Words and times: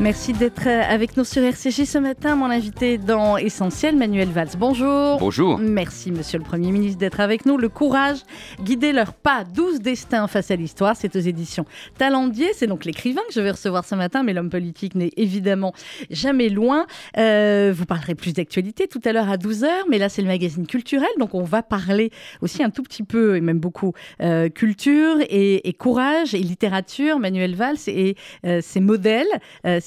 Merci 0.00 0.32
d'être 0.32 0.68
avec 0.68 1.16
nous 1.16 1.24
sur 1.24 1.42
RCG 1.42 1.84
ce 1.84 1.98
matin. 1.98 2.36
Mon 2.36 2.46
invité 2.46 2.98
dans 2.98 3.36
Essentiel, 3.36 3.96
Manuel 3.96 4.28
Valls. 4.28 4.50
Bonjour. 4.56 5.18
Bonjour. 5.18 5.58
Merci, 5.58 6.12
monsieur 6.12 6.38
le 6.38 6.44
Premier 6.44 6.70
ministre, 6.70 7.00
d'être 7.00 7.18
avec 7.18 7.46
nous. 7.46 7.56
Le 7.56 7.68
courage, 7.68 8.18
guider 8.62 8.92
leurs 8.92 9.12
pas, 9.12 9.42
12 9.42 9.80
destins 9.80 10.28
face 10.28 10.52
à 10.52 10.56
l'histoire. 10.56 10.94
C'est 10.94 11.16
aux 11.16 11.20
éditions 11.20 11.64
Talendier. 11.98 12.46
C'est 12.54 12.68
donc 12.68 12.84
l'écrivain 12.84 13.22
que 13.26 13.34
je 13.34 13.40
vais 13.40 13.50
recevoir 13.50 13.84
ce 13.84 13.96
matin, 13.96 14.22
mais 14.22 14.34
l'homme 14.34 14.50
politique 14.50 14.94
n'est 14.94 15.10
évidemment 15.16 15.72
jamais 16.10 16.48
loin. 16.48 16.86
Euh, 17.16 17.72
vous 17.74 17.84
parlerez 17.84 18.14
plus 18.14 18.32
d'actualité 18.32 18.86
tout 18.86 19.00
à 19.04 19.12
l'heure 19.12 19.28
à 19.28 19.36
12h, 19.36 19.68
mais 19.90 19.98
là, 19.98 20.08
c'est 20.08 20.22
le 20.22 20.28
magazine 20.28 20.68
culturel. 20.68 21.08
Donc, 21.18 21.34
on 21.34 21.42
va 21.42 21.64
parler 21.64 22.12
aussi 22.40 22.62
un 22.62 22.70
tout 22.70 22.84
petit 22.84 23.02
peu, 23.02 23.34
et 23.34 23.40
même 23.40 23.58
beaucoup, 23.58 23.94
euh, 24.22 24.48
culture 24.48 25.16
et, 25.28 25.74
courage 25.76 26.34
et 26.34 26.38
littérature. 26.38 27.18
Manuel 27.18 27.56
Valls 27.56 27.78
et 27.88 28.14
euh, 28.46 28.60
ses 28.62 28.78
modèles 28.78 29.26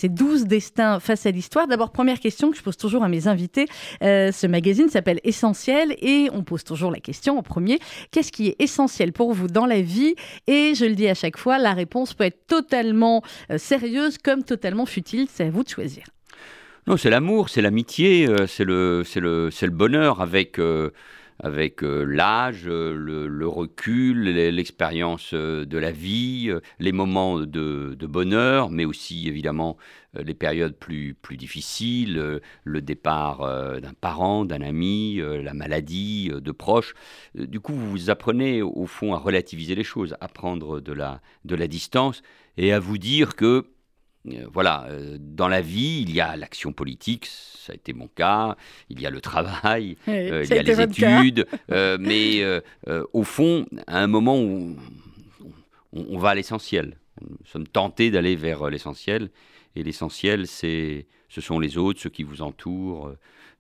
ces 0.02 0.10
12 0.10 0.46
destins 0.46 1.00
face 1.00 1.28
à 1.28 1.32
l'histoire. 1.32 1.68
D'abord, 1.68 1.92
première 1.92 2.20
question 2.20 2.50
que 2.50 2.58
je 2.58 2.64
pose 2.64 2.76
toujours 2.76 3.04
à 3.04 3.10
mes 3.10 3.28
invités. 3.28 3.68
Euh, 4.02 4.32
ce 4.32 4.48
magazine 4.48 4.90
s'appelle 4.90 5.20
Essentiel 5.24 5.96
et 6.02 6.28
on 6.34 6.44
pose 6.44 6.64
toujours 6.64 6.90
la 6.92 7.00
question 7.00 7.38
en 7.38 7.44
premier, 7.44 7.78
qu'est-ce 8.10 8.32
qui 8.32 8.48
est 8.48 8.56
essentiel 8.60 9.14
pour 9.14 9.32
vous 9.34 9.48
dans 9.48 9.68
la 9.68 9.82
vie? 9.82 10.16
Et 10.48 10.74
je 10.74 10.86
le 10.86 10.96
dis 10.96 11.08
à 11.08 11.14
chaque 11.14 11.38
fois, 11.38 11.60
la 11.60 11.74
réponse 11.74 12.16
peut 12.16 12.24
être 12.24 12.48
totalement 12.48 13.22
euh, 13.52 13.60
sérieuse 13.60 14.18
comme 14.18 14.44
totalement 14.44 14.88
futile. 14.88 15.28
C'est 15.32 15.46
à 15.46 15.52
vous 15.52 15.64
de 15.64 15.70
choisir. 15.70 16.04
Non, 16.88 16.98
c'est 16.98 17.12
l'amour, 17.12 17.50
c'est 17.50 17.62
l'amitié, 17.62 18.28
euh, 18.28 18.48
c'est 18.48 18.66
le, 18.66 19.04
le, 19.16 19.50
le 19.62 19.70
bonheur 19.70 20.20
avec 20.20 20.58
avec 21.42 21.84
euh, 21.84 22.04
l'âge, 22.04 22.68
euh, 22.68 22.94
le, 22.96 23.48
recul, 23.48 24.24
l'expérience 24.24 25.32
euh, 25.34 25.66
de 25.66 25.78
la 25.78 25.92
vie, 25.92 26.54
les 26.80 26.92
moments 26.92 27.40
de, 27.40 27.98
bonheur, 28.00 28.70
mais 28.70 28.86
aussi 28.86 29.28
évidemment 29.28 29.78
les 30.14 30.34
périodes 30.34 30.76
plus, 30.76 31.16
difficiles, 31.32 32.42
le 32.66 32.82
départ 32.82 33.40
d'un 33.80 33.94
parent, 33.94 34.44
d'un 34.44 34.62
ami, 34.62 35.22
la 35.22 35.54
maladie 35.54 36.30
de 36.30 36.52
proches. 36.52 36.94
Du 37.34 37.62
coup, 37.62 37.74
vous 37.74 38.10
apprenez 38.10 38.62
au 38.62 38.86
fond 38.88 39.14
à 39.14 39.18
relativiser 39.18 39.74
les 39.74 39.86
choses, 39.86 40.18
à 40.20 40.28
prendre 40.28 40.82
de 40.82 40.92
la, 40.92 41.68
distance 41.68 42.24
et 42.58 42.74
à 42.74 42.80
vous 42.80 42.98
dire 42.98 43.38
que 43.38 43.68
voilà, 44.52 44.86
euh, 44.90 45.18
dans 45.20 45.48
la 45.48 45.62
vie, 45.62 46.02
il 46.02 46.14
y 46.14 46.22
a 46.22 46.36
l'action 46.36 46.74
politique, 46.74 47.26
ça 47.26 47.74
a 47.74 47.76
été 47.76 47.94
mon 47.94 48.08
cas, 48.08 48.56
il 48.90 49.02
y 49.02 49.06
a 49.06 49.10
le 49.10 49.22
travail, 49.22 49.98
euh, 50.08 50.44
il 50.48 50.56
y 50.56 50.60
a 50.60 50.64
les 50.64 50.82
études, 50.82 51.48
mais 51.70 52.44
au 53.14 53.24
fond, 53.24 53.66
à 53.88 54.00
un 54.00 54.08
moment 54.08 54.40
où 54.40 54.76
on, 55.94 56.18
va 56.18 56.30
à 56.30 56.36
l'essentiel, 56.36 56.98
nous 57.22 57.38
sommes 57.46 57.68
tentés 57.68 58.12
d'aller 58.12 58.36
vers 58.36 58.70
l'essentiel, 58.70 59.30
et 59.76 59.84
l'essentiel, 59.84 60.48
c'est, 60.48 61.08
ce 61.30 61.42
sont 61.42 61.60
les 61.60 61.78
autres, 61.78 62.02
ceux 62.02 62.10
qui 62.10 62.24
vous 62.24 62.42
entourent, 62.42 63.14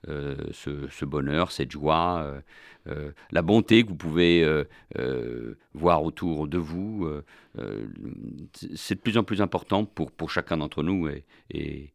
ce, 0.07 1.05
bonheur, 1.05 1.51
cette 1.51 1.71
joie, 1.71 2.41
euh, 2.87 3.11
la 3.31 3.41
bonté 3.41 3.83
que 3.83 3.89
vous 3.89 3.95
pouvez 3.95 4.43
euh, 4.43 4.63
euh, 4.97 5.55
voir 5.73 6.03
autour 6.03 6.47
de 6.47 6.57
vous, 6.57 7.07
c'est 8.75 8.95
de 8.95 8.99
plus 8.99 9.17
en 9.17 9.23
plus 9.23 9.41
important 9.41 9.85
pour, 9.85 10.11
pour 10.11 10.31
chacun 10.31 10.57
d'entre 10.57 10.83
nous 10.83 11.07
et, 11.07 11.25
et, 11.49 11.91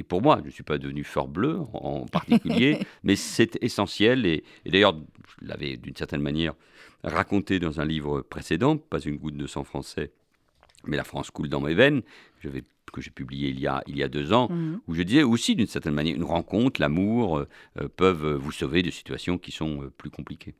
et, 0.00 0.02
pour 0.02 0.22
moi. 0.22 0.38
Je 0.42 0.46
ne 0.46 0.50
suis 0.50 0.62
pas 0.62 0.78
devenu 0.78 1.04
fort 1.04 1.28
bleu 1.28 1.60
en 1.72 2.06
particulier, 2.06 2.78
mais 3.02 3.16
c'est 3.16 3.62
essentiel. 3.62 4.26
Et, 4.26 4.44
d'ailleurs, 4.66 4.96
je 5.40 5.46
l'avais 5.46 5.76
d'une 5.76 5.96
certaine 5.96 6.22
manière 6.22 6.54
raconté 7.04 7.60
dans 7.60 7.80
un 7.80 7.84
livre 7.84 8.22
précédent, 8.22 8.76
Pas 8.76 9.00
une 9.00 9.16
goutte 9.16 9.36
de 9.36 9.46
sang 9.46 9.64
français, 9.64 10.10
mais 10.86 10.96
la 10.96 11.04
France 11.04 11.30
coule 11.30 11.48
dans 11.48 11.60
mes 11.60 11.74
veines. 11.74 12.02
Je 12.40 12.48
vais 12.48 12.64
que 12.90 13.00
j'ai 13.00 13.10
publié 13.10 13.50
il 13.50 13.60
y 13.60 13.66
a, 13.66 13.82
il 13.86 13.96
y 13.96 14.02
a 14.02 14.08
deux 14.08 14.32
ans, 14.32 14.48
mhm. 14.50 14.80
où 14.86 14.94
je 14.94 15.02
disais 15.02 15.22
aussi 15.22 15.54
d'une 15.54 15.66
certaine 15.66 15.94
manière, 15.94 16.16
une 16.16 16.24
rencontre, 16.24 16.80
l'amour 16.80 17.38
euh, 17.38 17.48
euh, 17.80 17.88
peuvent 17.88 18.34
vous 18.34 18.52
sauver 18.52 18.82
de 18.82 18.90
situations 18.90 19.38
qui 19.38 19.52
sont 19.52 19.82
euh, 19.82 19.90
plus 19.90 20.10
compliquées. 20.10 20.54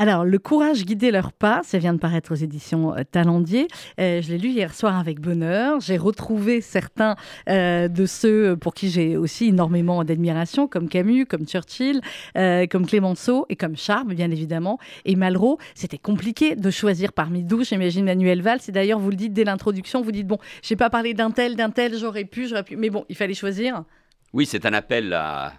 Alors, 0.00 0.24
Le 0.24 0.38
courage 0.38 0.86
guider 0.86 1.10
leurs 1.10 1.30
pas, 1.30 1.60
ça 1.62 1.76
vient 1.76 1.92
de 1.92 1.98
paraître 1.98 2.32
aux 2.32 2.36
éditions 2.36 2.96
euh, 2.96 3.02
Talendier. 3.10 3.68
Euh, 4.00 4.22
je 4.22 4.30
l'ai 4.30 4.38
lu 4.38 4.48
hier 4.48 4.74
soir 4.74 4.98
avec 4.98 5.20
bonheur. 5.20 5.78
J'ai 5.80 5.98
retrouvé 5.98 6.62
certains 6.62 7.16
euh, 7.50 7.86
de 7.86 8.06
ceux 8.06 8.56
pour 8.56 8.72
qui 8.72 8.88
j'ai 8.88 9.18
aussi 9.18 9.48
énormément 9.48 10.02
d'admiration, 10.02 10.68
comme 10.68 10.88
Camus, 10.88 11.26
comme 11.26 11.46
Churchill, 11.46 12.00
comme 12.34 12.86
Clémenceau 12.86 13.44
et 13.50 13.56
comme 13.56 13.76
Charme, 13.76 14.14
bien 14.14 14.30
évidemment, 14.30 14.78
et 15.04 15.16
Malraux. 15.16 15.58
C'était 15.74 15.98
compliqué 15.98 16.56
de 16.56 16.70
choisir 16.70 17.12
parmi 17.12 17.42
12, 17.42 17.68
j'imagine 17.68 18.06
Manuel 18.06 18.40
Valls. 18.40 18.60
Et 18.68 18.72
d'ailleurs, 18.72 18.98
vous 18.98 19.10
le 19.10 19.16
dites 19.16 19.34
dès 19.34 19.44
l'introduction, 19.44 20.00
vous 20.00 20.12
dites, 20.12 20.26
bon, 20.26 20.38
j'ai 20.62 20.76
pas 20.76 20.88
parlé 20.88 21.12
d'un 21.12 21.30
tel, 21.30 21.56
d'un 21.56 21.68
tel, 21.68 21.94
j'aurais 21.98 22.24
pu, 22.24 22.48
j'aurais 22.48 22.64
pu. 22.64 22.76
Mais 22.76 22.88
bon, 22.88 23.04
il 23.10 23.16
fallait 23.16 23.34
choisir. 23.34 23.84
Oui, 24.32 24.46
c'est 24.46 24.64
un 24.64 24.72
appel 24.72 25.12
à 25.12 25.52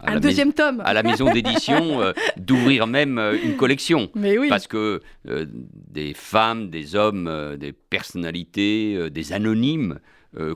un 0.00 0.20
deuxième 0.20 0.52
tome. 0.52 0.80
À 0.84 0.92
la 0.92 1.02
maison 1.02 1.30
d'édition, 1.30 2.00
euh, 2.02 2.12
d'ouvrir 2.36 2.86
même 2.86 3.18
euh, 3.18 3.36
une 3.42 3.56
collection. 3.56 4.10
Mais 4.14 4.38
oui. 4.38 4.48
Parce 4.48 4.66
que 4.66 5.00
euh, 5.28 5.46
des 5.52 6.14
femmes, 6.14 6.70
des 6.70 6.94
hommes, 6.94 7.56
des 7.56 7.72
personnalités, 7.72 9.10
des 9.10 9.32
anonymes 9.32 9.98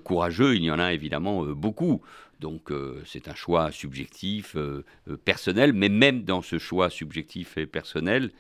courageux, 0.05 0.55
il 0.55 0.65
y 0.65 0.71
en 0.71 0.79
a 0.79 0.93
évidemment 0.93 1.45
beaucoup. 1.45 2.03
Donc 2.41 2.71
c'est 3.07 3.29
un 3.29 3.35
choix 3.35 3.71
subjectif, 3.71 4.57
personnel, 5.25 5.73
mais 5.73 5.89
même 5.89 6.25
dans 6.25 6.43
ce 6.43 6.59
choix 6.59 6.91
subjectif 6.91 7.57
et 7.57 7.67
personnel, 7.67 8.31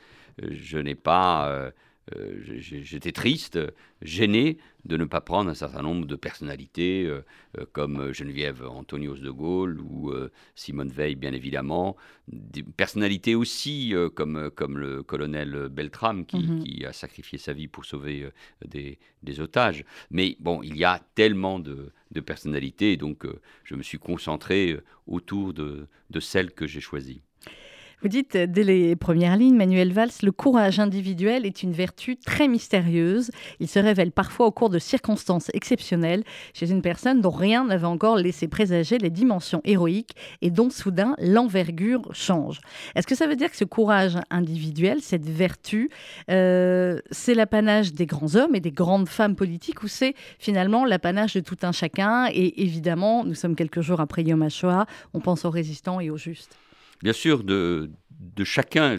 je 0.40 0.78
n'ai 0.78 0.94
pas 0.94 1.72
euh, 2.16 2.40
j'étais 2.58 3.12
triste, 3.12 3.58
gêné 4.00 4.58
de 4.84 4.96
ne 4.96 5.04
pas 5.04 5.20
prendre 5.20 5.48
un 5.48 5.54
certain 5.54 5.82
nombre 5.82 6.04
de 6.04 6.16
personnalités 6.16 7.04
euh, 7.06 7.24
euh, 7.58 7.64
comme 7.72 8.12
Geneviève 8.12 8.66
Antonios 8.66 9.18
de 9.18 9.30
Gaulle 9.30 9.80
ou 9.80 10.12
Simone 10.54 10.90
Veil, 10.90 11.14
bien 11.14 11.32
évidemment. 11.32 11.96
Des 12.28 12.62
personnalités 12.62 13.34
aussi 13.34 13.94
comme, 14.14 14.50
comme 14.54 14.78
le 14.78 15.02
colonel 15.02 15.68
Beltram 15.68 16.26
qui, 16.26 16.38
mhm. 16.38 16.64
qui, 16.64 16.84
a 16.84 16.92
sacrifié 16.92 17.38
sa 17.38 17.52
vie 17.52 17.68
pour 17.68 17.84
sauver 17.84 18.28
des, 18.66 18.98
des, 19.22 19.40
otages. 19.40 19.84
Mais 20.10 20.36
bon, 20.40 20.62
il 20.62 20.76
y 20.76 20.84
a 20.84 21.00
tellement 21.14 21.58
de, 21.58 21.92
de 22.10 22.20
personnalités, 22.20 22.96
donc 22.96 23.26
je 23.64 23.74
me 23.74 23.82
suis 23.82 23.98
concentré 23.98 24.78
autour 25.06 25.52
de, 25.52 25.86
de 26.10 26.20
celles 26.20 26.52
que 26.52 26.66
j'ai 26.66 26.80
choisies. 26.80 27.22
Vous 28.02 28.08
dites 28.08 28.36
dès 28.36 28.64
les 28.64 28.96
premières 28.96 29.36
lignes, 29.36 29.54
Manuel 29.54 29.92
Valls, 29.92 30.10
le 30.24 30.32
courage 30.32 30.80
individuel 30.80 31.46
est 31.46 31.62
une 31.62 31.70
vertu 31.70 32.16
très 32.16 32.48
mystérieuse. 32.48 33.30
Il 33.60 33.68
se 33.68 33.78
révèle 33.78 34.10
parfois 34.10 34.46
au 34.46 34.50
cours 34.50 34.70
de 34.70 34.80
circonstances 34.80 35.52
exceptionnelles 35.54 36.24
chez 36.52 36.68
une 36.72 36.82
personne 36.82 37.20
dont 37.20 37.30
rien 37.30 37.64
n'avait 37.64 37.86
encore 37.86 38.16
laissé 38.16 38.48
présager 38.48 38.98
les 38.98 39.10
dimensions 39.10 39.60
héroïques 39.62 40.16
et 40.40 40.50
dont 40.50 40.68
soudain 40.68 41.14
l'envergure 41.20 42.02
change. 42.12 42.58
Est-ce 42.96 43.06
que 43.06 43.14
ça 43.14 43.28
veut 43.28 43.36
dire 43.36 43.52
que 43.52 43.56
ce 43.56 43.64
courage 43.64 44.18
individuel, 44.30 45.00
cette 45.00 45.28
vertu, 45.28 45.88
euh, 46.28 46.98
c'est 47.12 47.34
l'apanage 47.34 47.92
des 47.92 48.06
grands 48.06 48.34
hommes 48.34 48.56
et 48.56 48.60
des 48.60 48.72
grandes 48.72 49.08
femmes 49.08 49.36
politiques 49.36 49.84
ou 49.84 49.86
c'est 49.86 50.16
finalement 50.40 50.84
l'apanage 50.84 51.34
de 51.34 51.40
tout 51.40 51.58
un 51.62 51.70
chacun? 51.70 52.26
Et 52.32 52.64
évidemment, 52.64 53.24
nous 53.24 53.36
sommes 53.36 53.54
quelques 53.54 53.80
jours 53.80 54.00
après 54.00 54.24
Yom 54.24 54.42
HaShoah, 54.42 54.86
on 55.14 55.20
pense 55.20 55.44
aux 55.44 55.50
résistants 55.50 56.00
et 56.00 56.10
aux 56.10 56.16
justes 56.16 56.58
bien 57.02 57.12
sûr, 57.12 57.44
de, 57.44 57.90
chacun. 58.44 58.98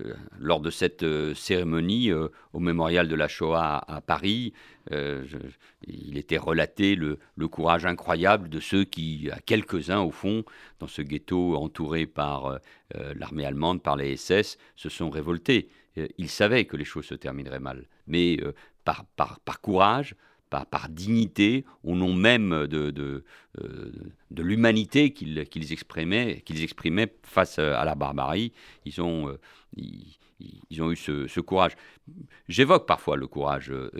Euh, 0.00 0.14
lors 0.38 0.60
de 0.60 0.68
cette 0.68 1.04
euh, 1.04 1.32
cérémonie 1.32 2.10
euh, 2.10 2.28
au 2.52 2.58
mémorial 2.58 3.08
de 3.08 3.14
la 3.14 3.28
Shoah 3.28 3.82
à, 3.88 4.00
Paris, 4.02 4.52
il 4.90 6.16
était 6.16 6.38
relaté 6.38 6.94
le, 6.94 7.18
courage 7.48 7.86
incroyable 7.86 8.48
de 8.48 8.60
ceux 8.60 8.84
qui, 8.84 9.28
à 9.32 9.40
quelques-uns 9.40 10.00
au 10.00 10.12
fond, 10.12 10.44
dans 10.78 10.86
ce 10.86 11.02
ghetto 11.02 11.56
entouré 11.56 12.06
par 12.06 12.60
l'armée 12.94 13.44
allemande, 13.44 13.82
par 13.82 13.96
les 13.96 14.16
SS, 14.16 14.58
se 14.76 14.88
sont 14.88 15.10
révoltés. 15.10 15.70
ils 16.18 16.30
savaient 16.30 16.66
que 16.66 16.76
les 16.76 16.84
choses 16.84 17.06
se 17.06 17.16
termineraient 17.16 17.58
mal, 17.58 17.88
mais 18.06 18.38
par 18.84 19.60
courage, 19.60 20.14
par, 20.50 20.88
dignité, 20.88 21.64
au 21.84 21.94
nom 21.94 22.12
même 22.14 22.66
de, 22.66 22.90
de, 22.90 23.24
euh, 23.60 23.92
l'humanité 24.30 25.12
qu'ils 25.12 25.72
exprimaient, 25.72 26.42
exprimaient 26.48 27.12
face 27.22 27.58
à 27.58 27.84
la 27.84 27.94
barbarie. 27.94 28.52
Ils 28.84 29.00
ont, 29.00 29.28
euh, 29.28 29.38
ils, 30.70 30.82
ont 30.82 30.90
eu 30.90 30.96
ce, 30.96 31.40
courage. 31.40 31.72
J'évoque 32.48 32.86
parfois 32.86 33.16
le 33.16 33.26
courage 33.26 33.70
euh, 33.70 33.90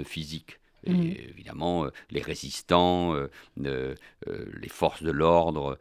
Mm. 0.87 1.03
évidemment, 1.31 1.85
euh, 1.85 1.91
les 2.11 2.23
résistants, 2.23 3.15
euh, 3.15 3.29
euh, 3.65 3.95
les 4.61 4.69
forces 4.69 5.03
de 5.03 5.11
l'ordre, 5.11 5.79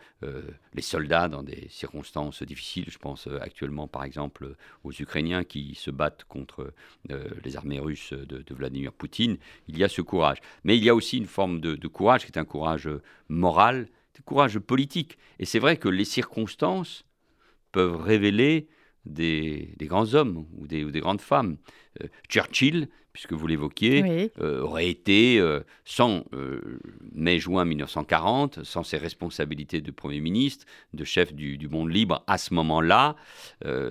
les 0.73 0.81
soldats 0.81 1.27
dans 1.27 1.43
des 1.43 1.67
circonstances 1.69 2.41
difficiles. 2.43 2.85
Je 2.89 2.97
pense 2.97 3.27
actuellement, 3.41 3.87
par 3.87 4.03
exemple, 4.03 4.55
aux 4.83 4.91
Ukrainiens 4.91 5.43
qui 5.43 5.75
se 5.75 5.91
battent 5.91 6.23
contre 6.25 6.73
les 7.43 7.57
armées 7.57 7.79
russes 7.79 8.13
de, 8.13 8.43
Vladimir 8.55 8.91
Poutine. 8.91 9.37
Il 9.67 9.77
y 9.77 9.83
a 9.83 9.89
ce 9.89 10.01
courage. 10.01 10.39
Mais 10.63 10.77
il 10.77 10.83
y 10.83 10.89
a 10.89 10.95
aussi 10.95 11.17
une 11.17 11.27
forme 11.27 11.59
de, 11.59 11.87
courage 11.87 12.25
qui 12.25 12.31
est 12.31 12.39
un 12.39 12.45
courage 12.45 12.89
moral 13.29 13.87
courage 14.25 14.57
politique. 14.59 15.17
Et 15.39 15.45
c'est 15.45 15.59
vrai 15.59 15.77
que 15.77 15.89
les 15.89 16.05
circonstances 16.05 17.05
peuvent 17.71 18.01
révéler 18.01 18.67
des, 19.05 19.75
grands 19.81 20.13
hommes 20.13 20.45
ou 20.57 20.67
des, 20.67 20.83
ou 20.83 20.91
des 20.91 20.99
grandes 20.99 21.21
femmes. 21.21 21.57
Euh, 22.03 22.07
Churchill, 22.29 22.89
puisque 23.13 23.31
vous 23.31 23.47
l'évoquiez, 23.47 24.29
euh, 24.41 24.59
aurait 24.59 24.89
été, 24.89 25.39
euh, 25.39 25.61
sans 25.85 26.25
mai-juin 27.13 27.63
1940, 27.63 28.65
sans 28.65 28.83
ses 28.83 28.97
responsabilités 28.97 29.79
de 29.79 29.89
Premier 29.91 30.19
ministre, 30.19 30.65
de 30.93 31.05
chef 31.05 31.33
du, 31.33 31.69
monde 31.69 31.89
libre 31.89 32.25
à 32.27 32.37
ce 32.37 32.53
moment-là, 32.53 33.15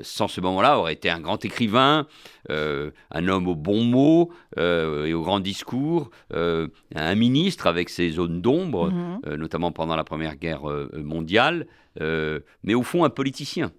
sans 0.03 0.29
ce 0.29 0.43
moment-là, 0.43 0.79
aurait 0.79 0.93
été 0.93 1.09
un 1.09 1.21
grand 1.21 1.43
écrivain, 1.43 2.07
un 2.51 3.29
homme 3.29 3.49
au 3.49 3.55
bon 3.55 3.83
mot 3.85 4.31
et 4.59 5.15
au 5.15 5.23
grand 5.23 5.41
discours, 5.41 6.11
un 6.31 7.15
ministre 7.15 7.67
avec 7.67 7.89
ses 7.89 8.11
zones 8.11 8.43
d'ombre, 8.43 8.91
mhm. 8.91 9.37
notamment 9.37 9.73
pendant 9.73 9.97
la 9.97 10.05
Première 10.05 10.37
Guerre 10.37 10.65
mondiale, 10.93 11.67
mais 11.99 12.75
au 12.75 12.83
fond 12.83 13.05
un 13.05 13.11
politicien. 13.11 13.73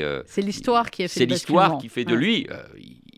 Euh, 0.00 0.22
c'est 0.26 0.42
l'histoire 0.42 0.90
qui 0.90 1.04
a 1.04 1.08
fait. 1.08 1.20
C'est 1.20 1.26
l'histoire 1.26 1.78
qui 1.78 1.88
fait 1.88 2.04
de 2.04 2.14
lui. 2.14 2.46
Euh, 2.50 2.62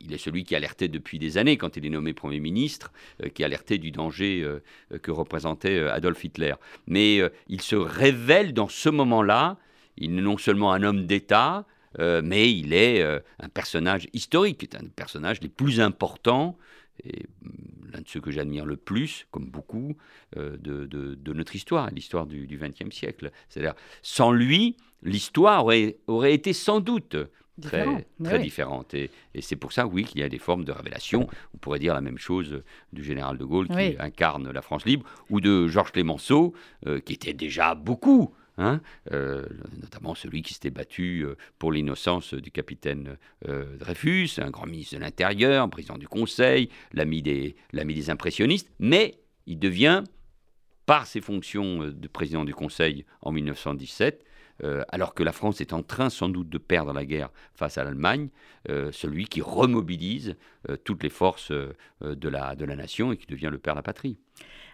il 0.04 0.12
est 0.12 0.18
celui 0.18 0.44
qui 0.44 0.56
alertait 0.56 0.88
depuis 0.88 1.18
des 1.18 1.38
années, 1.38 1.56
quand 1.56 1.76
il 1.76 1.86
est 1.86 1.90
nommé 1.90 2.12
Premier 2.12 2.40
ministre, 2.40 2.92
euh, 3.22 3.28
qui 3.28 3.44
alertait 3.44 3.78
du 3.78 3.92
danger 3.92 4.44
que 5.02 5.10
représentait 5.10 5.78
Adolf 5.88 6.24
Hitler. 6.24 6.54
Mais 6.86 7.20
il 7.48 7.60
se 7.60 7.76
révèle 7.76 8.52
dans 8.52 8.68
ce 8.68 8.88
moment-là. 8.88 9.58
Il 9.96 10.14
n'est 10.14 10.22
non 10.22 10.38
seulement 10.38 10.72
un 10.72 10.82
homme 10.82 11.06
d'État, 11.06 11.66
mais 11.98 12.52
il 12.52 12.72
est 12.72 13.02
un 13.02 13.48
personnage 13.48 14.08
historique, 14.12 14.68
un 14.74 14.82
des 14.82 14.88
personnages 14.88 15.40
les 15.40 15.48
plus 15.48 15.80
importants 15.80 16.58
et 17.04 17.26
mm, 17.42 17.92
l'un 17.92 18.00
de 18.00 18.08
ceux 18.08 18.20
que 18.20 18.30
j'admire 18.30 18.64
le 18.64 18.76
plus, 18.76 19.26
comme 19.30 19.46
beaucoup, 19.46 19.96
de, 20.36 20.86
de, 20.86 21.32
notre 21.32 21.54
histoire, 21.54 21.90
l'histoire 21.90 22.26
du 22.26 22.46
XXe 22.46 22.94
siècle. 22.94 23.30
C'est-à-dire, 23.48 23.74
sans 24.00 24.32
lui, 24.32 24.76
l'histoire 25.02 25.64
aurait, 25.64 25.98
aurait 26.06 26.32
été 26.32 26.52
sans 26.52 26.80
doute 26.80 27.16
très, 27.60 28.06
très 28.22 28.38
différente. 28.38 28.94
Et, 28.94 29.10
c'est 29.40 29.56
pour 29.56 29.72
ça, 29.72 29.86
oui, 29.86 30.04
qu'il 30.04 30.20
y 30.20 30.24
a 30.24 30.28
des 30.28 30.38
formes 30.38 30.64
de 30.64 30.72
révélation. 30.72 31.28
On 31.54 31.58
pourrait 31.58 31.78
dire 31.78 31.94
la 31.94 32.00
même 32.00 32.18
chose 32.18 32.62
du 32.92 33.04
général 33.04 33.38
de 33.38 33.44
Gaulle 33.44 33.68
qui 33.68 33.96
incarne 33.98 34.50
la 34.50 34.62
France 34.62 34.84
libre, 34.84 35.06
ou 35.30 35.40
de 35.40 35.68
Georges 35.68 35.92
Clémenceau, 35.92 36.54
euh, 36.86 37.00
qui 37.00 37.14
était 37.14 37.34
déjà 37.34 37.74
beaucoup. 37.74 38.34
Hein, 38.58 38.80
euh, 39.12 39.46
notamment 39.80 40.14
celui 40.14 40.42
qui 40.42 40.52
s'était 40.52 40.70
battu 40.70 41.24
euh, 41.24 41.36
pour 41.58 41.72
l'innocence 41.72 42.34
du 42.34 42.50
capitaine 42.50 43.16
Dreyfus, 43.42 44.28
un 44.38 44.50
grand 44.50 44.66
ministre 44.66 44.96
de 44.96 45.00
l'Intérieur, 45.00 45.68
président 45.70 45.96
du 45.96 46.06
Conseil, 46.06 46.68
l'ami 46.92 47.22
des, 47.22 47.56
impressionnistes, 48.10 48.70
mais 48.78 49.18
il 49.46 49.58
devient, 49.58 50.04
par 50.84 51.06
ses 51.06 51.20
fonctions 51.20 51.88
de 51.88 52.08
président 52.08 52.44
du 52.44 52.54
Conseil 52.54 53.06
en 53.22 53.32
1917, 53.32 54.24
euh, 54.64 54.82
alors 54.90 55.14
que 55.14 55.22
la 55.22 55.32
France 55.32 55.60
est 55.60 55.72
en 55.72 55.82
train 55.82 56.08
sans 56.10 56.28
doute 56.28 56.48
de 56.48 56.58
perdre 56.58 56.92
la 56.92 57.04
guerre 57.04 57.30
face 57.54 57.78
à 57.78 57.84
l'Allemagne, 57.84 58.28
euh, 58.68 58.92
celui 58.92 59.26
qui 59.26 59.40
remobilise 59.40 60.36
euh, 60.68 60.76
toutes 60.76 61.02
les 61.02 61.10
forces 61.10 61.50
de 61.50 62.28
la 62.28 62.54
nation 62.76 63.12
et 63.12 63.16
qui 63.16 63.26
devient 63.26 63.48
le 63.50 63.58
père 63.58 63.74
de 63.74 63.78
la 63.78 63.82
patrie. 63.82 64.18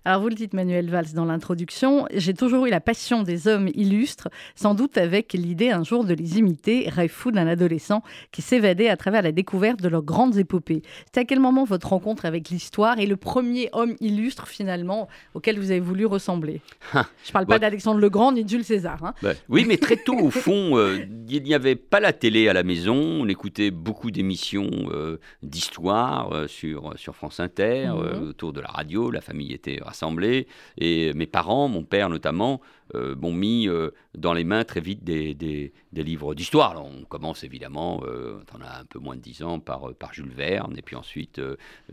Alors 0.04 0.22
vous 0.22 0.28
le 0.28 0.34
dites 0.34 0.54
Manuel 0.54 0.88
Valls 0.90 1.12
dans 1.14 1.24
l'introduction, 1.24 2.06
j'ai 2.14 2.34
toujours 2.34 2.66
eu 2.66 2.70
la 2.70 2.80
passion 2.80 3.22
des 3.22 3.48
hommes 3.48 3.68
illustres, 3.74 4.28
sans 4.54 4.74
doute 4.74 4.96
avec 4.96 5.32
l'idée 5.32 5.70
un 5.70 5.84
jour 5.84 6.04
de 6.04 6.14
les 6.14 6.38
imiter, 6.38 6.88
rêve 6.88 7.10
fou 7.10 7.30
d'un 7.30 7.46
adolescent 7.46 8.02
qui 8.30 8.40
s'évadait 8.42 8.88
à 8.88 8.96
travers 8.96 9.22
la 9.22 9.32
découverte 9.32 9.80
de 9.80 9.88
leurs 9.88 10.02
grandes 10.02 10.36
épopées. 10.36 10.82
C'est 11.12 11.20
à 11.20 11.24
quel 11.24 11.40
moment 11.40 11.64
votre 11.64 11.88
rencontre 11.88 12.24
avec 12.26 12.48
l'histoire 12.48 12.98
est 12.98 13.06
le 13.06 13.16
premier 13.16 13.68
homme 13.72 13.94
illustre 14.00 14.46
finalement 14.46 15.08
auquel 15.34 15.58
vous 15.58 15.70
avez 15.70 15.80
voulu 15.80 16.06
ressembler? 16.06 16.60
Je 16.92 16.98
ne 16.98 17.32
parle 17.32 17.46
pas 17.46 17.58
d'Alexandre 17.58 18.00
le 18.00 18.10
Grand 18.10 18.32
ni 18.32 18.44
de 18.44 18.48
Jules 18.48 18.64
César. 18.64 19.02
Hein. 19.04 19.14
oui, 19.48 19.64
mais 19.66 19.76
très 19.76 19.96
tôt 19.96 20.16
au 20.18 20.30
fond, 20.30 20.78
euh, 20.78 21.04
il 21.28 21.42
n'y 21.42 21.54
avait 21.54 21.76
pas 21.76 22.00
la 22.00 22.12
télé 22.12 22.48
à 22.48 22.52
la 22.52 22.62
maison, 22.62 22.96
on 22.96 23.28
écoutait 23.28 23.70
beaucoup 23.70 24.10
d'émissions 24.10 24.70
euh, 24.90 25.18
d'histoire 25.42 26.32
euh, 26.32 26.46
sur, 26.46 26.94
sur 26.96 27.16
France 27.16 27.40
Inter, 27.40 27.88
mmh. 27.88 28.28
autour 28.28 28.52
de 28.52 28.60
la 28.60 28.68
radio, 28.68 29.10
la 29.10 29.20
famille 29.20 29.52
était 29.52 29.80
rassemblés. 29.88 30.46
Et 30.78 31.12
mes 31.14 31.26
parents, 31.26 31.68
mon 31.68 31.82
père 31.82 32.08
notamment, 32.08 32.60
euh, 32.94 33.14
m'ont 33.16 33.32
mis 33.32 33.68
euh, 33.68 33.90
dans 34.14 34.32
les 34.32 34.44
mains 34.44 34.64
très 34.64 34.80
vite 34.80 35.04
des, 35.04 35.34
des, 35.34 35.72
livres 35.92 36.34
d'histoire. 36.34 36.82
On 36.82 37.04
commence 37.04 37.44
évidemment, 37.44 38.02
euh, 38.06 38.40
on 38.56 38.62
a 38.62 38.80
un 38.80 38.84
peu 38.84 38.98
moins 38.98 39.16
de 39.16 39.20
10 39.20 39.42
ans, 39.42 39.60
par, 39.60 39.92
par 39.94 40.14
Jules 40.14 40.30
Verne, 40.30 40.74
et 40.78 40.82
puis 40.82 40.96
ensuite 40.96 41.40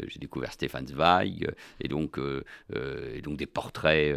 j'ai 0.07 0.19
découvert 0.19 0.53
Stéphane 0.53 0.87
Zweig, 0.87 1.49
et 1.81 1.87
donc, 1.87 2.19
et 2.73 3.21
donc 3.21 3.37
des 3.37 3.47
portraits 3.47 4.15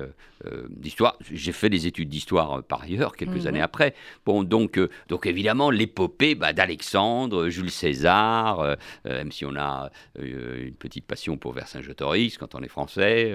d'histoire. 0.68 1.16
J'ai 1.32 1.52
fait 1.52 1.70
des 1.70 1.86
études 1.86 2.10
d'histoire 2.10 2.62
par 2.62 2.82
ailleurs, 2.82 3.16
quelques 3.16 3.40
mhm. 3.40 3.46
années 3.46 3.62
après. 3.62 3.94
Bon, 4.26 4.42
donc, 4.42 4.78
donc 5.08 5.26
évidemment, 5.26 5.70
l'épopée 5.70 6.34
bah, 6.34 6.52
d'Alexandre, 6.52 7.48
Jules 7.48 7.70
César, 7.70 8.76
même 9.04 9.32
si 9.32 9.46
on 9.46 9.56
a 9.56 9.90
une 10.20 10.74
petite 10.74 11.06
passion 11.06 11.38
pour 11.38 11.52
Vercingétorix 11.54 12.36
quand 12.38 12.54
on 12.54 12.62
est 12.62 12.68
français, 12.68 13.34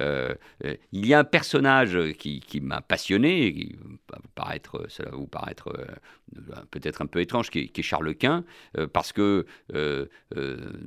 il 0.00 1.06
y 1.06 1.14
a 1.14 1.20
un 1.20 1.24
personnage 1.24 1.96
qui, 2.18 2.40
qui 2.40 2.60
m'a 2.60 2.81
passionné, 2.88 3.52
qui 3.52 3.76
va 4.08 4.18
vous 4.22 4.30
paraître, 4.34 4.84
cela 4.88 5.10
va 5.10 5.16
vous 5.16 5.26
paraître 5.26 5.68
euh, 5.68 6.54
peut-être 6.70 7.02
un 7.02 7.06
peu 7.06 7.20
étrange, 7.20 7.50
qui 7.50 7.70
est, 7.74 7.82
Charles 7.82 8.14
Quint, 8.14 8.44
euh, 8.78 8.86
parce 8.86 9.12
que, 9.12 9.46
euh, 9.74 10.06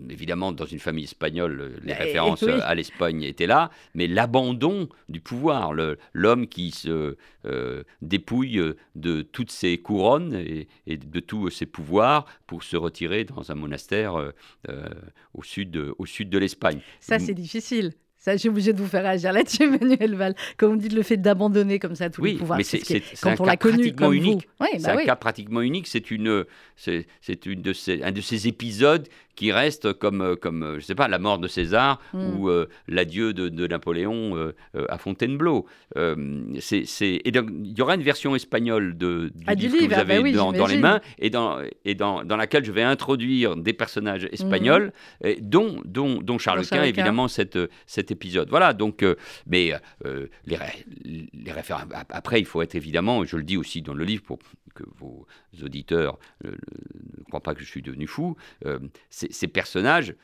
évidemment, 0.09 0.51
dans 0.51 0.65
une 0.65 0.79
famille 0.79 1.05
espagnole, 1.05 1.79
les 1.83 1.93
références 1.93 2.43
à 2.43 2.73
l'Espagne 2.75 3.23
étaient 3.23 3.47
là, 3.47 3.71
mais 3.93 4.07
l'abandon 4.07 4.89
du 5.09 5.19
pouvoir, 5.19 5.73
l'homme 6.13 6.47
qui 6.47 6.71
se 6.71 7.15
dépouille 8.01 8.61
de 8.95 9.21
toutes 9.21 9.51
ses 9.51 9.77
couronnes 9.77 10.33
et, 10.33 10.67
et, 10.87 10.97
de 10.97 11.19
tous 11.19 11.49
ses 11.49 11.65
pouvoirs 11.65 12.25
pour 12.47 12.63
se 12.63 12.77
retirer 12.77 13.23
dans 13.23 13.51
un 13.51 13.55
monastère 13.55 14.33
au, 15.33 15.43
sud, 15.43 15.77
au 15.97 16.05
sud 16.05 16.29
de 16.29 16.37
l'Espagne. 16.37 16.79
Ça, 16.99 17.19
c'est 17.19 17.33
difficile. 17.33 17.93
Ça, 18.25 18.31
je 18.33 18.37
suis 18.37 18.49
obligé 18.49 18.73
de 18.73 18.79
vous 18.79 18.87
faire 18.87 19.03
réagir 19.03 19.31
là-dessus, 19.31 19.69
Manuel 19.79 20.15
Val. 20.15 20.33
Comme 20.57 20.71
vous 20.71 20.77
dites, 20.77 20.93
le 20.93 21.03
fait 21.03 21.17
d'abandonner 21.17 21.77
comme 21.77 21.93
ça 21.93 22.09
tous 22.09 22.23
oui, 22.23 22.31
les 22.31 22.37
pouvoirs. 22.39 22.57
Mais 22.57 22.63
c'est, 22.63 22.81
quand 23.21 23.39
on 23.39 23.45
l'a 23.45 23.55
connu 23.55 23.93
comme 23.93 24.15
unique. 24.15 24.47
c'est 24.59 24.81
bah 24.81 24.95
un 24.99 25.05
cas 25.05 25.15
pratiquement 25.15 25.61
unique. 25.61 25.85
C'est 25.85 26.09
une, 26.09 26.43
c'est, 26.75 27.05
une 27.45 27.61
de 27.61 27.71
ces, 27.71 28.01
un 28.01 28.11
de 28.11 28.21
ces 28.21 28.47
épisodes 28.47 29.07
qui 29.35 29.51
reste 29.51 29.93
comme, 29.93 30.21
euh, 30.21 30.35
comme 30.35 30.63
euh, 30.63 30.79
je 30.79 30.85
sais 30.85 30.95
pas, 30.95 31.07
la 31.07 31.19
mort 31.19 31.39
de 31.39 31.47
César 31.47 31.99
hmm. 32.13 32.39
ou 32.39 32.49
euh, 32.49 32.67
l'adieu 32.87 33.33
de, 33.33 33.67
Napoléon 33.67 34.53
à 34.89 34.97
Fontainebleau. 34.97 35.65
c'est, 36.59 36.85
et 37.01 37.31
donc, 37.31 37.49
il 37.51 37.77
y 37.77 37.81
aura 37.81 37.95
une 37.95 38.03
version 38.03 38.35
espagnole 38.35 38.97
de, 38.97 39.31
du, 39.35 39.43
ah, 39.47 39.53
livre, 39.53 39.77
que 39.77 39.85
vous 39.85 39.93
ah, 39.93 39.99
avez 39.99 40.21
bah 40.21 40.51
dans, 40.51 40.67
les 40.67 40.77
mains 40.77 41.01
et, 41.19 41.29
dans, 41.29 41.59
et 41.83 41.95
dans, 41.95 42.23
dans, 42.23 42.37
laquelle 42.37 42.63
je 42.63 42.71
vais 42.71 42.83
introduire 42.83 43.55
des 43.55 43.73
personnages 43.73 44.27
espagnols, 44.31 44.93
hmm. 45.23 45.29
dont, 45.41 45.81
dont, 45.83 46.21
dont, 46.21 46.37
Charles 46.37 46.65
Quint, 46.65 46.83
évidemment, 46.83 47.27
cette, 47.27 47.57
cet 47.87 48.11
épisode. 48.15 48.49
Voilà, 48.49 48.73
donc, 48.73 49.05
mais 49.47 49.73
les, 50.45 50.57
les 51.33 51.51
références. 51.51 51.85
Après, 52.09 52.39
il 52.39 52.45
faut 52.45 52.61
être 52.61 52.75
évidemment, 52.75 53.23
je 53.23 53.37
le 53.37 53.43
dis 53.43 53.57
aussi 53.57 53.81
dans 53.81 53.93
le 53.93 54.03
livre 54.03 54.23
pour 54.23 54.39
que 54.73 54.83
vos 54.97 55.25
auditeurs 55.63 56.19
ne 56.43 57.23
croient 57.27 57.43
pas 57.43 57.53
que 57.53 57.61
je 57.61 57.65
suis 57.65 57.81
devenu 57.81 58.07
fou, 58.07 58.35
ces 59.09 59.47
personnages, 59.47 60.15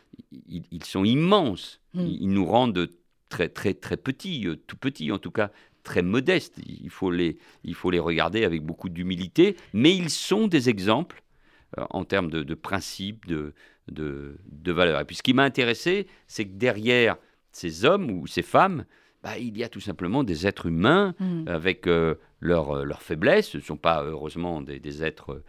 ils, 0.48 0.84
sont 0.84 1.04
immenses. 1.04 1.80
Hmm. 1.94 2.06
Ils, 2.06 2.30
nous 2.30 2.46
rendent 2.46 2.90
très, 3.30 3.50
très, 3.50 3.74
très 3.74 3.98
petits, 3.98 4.48
euh, 4.48 4.56
tout 4.68 4.78
petits 4.78 5.12
en 5.12 5.18
tout 5.18 5.32
cas, 5.32 5.52
très 5.84 6.02
modestes. 6.02 6.60
Il 6.66 6.90
faut 6.90 7.12
les, 7.12 7.38
il 7.64 7.74
faut 7.74 7.90
les 7.90 8.00
regarder 8.00 8.44
avec 8.44 8.64
beaucoup 8.64 8.90
d'humilité, 8.90 9.56
mais 9.74 9.96
ils 9.96 10.10
sont 10.10 10.48
des 10.48 10.70
exemples 10.70 11.24
euh, 11.78 11.86
en 11.90 12.04
termes 12.06 12.30
de, 12.30 12.54
principes, 12.54 13.26
de, 13.26 13.54
de, 13.88 14.72
valeurs. 14.72 15.02
Et 15.02 15.06
puis 15.06 15.16
ce 15.16 15.24
qui 15.24 15.34
m'a 15.34 15.44
intéressé, 15.44 16.08
c'est 16.28 16.46
que 16.46 16.54
derrière 16.54 17.18
ces 17.52 17.86
hommes 17.86 18.10
ou 18.10 18.28
ces 18.28 18.42
femmes, 18.42 18.86
bah, 19.24 19.38
il 19.38 19.58
y 19.58 19.64
a 19.64 19.70
tout 19.70 19.80
simplement 19.80 20.24
des 20.24 20.48
êtres 20.48 20.66
humains 20.66 21.14
hmm. 21.20 21.48
avec 21.48 21.88
euh, 21.88 22.16
leurs 22.40 23.02
faiblesses. 23.02 23.50
Ce 23.50 23.58
ne 23.58 23.64
sont 23.64 23.78
pas 23.78 24.04
heureusement 24.04 24.62
des, 24.62 25.04
êtres 25.04 25.44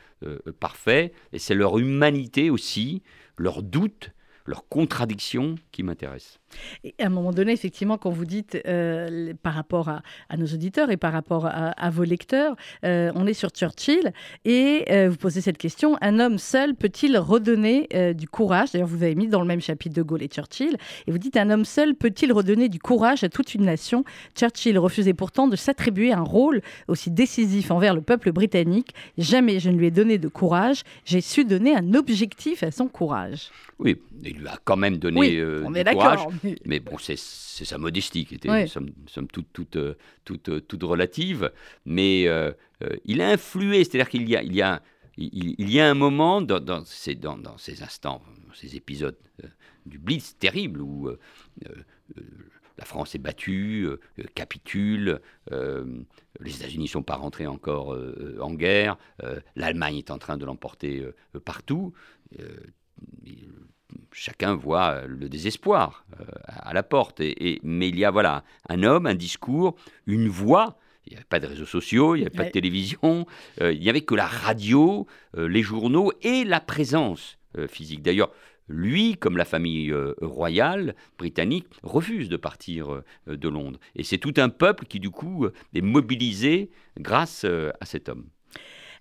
parfaits, 0.61 1.12
et 1.32 1.38
c'est 1.38 1.54
leur 1.54 1.78
humanité 1.78 2.50
aussi 2.50 3.02
leurs 3.38 3.62
doutes, 3.62 4.11
leurs 4.44 4.68
contradictions 4.68 5.54
qui 5.71 5.82
m'intéressent. 5.82 6.38
Et 6.85 6.94
à 6.99 7.06
un 7.06 7.09
moment 7.09 7.32
donné, 7.32 7.52
effectivement, 7.52 7.99
quand 7.99 8.11
vous 8.11 8.25
dites 8.25 8.59
euh, 8.66 9.32
par 9.42 9.54
rapport 9.54 9.88
à, 9.88 10.02
nos 10.37 10.47
auditeurs 10.47 10.90
et 10.90 10.97
par 10.97 11.12
rapport 11.12 11.47
à, 11.47 11.90
vos 11.90 12.04
lecteurs, 12.04 12.56
euh, 12.85 13.12
on 13.14 13.26
est 13.26 13.35
sur 13.35 13.50
Churchill 13.50 14.12
et 14.44 14.85
euh, 14.90 15.09
vous 15.11 15.16
posez 15.16 15.40
cette 15.40 15.59
question 15.59 15.97
un 16.00 16.18
homme 16.18 16.38
seul 16.38 16.75
peut-il 16.75 17.16
redonner 17.18 17.88
du 18.14 18.28
courage? 18.28 18.73
D'ailleurs, 18.73 18.88
vous 18.88 19.02
avez 19.02 19.14
mis 19.14 19.28
dans 19.28 19.40
le 19.40 19.47
même 19.47 19.61
chapitre 19.61 19.94
de 19.94 20.02
Gaulle 20.02 20.23
et 20.23 20.28
Churchill, 20.28 20.76
et 21.06 21.11
vous 21.11 21.18
dites 21.18 21.37
un 21.37 21.50
homme 21.50 21.64
seul 21.64 21.94
peut-il 21.94 22.32
redonner 22.32 22.68
du 22.68 22.78
courage 22.78 23.25
à 23.25 23.28
toute 23.28 23.54
une 23.54 23.64
nation? 23.64 24.04
Churchill 24.37 24.78
refusait 24.78 25.14
pourtant 25.14 25.49
de 25.49 25.56
s'attribuer 25.56 26.12
un 26.12 26.23
rôle 26.23 26.62
aussi 26.88 27.11
décisif 27.11 27.71
envers 27.71 27.94
le 27.94 28.00
peuple 28.00 28.32
britannique. 28.32 28.94
Jamais 29.18 29.61
je 29.61 29.71
ne 29.71 29.76
lui 29.76 29.87
ai 29.87 29.90
donné 29.90 30.18
de 30.18 30.28
courage, 30.28 30.82
j'ai 31.04 31.21
su 31.21 31.44
donner 31.44 31.76
un 31.76 31.94
objectif 31.94 32.62
à 32.62 32.71
son 32.71 32.88
courage. 32.88 33.50
Oui, 33.78 33.97
il 34.25 34.38
lui 34.38 34.47
a 34.47 34.59
quand 34.64 34.76
même 34.76 34.97
donné 34.97 35.30
du 35.30 35.85
courage 35.85 36.21
Mais 36.65 36.81
bon, 36.81 36.99
c'est 36.99 37.17
sa 37.17 37.79
modestie 37.79 38.25
qui 38.25 38.37
était, 38.37 38.67
somme, 38.67 38.91
toute, 39.33 39.53
toute, 39.53 39.79
toute, 40.25 40.67
toute, 40.67 40.83
relative. 40.83 41.53
Mais 41.85 42.29
il 43.05 43.21
a 43.21 43.31
influé, 43.31 43.85
c'est-à-dire 43.85 44.09
qu'il 44.09 44.29
y 44.29 44.37
a, 44.37 44.43
il 44.43 44.55
y 44.55 44.63
a 44.63 44.83
il, 45.19 45.71
y 45.71 45.79
a 45.79 45.91
un 45.91 45.95
moment 45.95 46.41
dans, 46.41 46.85
ces, 46.87 47.15
dans, 47.15 47.59
ces, 47.59 47.83
instants, 47.83 48.23
ces 48.55 48.77
épisodes 48.77 49.19
du 49.85 49.99
Blitz 49.99 50.39
terrible 50.39 50.81
où 50.81 51.11
la 52.79 52.85
France 52.85 53.15
est 53.15 53.19
battue, 53.19 53.87
euh, 53.87 53.99
capitule, 54.35 55.21
euh, 55.53 56.03
les 56.41 56.57
États-Unis 56.57 56.85
ne 56.85 56.91
sont 56.91 57.03
pas 57.03 57.17
rentrés 57.17 57.47
encore 57.47 57.95
euh, 57.95 58.39
en 58.41 58.55
guerre, 58.55 58.99
l'Allemagne 59.57 59.99
est 59.99 60.11
en 60.11 60.19
train 60.19 60.37
de 60.37 60.45
l'emporter 60.45 61.05
partout. 61.45 61.93
Chacun 64.13 64.55
voit 64.55 65.03
le 65.07 65.29
désespoir 65.29 66.05
à 66.47 66.73
la 66.73 66.83
porte. 66.83 67.21
Et, 67.21 67.61
mais 67.63 67.89
il 67.89 67.99
y 67.99 68.05
a 68.05 68.11
voilà 68.11 68.45
un 68.69 68.83
homme, 68.83 69.07
un 69.07 69.15
discours, 69.15 69.77
une 70.07 70.29
voix. 70.29 70.77
Il 71.07 71.11
n'y 71.11 71.17
avait 71.17 71.25
pas 71.25 71.41
de 71.41 71.47
réseaux 71.47 71.67
sociaux, 71.67 72.15
il 72.15 72.21
n'y 72.21 72.27
avait 72.27 72.37
pas 72.37 72.45
de 72.45 72.51
télévision, 72.51 73.27
il 73.61 73.81
n'y 73.81 73.89
avait 73.89 74.03
que 74.03 74.15
la 74.15 74.27
radio, 74.27 75.07
les 75.37 75.63
journaux 75.63 76.13
et 76.23 76.45
la 76.45 76.61
présence 76.61 77.39
physique. 77.69 78.03
D'ailleurs, 78.03 78.31
lui, 78.69 79.17
comme 79.17 79.37
la 79.37 79.45
famille 79.45 79.91
euh, 79.91 80.15
royale 80.21 80.95
britannique, 81.19 81.67
refuse 81.83 82.29
de 82.29 82.37
partir 82.37 82.93
euh, 82.93 83.05
de 83.37 83.49
Londres. 83.49 83.79
Et 83.95 84.03
c'est 84.03 84.19
tout 84.19 84.35
un 84.37 84.49
peuple 84.49 84.87
qui, 84.87 85.01
du 85.01 85.11
coup, 85.11 85.45
euh, 85.45 85.53
est 85.75 85.83
mobilisé 85.83 86.71
grâce 86.99 87.45
à 87.45 87.85
cet 87.85 88.09
homme. 88.09 88.27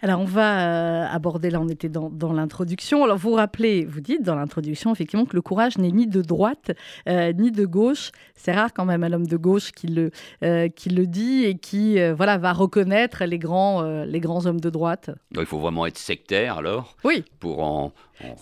Alors, 0.03 0.19
on 0.19 0.25
va 0.25 0.61
euh, 0.61 1.07
aborder, 1.07 1.51
là, 1.51 1.61
on 1.61 1.69
était 1.69 1.89
dans, 1.89 2.33
l'introduction. 2.33 3.03
Alors, 3.03 3.17
vous 3.17 3.33
rappelez, 3.33 3.85
vous 3.85 4.01
dites 4.01 4.23
dans 4.23 4.35
l'introduction, 4.35 4.91
effectivement, 4.91 5.25
que 5.25 5.35
le 5.35 5.43
courage 5.43 5.77
n'est 5.77 5.91
ni 5.91 6.07
de 6.07 6.21
droite 6.21 6.71
euh, 7.07 7.33
ni 7.33 7.51
de 7.51 7.65
gauche. 7.65 8.11
C'est 8.35 8.51
rare 8.51 8.73
quand 8.73 8.85
même 8.85 9.03
un 9.03 9.13
homme 9.13 9.27
de 9.27 9.37
gauche 9.37 9.71
qui 9.71 9.87
le, 9.87 10.09
euh, 10.43 10.69
qui 10.69 10.89
le 10.89 11.05
dit 11.05 11.45
et 11.45 11.55
qui 11.55 11.99
voilà, 12.13 12.39
va 12.39 12.53
reconnaître 12.53 13.23
les 13.25 13.37
grands, 13.37 13.83
les 14.03 14.19
grands 14.19 14.45
hommes 14.45 14.59
de 14.59 14.69
droite. 14.69 15.11
il 15.37 15.45
faut 15.45 15.59
vraiment 15.59 15.85
être 15.85 15.99
sectaire, 15.99 16.57
alors, 16.57 16.95
oui. 17.03 17.23
pour 17.39 17.61
en, 17.61 17.93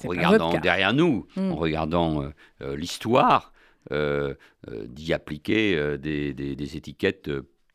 regardant 0.05 0.57
derrière 0.57 0.93
nous, 0.93 1.25
en 1.35 1.41
hmm. 1.41 1.53
regardant 1.53 2.23
l'histoire, 2.61 3.51
d'y 3.91 5.13
appliquer 5.13 5.97
des, 5.97 6.33
des, 6.33 6.55
des 6.55 6.77
étiquettes 6.77 7.29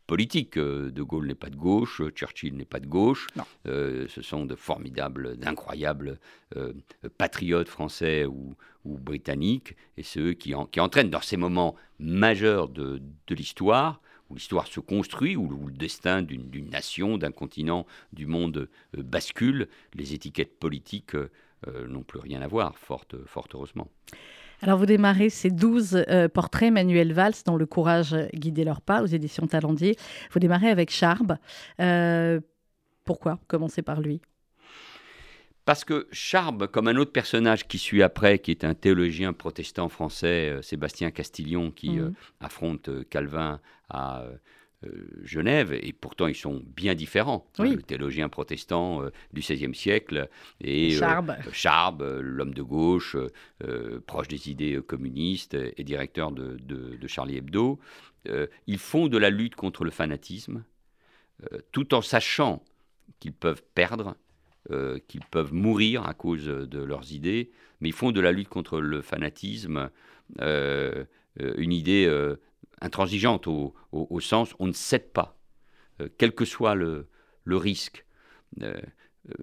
politique. 0.06 0.56
Euh, 0.56 0.90
de 0.90 1.02
Gaulle 1.02 1.26
n'est 1.26 1.34
pas 1.34 1.50
de 1.50 1.56
gauche, 1.56 2.02
Churchill 2.14 2.56
n'est 2.56 2.64
pas 2.64 2.80
de 2.80 2.86
gauche. 2.86 3.28
Euh, 3.66 4.06
ce 4.08 4.22
sont 4.22 4.44
de 4.44 4.54
formidables, 4.54 5.36
d'incroyables 5.36 6.18
euh, 6.56 6.72
patriotes 7.18 7.68
français 7.68 8.26
ou, 8.26 8.56
britanniques, 8.84 9.76
et 9.96 10.02
ceux 10.02 10.34
qui, 10.34 10.52
qui, 10.70 10.80
entraînent 10.80 11.10
dans 11.10 11.22
ces 11.22 11.38
moments 11.38 11.74
majeurs 11.98 12.68
de, 12.68 13.00
l'histoire, 13.30 14.00
où 14.28 14.34
l'histoire 14.34 14.66
se 14.66 14.80
construit, 14.80 15.36
où, 15.36 15.48
le 15.48 15.72
destin 15.72 16.20
d'une 16.22 16.68
nation, 16.68 17.16
d'un 17.16 17.32
continent, 17.32 17.86
du 18.12 18.26
monde 18.26 18.68
bascule, 18.92 19.68
les 19.94 20.12
étiquettes 20.12 20.58
politiques 20.58 21.16
n'ont 21.88 22.02
plus 22.02 22.20
rien 22.20 22.42
à 22.42 22.46
voir, 22.46 22.76
fort, 22.76 23.06
fort 23.24 23.48
heureusement. 23.54 23.88
Alors 24.64 24.78
vous 24.78 24.86
démarrez 24.86 25.28
ces 25.28 25.50
12 25.50 26.06
euh, 26.08 26.26
portraits 26.26 26.72
Manuel 26.72 27.12
Valls 27.12 27.34
dans 27.44 27.58
Le 27.58 27.66
courage 27.66 28.16
guider 28.32 28.64
leurs 28.64 28.80
pas 28.80 29.02
aux 29.02 29.06
éditions 29.06 29.46
Talendier. 29.46 29.94
Vous 30.32 30.40
démarrez 30.40 30.70
avec 30.70 30.90
Charb. 30.90 31.36
Euh, 31.80 32.40
pourquoi 33.04 33.38
Commencez 33.46 33.82
par 33.82 34.00
lui? 34.00 34.22
Parce 35.66 35.84
que 35.84 36.08
Charb, 36.12 36.66
comme 36.68 36.88
un 36.88 36.96
autre 36.96 37.12
personnage 37.12 37.68
qui 37.68 37.76
suit 37.76 38.02
après, 38.02 38.38
qui 38.38 38.52
est 38.52 38.64
un 38.64 38.72
théologien 38.72 39.34
protestant 39.34 39.90
français, 39.90 40.48
euh, 40.48 40.62
Sébastien 40.62 41.10
Castillon, 41.10 41.70
qui 41.70 41.98
mmh. 41.98 42.14
affronte 42.40 42.88
Calvin 43.10 43.60
à 43.90 44.22
euh, 44.22 44.34
Genève, 45.22 45.72
et 45.72 45.92
pourtant 45.92 46.26
ils 46.26 46.34
sont 46.34 46.62
bien 46.76 46.94
différents. 46.94 47.46
Le 47.58 47.76
théologien 47.82 48.28
protestant 48.28 49.02
euh, 49.02 49.10
du 49.32 49.40
XVIe 49.40 49.74
siècle 49.74 50.28
et 50.60 50.96
euh, 51.02 51.32
Charb, 51.52 52.02
l'homme 52.20 52.54
de 52.54 52.62
gauche, 52.62 53.16
proche 54.06 54.28
des 54.28 54.50
idées 54.50 54.80
communistes 54.86 55.54
et 55.54 55.84
directeur 55.84 56.32
de, 56.32 57.06
Charlie 57.06 57.36
Hebdo, 57.36 57.78
ils 58.66 58.78
font 58.78 59.08
de 59.08 59.18
la 59.18 59.30
lutte 59.30 59.54
contre 59.54 59.84
le 59.84 59.90
fanatisme, 59.90 60.64
tout 61.72 61.94
en 61.94 62.02
sachant 62.02 62.62
qu'ils 63.20 63.32
peuvent 63.32 63.62
perdre, 63.74 64.16
qu'ils 65.08 65.24
peuvent 65.30 65.52
mourir 65.52 66.06
à 66.06 66.14
cause 66.14 66.46
de 66.46 66.82
leurs 66.82 67.12
idées, 67.12 67.50
mais 67.80 67.90
ils 67.90 67.94
font 67.94 68.12
de 68.12 68.20
la 68.20 68.32
lutte 68.32 68.48
contre 68.48 68.80
le 68.80 69.02
fanatisme 69.02 69.90
une 70.40 71.72
idée 71.72 72.34
intransigeante 72.84 73.46
au, 73.46 74.20
sens 74.20 74.54
on 74.58 74.66
ne 74.66 74.72
cède 74.72 75.10
pas, 75.12 75.38
euh, 76.00 76.08
quel 76.18 76.32
que 76.32 76.44
soit 76.44 76.74
le, 76.74 77.08
risque. 77.46 78.04
Euh, 78.62 78.80
euh, 79.30 79.34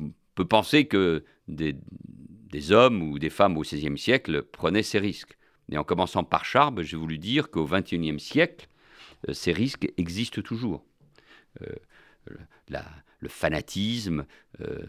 on 0.00 0.12
peut 0.34 0.46
penser 0.46 0.86
que 0.86 1.24
des, 1.46 1.76
hommes 2.72 3.02
ou 3.02 3.18
des 3.18 3.30
femmes 3.30 3.58
au 3.58 3.62
XVIe 3.62 3.98
siècle 3.98 4.42
prenaient 4.42 4.82
ces 4.82 4.98
risques. 4.98 5.36
Et 5.70 5.76
en 5.76 5.84
commençant 5.84 6.24
par 6.24 6.44
Charb, 6.44 6.80
j'ai 6.80 6.96
voulu 6.96 7.18
dire 7.18 7.50
qu'au 7.50 7.66
XXIe 7.66 8.18
siècle, 8.18 8.68
ces 9.32 9.52
risques 9.52 9.92
existent 9.98 10.40
toujours. 10.40 10.84
le 11.60 13.28
fanatisme 13.28 14.24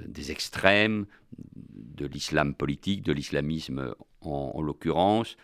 des 0.05 0.31
extrêmes, 0.31 1.07
de 1.35 2.05
l'islam 2.05 2.53
politique, 2.53 3.01
de 3.01 3.11
l'islamisme 3.11 3.95
en 4.21 4.61
l'occurrence, 4.61 5.35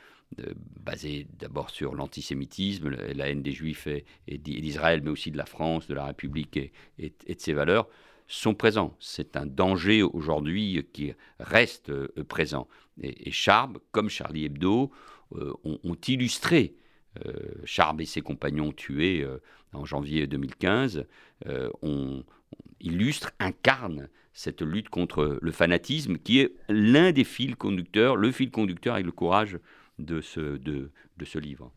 basé 0.79 1.27
d'abord 1.39 1.69
sur 1.69 1.95
l'antisémitisme, 1.95 2.89
la 2.89 3.29
haine 3.29 3.41
des 3.41 3.51
Juifs 3.51 3.87
et, 3.87 4.37
d'Israël, 4.37 5.01
mais 5.03 5.09
aussi 5.09 5.31
de 5.31 5.37
la 5.37 5.45
France, 5.45 5.87
de 5.87 5.93
la 5.93 6.05
République 6.05 6.57
et, 6.57 6.71
de 6.99 7.39
ses 7.39 7.53
valeurs, 7.53 7.87
sont 8.27 8.53
présents. 8.53 8.95
C'est 8.99 9.35
un 9.35 9.45
danger 9.45 10.01
aujourd'hui 10.01 10.87
qui 10.93 11.13
reste 11.39 11.89
euh, 11.89 12.07
présent. 12.27 12.67
Et, 13.01 13.31
Charb, 13.31 13.79
comme 13.91 14.09
Charlie 14.09 14.45
Hebdo, 14.45 14.91
euh, 15.35 15.53
ont, 15.63 15.97
illustré 16.07 16.75
euh, 17.25 17.33
Charb 17.65 18.01
et 18.01 18.05
ses 18.05 18.21
compagnons 18.21 18.71
tués 18.71 19.25
en 19.73 19.85
janvier 19.85 20.25
2015, 20.25 21.05
on, 21.81 22.23
illustre, 22.79 23.31
incarne 23.39 24.09
cette 24.33 24.61
lutte 24.61 24.89
contre 24.89 25.37
le 25.41 25.51
fanatisme 25.51 26.17
qui 26.17 26.39
est 26.39 26.55
l'un 26.69 27.11
des 27.11 27.23
fils 27.23 27.55
conducteurs, 27.55 28.15
le 28.15 28.31
fil 28.31 28.51
conducteur 28.51 28.95
avec 28.95 29.05
le 29.05 29.11
courage 29.11 29.59
de 29.99 30.21
ce, 30.21 30.57
de, 30.57 30.91
de 31.17 31.25
ce 31.25 31.39
livre. 31.39 31.71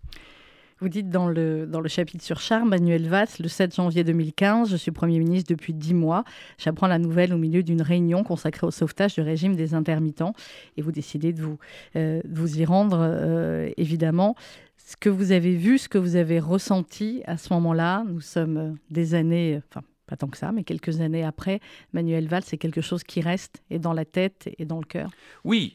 Vous 0.78 0.90
dites 0.90 1.08
dans 1.08 1.26
le, 1.28 1.66
dans 1.66 1.80
le 1.80 1.88
chapitre 1.88 2.23
sur 2.23 2.38
Charles, 2.38 2.68
Manuel 2.68 3.08
Valls, 3.08 3.28
le 3.40 3.49
7 3.49 3.75
janvier 3.75 4.04
2015, 4.04 4.70
je 4.70 4.76
suis 4.76 4.90
Premier 4.90 5.18
ministre 5.18 5.50
depuis 5.50 5.73
dix 5.73 5.94
mois. 5.94 6.23
J'apprends 6.58 6.87
la 6.87 6.99
nouvelle 6.99 7.32
au 7.32 7.38
milieu 7.38 7.62
d'une 7.62 7.80
réunion 7.80 8.25
consacrée 8.25 8.66
au 8.66 8.70
sauvetage 8.70 9.14
du 9.14 9.23
régime 9.23 9.56
des 9.56 9.73
intermittents. 9.73 10.35
Et 10.76 10.82
vous 10.82 10.92
décidez 10.92 11.32
de 11.32 11.40
vous, 11.40 11.58
euh, 11.96 12.20
vous 12.28 12.61
y 12.61 12.66
rendre, 12.66 12.99
euh, 13.00 13.70
évidemment. 13.78 14.37
Ce 14.76 14.99
que 14.99 15.08
vous 15.08 15.32
avez 15.32 15.56
vu, 15.56 15.78
ce 15.78 15.88
que 15.88 15.96
vous 15.96 16.14
avez 16.14 16.38
ressenti 16.38 17.23
à 17.25 17.38
ce 17.38 17.54
moment-là, 17.54 18.04
nous 18.06 18.20
sommes 18.20 18.76
des 18.90 19.14
années, 19.14 19.62
enfin 19.68 19.80
pas 20.06 20.16
tant 20.16 20.28
que 20.28 20.37
ça, 20.37 20.52
mais 20.52 20.62
quelques 20.62 21.00
années 21.00 21.25
après, 21.25 21.61
Manuel 21.92 22.28
Valls, 22.28 22.44
c'est 22.44 22.58
quelque 22.58 22.80
chose 22.80 23.02
qui 23.02 23.20
reste 23.20 23.62
et 23.70 23.78
dans 23.78 23.92
la 23.92 24.04
tête 24.04 24.49
et 24.58 24.64
dans 24.64 24.78
le 24.78 24.85
cœur? 24.85 25.11
Oui, 25.44 25.75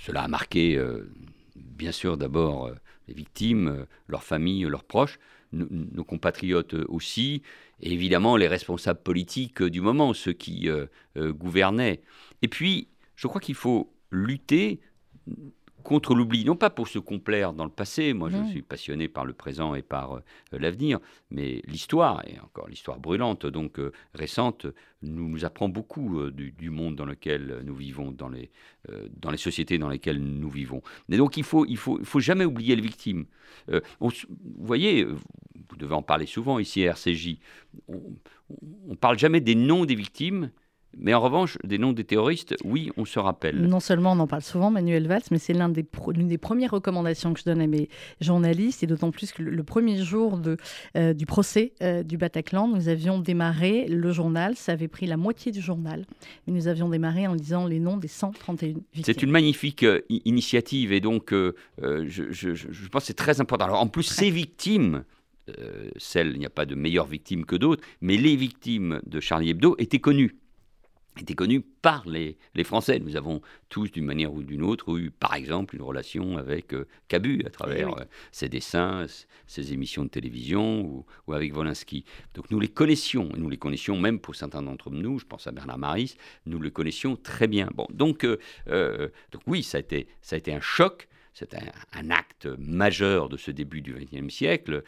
cela 0.00 0.22
a 0.22 0.28
marqué 0.28 0.76
euh, 0.76 1.10
bien 1.72 1.92
sûr 1.92 2.16
d'abord 2.16 2.66
euh, 2.66 2.74
les 3.08 3.14
victimes, 3.14 3.68
euh, 3.68 3.84
leurs 4.08 4.24
familles, 4.24 4.64
leurs 4.64 4.84
proches, 4.84 5.18
nos 5.54 6.04
compatriotes 6.04 6.72
aussi, 6.88 7.42
et 7.80 7.92
évidemment 7.92 8.38
les 8.38 8.48
responsables 8.48 9.02
politiques 9.02 9.62
du 9.62 9.82
moment, 9.82 10.14
ceux 10.14 10.32
qui 10.32 10.70
gouvernaient. 11.14 12.00
Et 12.40 12.48
puis, 12.48 12.88
je 13.16 13.26
crois 13.26 13.38
qu'il 13.38 13.54
faut 13.54 13.92
lutter 14.10 14.80
contre 15.82 16.14
l'oubli, 16.14 16.44
non 16.44 16.56
pas 16.56 16.70
pour 16.70 16.88
se 16.88 16.98
complaire 16.98 17.52
dans 17.52 17.64
le 17.64 17.70
passé, 17.70 18.12
moi 18.12 18.30
je 18.30 18.42
suis 18.50 18.62
passionné 18.62 19.08
par 19.08 19.24
le 19.24 19.32
présent 19.32 19.74
et 19.74 19.82
par 19.82 20.16
euh, 20.16 20.20
l'avenir, 20.52 20.98
mais 21.30 21.62
l'histoire, 21.66 22.22
et 22.26 22.38
encore 22.40 22.68
l'histoire 22.68 22.98
brûlante, 22.98 23.46
donc 23.46 23.78
euh, 23.78 23.92
récente, 24.14 24.66
nous, 25.02 25.28
nous 25.28 25.44
apprend 25.44 25.68
beaucoup 25.68 26.20
euh, 26.20 26.30
du, 26.30 26.70
monde 26.70 26.96
dans 26.96 27.04
lequel 27.04 27.62
nous 27.64 27.74
vivons, 27.74 28.12
dans 28.12 28.28
les, 28.28 28.50
dans 29.16 29.30
les 29.30 29.36
sociétés 29.36 29.78
dans 29.78 29.88
lesquelles 29.88 30.22
nous 30.22 30.50
vivons. 30.50 30.82
Et 31.10 31.16
donc 31.16 31.36
il 31.36 31.44
faut, 31.44 31.66
il 31.66 31.76
faut, 31.76 31.98
il 31.98 32.06
faut 32.06 32.20
jamais 32.20 32.44
oublier 32.44 32.74
les 32.76 32.82
victimes. 32.82 33.26
vous 33.68 34.10
voyez, 34.58 35.04
vous 35.04 35.76
devez 35.76 35.94
en 35.94 36.02
parler 36.02 36.26
souvent 36.26 36.58
ici 36.58 36.86
à 36.86 36.92
RCJ, 36.92 37.36
on 37.88 38.90
ne 38.90 38.94
parle 38.94 39.18
jamais 39.18 39.40
des 39.40 39.54
noms 39.54 39.84
des 39.84 39.94
victimes, 39.94 40.50
Mais 40.98 41.14
en 41.14 41.20
revanche, 41.20 41.56
des 41.64 41.78
noms 41.78 41.92
des 41.92 42.04
terroristes, 42.04 42.54
oui, 42.64 42.90
on 42.96 43.04
se 43.04 43.18
rappelle. 43.18 43.56
Non 43.56 43.80
seulement 43.80 44.12
on 44.12 44.18
en 44.18 44.26
parle 44.26 44.42
souvent, 44.42 44.70
Manuel 44.70 45.06
Valls, 45.06 45.22
mais 45.30 45.38
c'est 45.38 45.52
l'une 45.54 45.72
des, 45.72 45.86
des, 46.24 46.38
premières 46.38 46.70
recommandations 46.70 47.32
que 47.32 47.40
je 47.40 47.44
donne 47.44 47.60
à 47.60 47.66
mes 47.66 47.88
journalistes, 48.20 48.82
et 48.82 48.86
d'autant 48.86 49.10
plus 49.10 49.32
que 49.32 49.42
le, 49.42 49.62
premier 49.64 50.02
jour 50.02 50.36
de, 50.36 50.56
euh, 50.96 51.14
du 51.14 51.24
procès 51.24 51.72
euh, 51.82 52.02
du 52.02 52.18
Bataclan, 52.18 52.68
nous 52.68 52.88
avions 52.88 53.18
démarré 53.18 53.86
le 53.88 54.12
journal, 54.12 54.54
ça 54.56 54.72
avait 54.72 54.88
pris 54.88 55.06
la 55.06 55.16
moitié 55.16 55.50
du 55.50 55.60
journal, 55.60 56.04
mais 56.46 56.52
nous 56.52 56.68
avions 56.68 56.88
démarré 56.88 57.26
en 57.26 57.36
disant 57.36 57.66
les 57.66 57.80
noms 57.80 57.96
des 57.96 58.08
131 58.08 58.66
victimes. 58.66 59.02
C'est 59.04 59.22
une 59.22 59.30
magnifique 59.30 59.84
euh, 59.84 60.00
initiative, 60.08 60.92
et 60.92 61.00
donc 61.00 61.32
je, 61.32 61.52
je, 62.06 62.54
je, 62.54 62.88
pense 62.88 63.02
que 63.02 63.06
c'est 63.06 63.14
très 63.14 63.40
important. 63.40 63.64
Alors 63.64 63.80
en 63.80 63.86
plus, 63.86 64.02
ces 64.02 64.30
victimes, 64.30 65.04
celles, 65.96 66.32
il 66.32 66.38
n'y 66.38 66.46
a 66.46 66.50
pas 66.50 66.66
de 66.66 66.74
meilleures 66.74 67.06
victimes 67.06 67.44
que 67.44 67.56
d'autres, 67.56 67.82
mais 68.00 68.16
les 68.16 68.36
victimes 68.36 69.00
de 69.06 69.20
Charlie 69.20 69.50
Hebdo 69.50 69.74
étaient 69.78 69.98
connues 69.98 70.36
était 71.20 71.34
connu 71.34 71.60
par 71.60 72.08
les, 72.08 72.38
les, 72.54 72.64
Français. 72.64 72.98
Nous 72.98 73.16
avons 73.16 73.42
tous, 73.68 73.90
d'une 73.90 74.04
manière 74.04 74.32
ou 74.32 74.42
d'une 74.42 74.62
autre, 74.62 74.96
eu, 74.96 75.10
par 75.10 75.34
exemple, 75.34 75.76
une 75.76 75.82
relation 75.82 76.38
avec 76.38 76.72
euh, 76.72 76.86
Cabu 77.08 77.42
à 77.44 77.50
travers 77.50 77.90
eh 77.96 78.00
euh, 78.00 78.04
ses 78.30 78.48
dessins, 78.48 79.06
ses 79.46 79.72
émissions 79.72 80.04
de 80.04 80.08
télévision 80.08 80.80
ou, 80.80 81.04
ou, 81.26 81.32
avec 81.34 81.54
Wolinski. 81.54 82.04
Donc 82.34 82.50
nous 82.50 82.60
les 82.60 82.68
connaissions, 82.68 83.28
et 83.34 83.38
nous 83.38 83.50
les 83.50 83.58
connaissions 83.58 83.98
même 83.98 84.20
pour 84.20 84.34
certains 84.34 84.62
d'entre 84.62 84.90
nous, 84.90 85.18
je 85.18 85.26
pense 85.26 85.46
à 85.46 85.52
Bernard 85.52 85.78
Maris, 85.78 86.16
nous 86.46 86.60
les 86.60 86.70
connaissions 86.70 87.16
très 87.16 87.46
bien. 87.46 87.68
Bon, 87.74 87.86
donc, 87.92 88.24
euh, 88.24 89.08
donc 89.32 89.42
oui, 89.46 89.62
ça 89.62 89.78
a, 89.78 89.80
été, 89.80 90.08
ça 90.22 90.36
a 90.36 90.38
été 90.38 90.52
un 90.52 90.60
choc. 90.60 91.08
C'est 91.34 91.54
un, 91.54 92.10
acte 92.10 92.46
majeur 92.58 93.28
de 93.28 93.36
ce 93.36 93.50
début 93.50 93.80
du 93.80 93.94
XXe 93.94 94.32
siècle, 94.32 94.82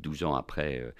12 0.00 0.24
ans 0.24 0.34
après 0.34 0.92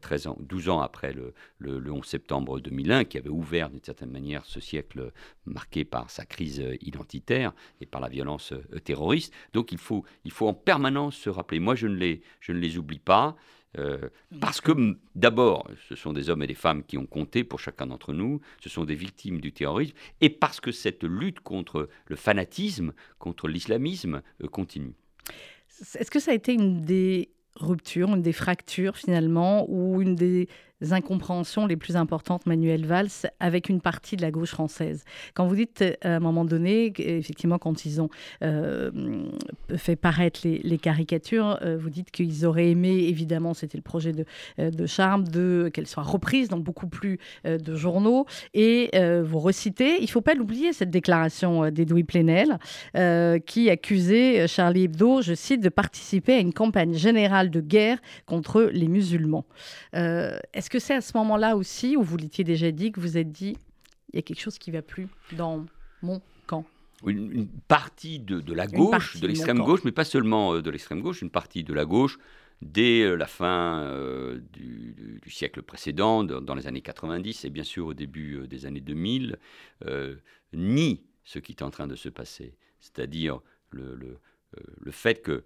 13 0.00 0.26
euh, 0.26 0.30
ans, 0.30 0.36
12 0.40 0.68
ans 0.68 0.80
après 0.80 1.12
le, 1.12 1.34
le, 1.58 1.92
11 1.92 2.04
septembre 2.04 2.60
2001, 2.60 3.04
qui 3.04 3.18
avait 3.18 3.28
ouvert 3.28 3.70
d'une 3.70 3.82
certaine 3.82 4.10
manière 4.10 4.44
ce 4.44 4.60
siècle 4.60 5.12
marqué 5.46 5.84
par 5.84 6.10
sa 6.10 6.24
crise 6.24 6.64
identitaire 6.80 7.52
et 7.80 7.86
par 7.86 8.00
la 8.00 8.08
violence 8.08 8.52
euh, 8.52 8.78
terroriste. 8.80 9.32
Donc 9.52 9.72
il 9.72 9.78
faut, 9.78 10.04
il 10.24 10.30
faut 10.30 10.48
en 10.48 10.54
permanence 10.54 11.16
se 11.16 11.30
rappeler. 11.30 11.60
Moi, 11.60 11.74
je 11.74 11.86
ne 11.86 11.96
les, 11.96 12.22
je 12.40 12.52
ne 12.52 12.58
les 12.58 12.78
oublie 12.78 12.98
pas. 12.98 13.36
Euh, 13.78 14.08
parce 14.40 14.60
que 14.60 14.72
d'abord, 15.14 15.68
ce 15.88 15.94
sont 15.94 16.12
des 16.12 16.30
hommes 16.30 16.42
et 16.42 16.46
des 16.46 16.54
femmes 16.54 16.84
qui 16.84 16.98
ont 16.98 17.06
compté 17.06 17.44
pour 17.44 17.60
chacun 17.60 17.86
d'entre 17.86 18.12
nous, 18.12 18.40
ce 18.60 18.68
sont 18.68 18.84
des 18.84 18.94
victimes 18.94 19.40
du 19.40 19.52
terrorisme, 19.52 19.94
et 20.20 20.30
parce 20.30 20.60
que 20.60 20.72
cette 20.72 21.04
lutte 21.04 21.40
contre 21.40 21.88
le 22.06 22.16
fanatisme, 22.16 22.92
contre 23.18 23.48
l'islamisme, 23.48 24.22
continue. 24.50 24.94
Est-ce 25.98 26.10
que 26.10 26.20
ça 26.20 26.30
a 26.30 26.34
été 26.34 26.52
une 26.52 26.82
des 26.82 27.30
ruptures, 27.56 28.14
une 28.14 28.22
des 28.22 28.32
fractures 28.32 28.96
finalement, 28.96 29.66
ou 29.68 30.00
une 30.02 30.14
des 30.14 30.48
incompréhensions 30.90 31.66
les 31.66 31.76
plus 31.76 31.96
importantes, 31.96 32.46
Manuel 32.46 32.84
Valls, 32.84 33.08
avec 33.40 33.68
une 33.68 33.80
partie 33.80 34.16
de 34.16 34.22
la 34.22 34.30
gauche 34.30 34.50
française. 34.50 35.04
Quand 35.34 35.46
vous 35.46 35.56
dites 35.56 35.82
euh, 35.82 35.94
à 36.02 36.16
un 36.16 36.20
moment 36.20 36.44
donné, 36.44 36.92
effectivement, 36.98 37.58
quand 37.58 37.84
ils 37.84 38.00
ont 38.00 38.08
euh, 38.42 38.90
fait 39.76 39.96
paraître 39.96 40.40
les, 40.44 40.78
caricatures, 40.78 41.58
euh, 41.62 41.76
vous 41.78 41.90
dites 41.90 42.10
qu'ils 42.10 42.44
auraient 42.44 42.70
aimé, 42.70 43.06
évidemment, 43.08 43.54
c'était 43.54 43.78
le 43.78 43.82
projet 43.82 44.12
de, 44.12 44.86
Charme, 44.86 45.24
de, 45.24 45.70
qu'elles 45.72 45.86
soient 45.86 46.02
reprises 46.02 46.48
dans 46.48 46.58
beaucoup 46.58 46.88
plus 46.88 47.18
de 47.44 47.74
journaux. 47.74 48.26
Et 48.52 48.90
vous 49.22 49.38
recitez, 49.38 49.98
il 49.98 50.02
ne 50.02 50.08
faut 50.08 50.20
pas 50.20 50.34
l'oublier, 50.34 50.72
cette 50.72 50.90
déclaration 50.90 51.70
d'Edoui 51.70 52.04
Plenel, 52.04 52.58
qui 53.46 53.70
accusait 53.70 54.46
Charlie 54.48 54.84
Hebdo, 54.84 55.22
je 55.22 55.34
cite, 55.34 55.60
de 55.62 55.68
participer 55.68 56.34
à 56.34 56.38
une 56.38 56.52
campagne 56.52 56.94
générale 56.94 57.50
de 57.50 57.60
guerre 57.60 57.98
contre 58.26 58.68
les 58.72 58.88
musulmans. 58.88 59.44
Est-ce 59.92 60.63
que 60.68 60.78
c'est 60.78 60.94
à 60.94 61.00
ce 61.00 61.16
moment-là 61.16 61.56
aussi 61.56 61.96
où 61.96 62.02
vous 62.02 62.16
l'étiez 62.16 62.44
déjà 62.44 62.70
dit 62.70 62.92
que 62.92 63.00
vous 63.00 63.16
êtes 63.16 63.30
dit 63.30 63.56
il 64.12 64.16
y 64.16 64.18
a 64.20 64.22
quelque 64.22 64.40
chose 64.40 64.58
qui 64.58 64.70
ne 64.70 64.76
va 64.76 64.82
plus 64.82 65.08
dans 65.32 65.66
mon 66.00 66.22
camp? 66.46 66.64
Une, 67.04 67.48
partie 67.68 68.20
de, 68.20 68.52
la 68.54 68.66
gauche, 68.66 69.20
de 69.20 69.26
l'extrême 69.26 69.58
gauche, 69.58 69.80
mais 69.84 69.92
pas 69.92 70.04
seulement 70.04 70.54
euh, 70.54 70.62
de 70.62 70.70
l'extrême 70.70 71.00
gauche, 71.00 71.20
une 71.20 71.30
partie 71.30 71.64
de 71.64 71.74
la 71.74 71.84
gauche, 71.84 72.18
dès 72.62 73.02
euh, 73.02 73.16
la 73.16 73.26
fin 73.26 73.80
euh, 73.80 74.40
du, 74.52 75.20
siècle 75.26 75.62
précédent, 75.62 76.22
dans 76.22 76.54
les 76.54 76.66
années 76.66 76.80
90 76.80 77.44
et 77.44 77.50
bien 77.50 77.64
sûr 77.64 77.86
au 77.86 77.94
début 77.94 78.46
des 78.46 78.66
années 78.66 78.80
2000, 78.80 79.38
nie 80.52 81.02
ce 81.24 81.40
qui 81.40 81.52
est 81.52 81.62
en 81.62 81.70
train 81.70 81.88
de 81.88 81.96
se 81.96 82.08
passer. 82.08 82.54
C'est-à-dire 82.78 83.40
le, 83.70 83.96
le, 83.96 84.18
le, 84.78 84.90
fait 84.92 85.20
que 85.22 85.42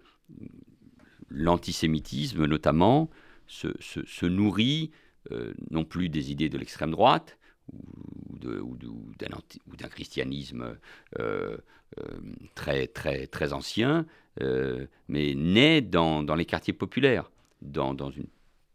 l'antisémitisme, 1.29 2.45
notamment, 2.45 3.09
se, 3.47 3.69
se 3.79 4.25
nourrit 4.27 4.91
non 5.69 5.85
plus 5.85 6.09
des 6.09 6.31
idées 6.31 6.49
de 6.49 6.57
l'extrême 6.57 6.91
droite 6.91 7.37
ou, 8.43 9.15
d'un 9.17 9.87
christianisme 9.89 10.77
euh, 11.19 11.57
euh, 11.99 12.19
très, 12.55 12.87
très, 12.87 13.27
très 13.27 13.53
ancien, 13.53 14.05
mais 15.09 15.35
né 15.35 15.81
dans, 15.81 16.23
les 16.35 16.45
quartiers 16.45 16.73
populaires, 16.73 17.29
dans, 17.61 17.93
une 18.11 18.27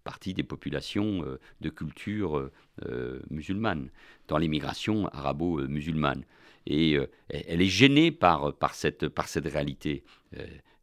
partie 0.02 0.34
des 0.34 0.42
populations 0.42 1.24
de 1.60 1.68
culture 1.70 2.50
musulmane, 3.30 3.88
dans 4.28 4.36
l'immigration 4.36 5.08
arabo-musulmane. 5.08 6.24
Et 6.66 6.98
elle 7.30 7.62
est 7.62 7.66
gênée 7.66 8.10
par, 8.10 8.52
cette, 8.72 9.08
par 9.08 9.28
cette 9.28 9.46
réalité 9.46 10.04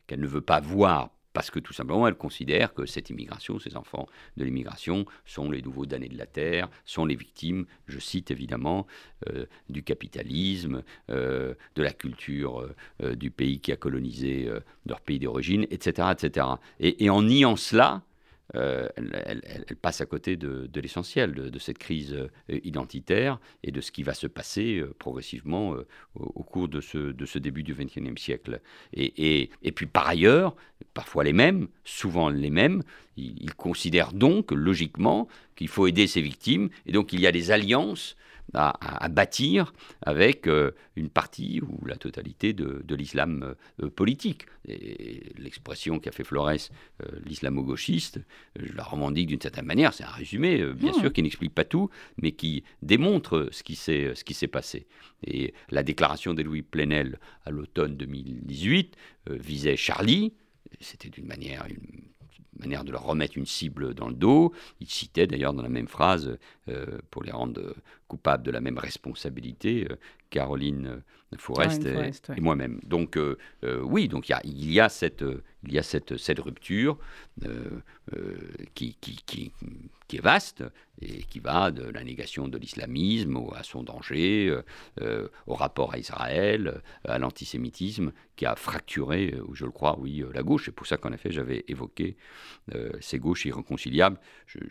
qu'elle 0.08 0.22
ne 0.22 0.28
veut 0.28 0.42
pas 0.42 0.60
voir 0.60 1.12
parce 1.34 1.52
que 1.52 1.60
tout 1.60 1.74
simplement, 1.74 2.08
elle 2.08 2.16
considère 2.16 2.74
que 2.74 2.86
cette 2.86 3.10
immigration, 3.10 3.60
ces 3.60 3.76
enfants 3.78 4.08
de 4.38 4.44
l'immigration, 4.44 5.06
sont 5.26 5.50
les 5.50 5.62
nouveaux 5.62 5.86
damnés 5.86 6.10
de 6.10 6.18
la 6.18 6.26
terre, 6.26 6.70
sont 6.86 7.06
les 7.06 7.16
victimes, 7.16 7.66
je 7.88 8.00
cite 8.00 8.32
évidemment, 8.32 8.88
euh, 9.30 9.46
du 9.70 9.84
capitalisme, 9.84 10.84
euh, 11.10 11.54
de 11.76 11.84
la 11.84 11.92
culture 11.92 12.68
euh, 13.02 13.16
du 13.16 13.32
pays 13.32 13.60
qui 13.60 13.72
a 13.72 13.76
colonisé 13.76 14.50
leur 14.86 15.02
pays 15.02 15.20
d'origine, 15.20 15.66
etc. 15.70 16.10
etc. 16.12 16.48
Et, 16.80 17.06
et, 17.06 17.10
en 17.10 17.24
niant 17.24 17.56
cela, 17.56 18.02
euh, 18.56 18.88
elle, 18.96 19.76
passe 19.82 20.02
à 20.02 20.06
côté 20.06 20.36
de, 20.36 20.70
l'essentiel 20.76 21.34
de, 21.34 21.60
cette 21.60 21.78
crise 21.78 22.14
euh, 22.14 22.60
identitaire 22.64 23.40
et 23.64 23.72
de 23.72 23.82
ce 23.82 23.92
qui 23.92 24.04
va 24.04 24.14
se 24.14 24.28
passer 24.28 24.80
euh, 24.80 24.94
progressivement 25.00 25.76
au, 26.16 26.44
cours 26.44 26.68
de 26.68 26.82
ce, 26.82 27.38
début 27.38 27.64
du 27.64 27.74
XXIe 27.74 28.14
siècle. 28.18 28.62
Et, 28.94 29.50
puis 29.76 29.86
par 29.86 30.08
ailleurs, 30.08 30.56
parfois 30.94 31.24
les 31.24 31.34
mêmes, 31.34 31.68
souvent 31.84 32.30
les 32.30 32.50
mêmes, 32.50 32.84
ils 33.18 33.54
considèrent 33.56 34.14
donc 34.14 34.52
logiquement 34.52 35.28
qu'il 35.56 35.68
faut 35.68 35.88
aider 35.88 36.08
ces 36.08 36.22
victimes, 36.22 36.70
et 36.86 36.92
donc 36.92 37.14
il 37.14 37.22
y 37.22 37.28
a 37.28 37.32
des 37.32 37.52
alliances 37.52 38.16
à, 38.54 39.10
bâtir 39.10 39.74
avec 40.02 40.48
euh, 40.48 40.72
une 40.96 41.10
partie 41.10 41.62
ou 41.62 41.86
la 41.86 41.96
totalité 41.96 42.54
de, 42.54 42.96
l'islam 42.96 43.56
euh, 43.82 43.90
politique. 43.90 44.46
L'expression 45.38 46.00
qu'a 46.00 46.12
fait 46.12 46.24
Flores, 46.24 46.50
euh, 46.50 47.06
l'islamo-gauchiste, 47.26 48.20
je 48.60 48.74
la 48.74 48.84
revendique 48.84 49.28
d'une 49.28 49.42
certaine 49.42 49.66
manière, 49.66 49.94
c'est 49.94 50.04
un 50.04 50.10
résumé, 50.10 50.64
bien 50.74 50.94
sûr, 50.94 51.12
qui 51.14 51.24
n'explique 51.24 51.54
pas 51.54 51.64
tout, 51.64 51.90
mais 52.18 52.32
qui 52.32 52.64
démontre 52.82 53.50
ce 53.52 53.64
qui 53.64 53.76
s'est 53.76 54.48
passé. 54.48 54.88
Et 55.26 55.54
la 55.70 55.84
déclaration 55.84 56.34
de 56.34 56.42
Louis 56.44 56.62
Plenel 56.62 57.20
à 57.46 57.52
l'automne 57.52 57.96
2018 57.96 58.96
visait 59.30 59.78
Charlie, 59.78 60.34
c'était 60.80 61.10
d'une 61.10 61.28
manière, 61.28 61.66
une 61.68 62.11
manière 62.60 62.84
de 62.84 62.92
leur 62.92 63.04
remettre 63.04 63.38
une 63.38 63.46
cible 63.46 63.94
dans 63.94 64.08
le 64.08 64.16
dos. 64.16 64.54
Il 64.80 64.90
citait 64.90 65.28
d'ailleurs 65.28 65.54
dans 65.54 65.64
la 65.64 65.70
même 65.70 65.88
phrase, 65.88 66.38
euh, 66.68 67.00
pour 67.10 67.24
les 67.24 67.32
rendre 67.32 67.76
coupables 68.08 68.44
de 68.44 68.52
la 68.52 68.62
même 68.62 68.78
responsabilité, 68.78 69.88
euh, 69.90 69.96
Caroline 70.32 71.04
Forest, 71.38 71.86
et, 71.86 72.42
moi-même. 72.42 72.82
Donc 72.84 73.16
euh, 73.16 73.38
oui, 73.84 74.08
donc 74.08 74.28
il 74.28 74.32
y 74.32 74.36
a, 74.36 74.42
il 74.44 74.72
y 74.72 74.80
a 74.80 74.90
cette, 74.90 75.24
il 75.64 75.72
y 75.72 75.80
a 75.80 75.84
cette, 75.84 76.18
cette 76.18 76.40
rupture 76.40 76.98
qui, 78.74 78.98
qui, 79.00 79.20
qui, 79.26 79.54
qui, 80.08 80.18
est 80.18 80.22
vaste 80.22 80.64
et 81.02 81.24
qui 81.24 81.40
va 81.40 81.72
de 81.72 81.84
la 81.84 82.04
négation 82.04 82.50
de 82.50 82.58
l'islamisme 82.58 83.40
à 83.56 83.64
son 83.64 83.84
danger, 83.84 84.54
au 85.48 85.56
rapport 85.56 85.94
à 85.94 85.98
Israël, 85.98 86.82
à 87.06 87.18
l'antisémitisme, 87.18 88.12
qui 88.36 88.46
a 88.46 88.56
fracturé, 88.58 89.34
je 89.54 89.64
le 89.64 89.72
crois, 89.72 89.98
oui, 90.00 90.24
la 90.34 90.44
gauche. 90.44 90.66
C'est 90.66 90.72
pour 90.72 90.88
ça 90.88 90.98
qu'en 90.98 91.14
effet, 91.14 91.32
j'avais 91.32 91.64
évoqué 91.70 92.18
ces 93.00 93.20
gauches 93.20 93.46
irréconciliables. 93.46 94.20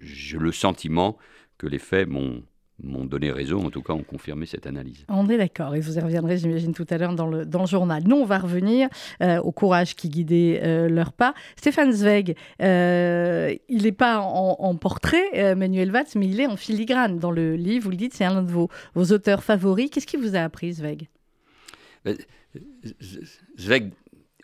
J'ai 0.02 0.38
le 0.38 0.52
sentiment 0.52 1.16
que 1.56 1.66
les 1.66 1.78
faits 1.78 2.08
m'ont 2.08 2.42
m'ont 2.82 3.04
donné 3.04 3.30
raison, 3.30 3.66
en 3.66 3.70
tout 3.70 3.82
cas 3.82 3.92
ont 3.92 4.02
confirmé 4.02 4.46
cette 4.46 4.66
analyse. 4.66 5.04
On 5.08 5.28
est 5.28 5.38
d'accord, 5.38 5.74
et 5.74 5.80
vous 5.80 5.98
y 5.98 6.00
reviendrez, 6.00 6.38
j'imagine, 6.38 6.72
tout 6.72 6.86
à 6.90 6.98
l'heure 6.98 7.14
dans 7.14 7.26
le, 7.26 7.44
dans 7.44 7.60
le 7.60 7.66
journal. 7.66 8.02
Nous, 8.06 8.16
on 8.16 8.24
va 8.24 8.38
revenir 8.38 8.88
euh, 9.22 9.38
au 9.40 9.52
courage 9.52 9.94
qui 9.94 10.08
guidait 10.08 10.60
euh, 10.62 10.88
leur 10.88 11.12
pas. 11.12 11.34
Stéphane 11.56 11.92
Zweig, 11.92 12.36
euh, 12.62 13.54
il 13.68 13.82
n'est 13.82 13.92
pas 13.92 14.20
en, 14.20 14.74
portrait, 14.76 15.54
Manuel 15.54 15.90
Valls, 15.90 16.06
mais 16.14 16.26
il 16.26 16.40
est 16.40 16.46
en 16.46 16.56
filigrane 16.56 17.18
dans 17.18 17.30
le 17.30 17.56
livre. 17.56 17.84
Vous 17.84 17.90
le 17.90 17.96
dites, 17.96 18.14
c'est 18.14 18.24
un 18.24 18.42
de 18.42 18.50
vos, 18.50 18.68
vos 18.94 19.12
auteurs 19.12 19.42
favoris. 19.42 19.90
Qu'est-ce 19.90 20.06
qui 20.06 20.16
vous 20.16 20.36
a 20.36 20.40
appris, 20.40 20.74
Zweig? 20.74 21.08
Zweig 23.58 23.90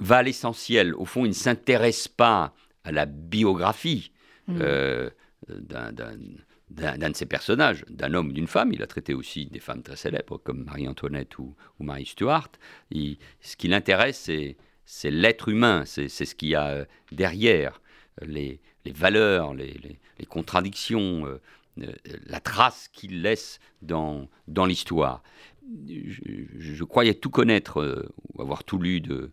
va 0.00 0.18
à 0.18 0.22
l'essentiel. 0.22 0.94
Au 0.94 1.04
fond, 1.04 1.24
il 1.24 1.28
ne 1.28 1.34
s'intéresse 1.34 2.08
pas 2.08 2.54
à 2.84 2.92
la 2.92 3.06
biographie 3.06 4.12
mmh. 4.48 4.58
d'un 5.48 5.92
d'un 6.70 7.10
de 7.10 7.16
ses 7.16 7.26
personnages, 7.26 7.84
d'un 7.88 8.12
homme 8.14 8.28
ou 8.28 8.32
d'une 8.32 8.48
femme. 8.48 8.72
Il 8.72 8.82
a 8.82 8.86
traité 8.86 9.14
aussi 9.14 9.46
des 9.46 9.60
femmes 9.60 9.82
très 9.82 9.96
célèbres 9.96 10.38
comme 10.38 10.64
Marie-Antoinette 10.64 11.38
ou, 11.38 11.54
Marie 11.78 12.06
Stuart. 12.06 12.50
ce 12.92 13.56
qui 13.56 13.68
l'intéresse, 13.68 14.30
c'est 14.84 15.10
l'être 15.10 15.48
humain, 15.48 15.84
c'est 15.86 16.08
ce 16.08 16.34
qu'il 16.34 16.48
y 16.48 16.54
a 16.54 16.68
euh, 16.68 16.84
derrière, 17.12 17.80
les, 18.22 18.60
valeurs, 18.86 19.54
les, 19.54 19.98
contradictions, 20.28 21.26
euh, 21.26 21.40
euh, 21.82 21.92
la 22.26 22.40
trace 22.40 22.88
qu'il 22.92 23.22
laisse 23.22 23.60
dans, 23.82 24.28
l'histoire. 24.66 25.22
Je, 25.86 26.84
croyais 26.84 27.14
tout 27.14 27.30
connaître 27.30 28.10
ou 28.34 28.42
avoir 28.42 28.64
tout 28.64 28.78
lu 28.78 29.00
de, 29.00 29.30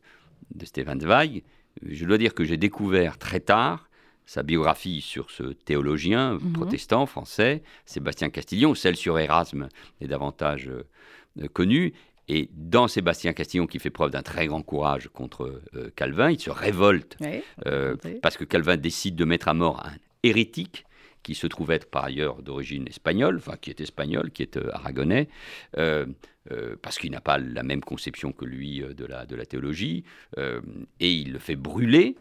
de 0.53 0.65
Stéphane 0.65 0.99
Zweig. 0.99 1.43
Je 1.81 2.05
dois 2.05 2.17
dire 2.17 2.33
que 2.33 2.43
j'ai 2.43 2.57
découvert 2.57 3.17
très 3.17 3.39
tard 3.39 3.89
sa 4.25 4.43
biographie 4.43 5.01
sur 5.01 5.31
ce 5.31 5.43
théologien 5.43 6.33
mhm. 6.33 6.53
protestant 6.53 7.05
français, 7.05 7.63
Sébastien 7.85 8.29
Castillon. 8.29 8.75
Celle 8.75 8.95
sur 8.95 9.19
Erasme 9.19 9.69
est 10.01 10.07
davantage 10.07 10.69
euh, 10.69 11.47
connue. 11.51 11.93
Et 12.29 12.49
dans 12.53 12.87
Sébastien 12.87 13.33
Castillon, 13.33 13.67
qui 13.67 13.79
fait 13.79 13.89
preuve 13.89 14.11
d'un 14.11 14.21
très 14.21 14.47
grand 14.47 14.61
courage 14.61 15.09
contre 15.09 15.61
euh, 15.75 15.89
Calvin, 15.95 16.31
il 16.31 16.39
se 16.39 16.49
révolte 16.49 17.17
euh, 17.65 17.97
parce 18.21 18.37
que 18.37 18.45
Calvin 18.45 18.77
décide 18.77 19.17
de 19.17 19.25
mettre 19.25 19.49
à 19.49 19.53
mort 19.53 19.85
un 19.85 19.91
hérétique 20.23 20.85
qui 21.21 21.35
se 21.35 21.47
trouve 21.47 21.71
être 21.71 21.89
par 21.89 22.05
ailleurs 22.05 22.41
d'origine 22.41 22.87
espagnole, 22.87 23.37
enfin 23.37 23.57
qui 23.59 23.69
est 23.69 23.81
espagnol, 23.81 24.31
qui 24.31 24.43
est 24.43 24.57
aragonais, 24.73 25.29
parce 25.71 26.97
qu'il 26.97 27.11
n'a 27.11 27.21
pas 27.21 27.37
la 27.37 27.63
même 27.63 27.79
conception 27.79 28.33
que 28.33 28.43
lui 28.43 28.81
de, 28.81 29.05
la, 29.05 29.25
de 29.25 29.33
la 29.37 29.45
théologie, 29.45 30.03
et 30.37 31.13
il 31.13 31.31
le 31.31 31.39
fait 31.39 31.55
brûler 31.55 32.17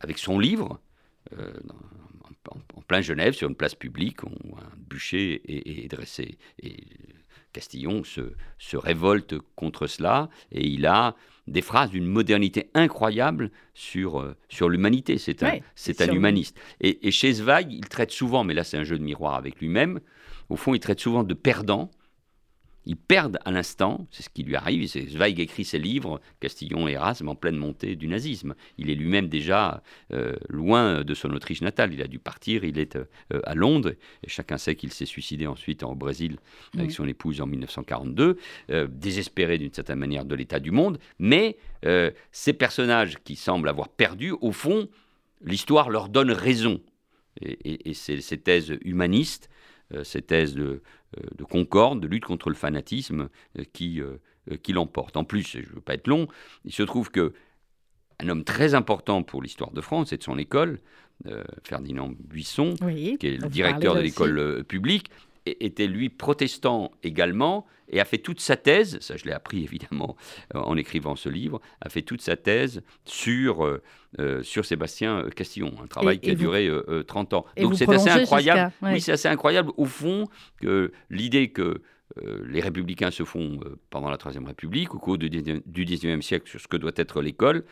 avec 0.00 0.18
son 0.18 0.40
livre, 0.40 0.80
euh, 1.38 1.52
en, 2.48 2.82
plein 2.82 3.00
Genève, 3.00 3.34
sur 3.34 3.48
une 3.48 3.54
place 3.54 3.74
publique, 3.74 4.22
où 4.24 4.56
un 4.56 4.76
bûcher 4.76 5.42
est, 5.46 5.88
dressé. 5.88 6.38
Et 6.62 6.76
Castillon 7.52 8.02
se, 8.04 8.32
se, 8.58 8.76
révolte 8.76 9.36
contre 9.54 9.86
cela, 9.86 10.28
et 10.50 10.66
il 10.66 10.86
a 10.86 11.14
des 11.46 11.62
phrases 11.62 11.90
d'une 11.90 12.06
modernité 12.06 12.70
incroyable 12.74 13.50
sur, 13.74 14.20
euh, 14.20 14.36
sur 14.48 14.68
l'humanité. 14.68 15.18
C'est 15.18 15.42
un, 15.42 15.58
c'est 15.74 16.00
un 16.00 16.12
humaniste. 16.12 16.58
Et, 16.80 17.06
et, 17.06 17.10
chez 17.10 17.32
Zweig, 17.32 17.72
il 17.72 17.88
traite 17.88 18.10
souvent, 18.10 18.44
mais 18.44 18.54
là 18.54 18.64
c'est 18.64 18.76
un 18.76 18.84
jeu 18.84 18.98
de 18.98 19.04
miroir 19.04 19.34
avec 19.34 19.60
lui-même, 19.60 20.00
au 20.48 20.56
fond, 20.56 20.74
il 20.74 20.80
traite 20.80 21.00
souvent 21.00 21.22
de 21.22 21.34
perdants, 21.34 21.90
ils 22.86 22.96
perdent 22.96 23.38
à 23.44 23.50
l'instant, 23.50 24.06
c'est 24.10 24.22
ce 24.22 24.30
qui 24.30 24.42
lui 24.42 24.56
arrive. 24.56 24.86
Zweig 24.86 25.38
écrit 25.38 25.64
ses 25.64 25.78
livres, 25.78 26.20
Castillon 26.40 26.88
et 26.88 26.92
Erasme, 26.92 27.28
en 27.28 27.34
pleine 27.34 27.56
montée 27.56 27.94
du 27.94 28.08
nazisme. 28.08 28.54
Il 28.78 28.90
est 28.90 28.94
lui-même 28.94 29.28
déjà 29.28 29.82
euh, 30.12 30.34
loin 30.48 31.04
de 31.04 31.14
son 31.14 31.30
Autriche 31.30 31.60
natale. 31.60 31.92
Il 31.92 32.00
a 32.00 32.06
dû 32.06 32.18
partir, 32.18 32.64
il 32.64 32.78
est 32.78 32.96
euh, 32.96 33.04
à 33.44 33.54
Londres, 33.54 33.90
et 34.24 34.28
chacun 34.28 34.56
sait 34.56 34.76
qu'il 34.76 34.92
s'est 34.92 35.06
suicidé 35.06 35.46
ensuite 35.46 35.82
au 35.82 35.94
Brésil 35.94 36.38
avec 36.74 36.90
son 36.90 37.06
épouse 37.06 37.40
en 37.40 37.46
1942, 37.46 38.38
euh, 38.70 38.88
désespéré 38.90 39.58
d'une 39.58 39.72
certaine 39.72 39.98
manière 39.98 40.24
de 40.24 40.34
l'état 40.34 40.60
du 40.60 40.70
monde. 40.70 40.98
Mais 41.18 41.56
ces 42.32 42.52
personnages 42.52 43.16
qui 43.24 43.36
semblent 43.36 43.68
avoir 43.68 43.88
perdu, 43.88 44.32
au 44.40 44.52
fond, 44.52 44.88
l'histoire 45.42 45.88
leur 45.88 46.08
donne 46.08 46.30
raison. 46.30 46.80
Et, 47.40 47.88
et 47.88 47.94
ces, 47.94 48.20
ces 48.20 48.38
thèses 48.38 48.76
humanistes 48.82 49.48
ces 50.04 50.22
thèses 50.22 50.54
de, 50.54 50.82
euh, 51.18 51.22
de 51.36 51.42
concorde, 51.42 52.00
de 52.00 52.06
lutte 52.06 52.24
contre 52.24 52.50
le 52.50 52.54
fanatisme 52.54 53.30
euh, 53.58 53.64
qui, 53.72 54.00
euh, 54.00 54.18
qui 54.62 54.72
l'emporte. 54.72 55.16
En 55.16 55.24
plus, 55.24 55.44
je 55.44 55.58
ne 55.58 55.74
veux 55.74 55.80
pas 55.80 55.94
être 55.94 56.06
long, 56.06 56.28
il 56.64 56.72
se 56.72 56.84
trouve 56.84 57.10
que 57.10 57.32
un 58.20 58.28
homme 58.28 58.44
très 58.44 58.74
important 58.74 59.24
pour 59.24 59.42
l'histoire 59.42 59.72
de 59.72 59.80
France 59.80 60.12
et 60.12 60.18
de 60.18 60.22
son 60.22 60.38
école, 60.38 60.78
Ferdinand 61.64 62.12
Buisson, 62.18 62.74
qui 63.18 63.26
est 63.26 63.42
le 63.42 63.48
directeur 63.48 63.94
de 63.94 64.00
l'école 64.00 64.62
publique, 64.64 65.10
était 65.46 65.86
lui 65.86 66.08
protestant 66.08 66.92
également 67.02 67.66
et 67.90 68.00
a 68.00 68.04
fait 68.04 68.18
toute 68.18 68.40
sa 68.40 68.56
thèse, 68.56 68.98
ça 69.00 69.16
je 69.16 69.24
l'ai 69.24 69.32
appris 69.32 69.62
évidemment 69.64 70.16
euh, 70.54 70.60
en 70.60 70.76
écrivant 70.76 71.16
ce 71.16 71.28
livre, 71.28 71.60
a 71.80 71.88
fait 71.88 72.02
toute 72.02 72.22
sa 72.22 72.36
thèse 72.36 72.82
sur, 73.04 73.64
euh, 73.64 73.82
euh, 74.18 74.42
sur 74.42 74.64
Sébastien 74.64 75.26
Castillon, 75.34 75.72
un 75.82 75.86
travail 75.86 76.20
qui 76.20 76.30
a 76.30 76.34
duré 76.34 76.70
30 77.06 77.34
ans. 77.34 77.44
Donc 77.56 77.74
c'est 77.76 77.88
assez 77.88 78.10
incroyable. 78.10 78.72
Oui, 78.82 79.00
c'est 79.00 79.12
assez 79.12 79.28
incroyable 79.28 79.72
au 79.76 79.84
fond 79.84 80.26
que 80.60 80.92
l'idée 81.10 81.50
que 81.50 81.82
les 82.44 82.60
républicains 82.60 83.12
se 83.12 83.22
font 83.22 83.60
pendant 83.88 84.10
la 84.10 84.16
Troisième 84.16 84.44
République, 84.44 84.94
au 84.96 84.98
cours 84.98 85.16
du 85.16 85.28
XIXe 85.28 86.26
siècle, 86.26 86.48
sur 86.48 86.60
ce 86.60 86.66
que 86.66 86.76
doit 86.76 86.90
être 86.96 87.22
l'école, 87.22 87.64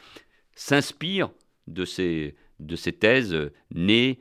s'inspire 0.54 1.31
de 1.66 1.85
ces, 1.85 2.37
de 2.61 2.76
ces 2.76 2.92
thèses 2.92 3.37
nées 3.74 4.20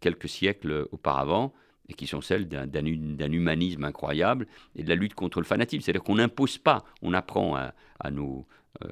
quelques 0.00 0.28
siècles 0.28 0.86
auparavant 0.92 1.54
et 1.88 1.94
qui 1.94 2.06
sont 2.06 2.20
celles 2.20 2.48
d'un 2.48 3.32
humanisme 3.32 3.84
incroyable 3.84 4.46
et 4.76 4.82
de 4.82 4.88
la 4.88 4.94
lutte 4.94 5.14
contre 5.14 5.40
le 5.40 5.44
fanatisme. 5.46 5.82
C'est-à-dire 5.82 6.02
qu'on 6.02 6.16
n'impose 6.16 6.58
pas, 6.58 6.84
on 7.02 7.12
apprend 7.12 7.56
à, 7.56 8.10
nos, 8.10 8.46
euh, 8.84 8.88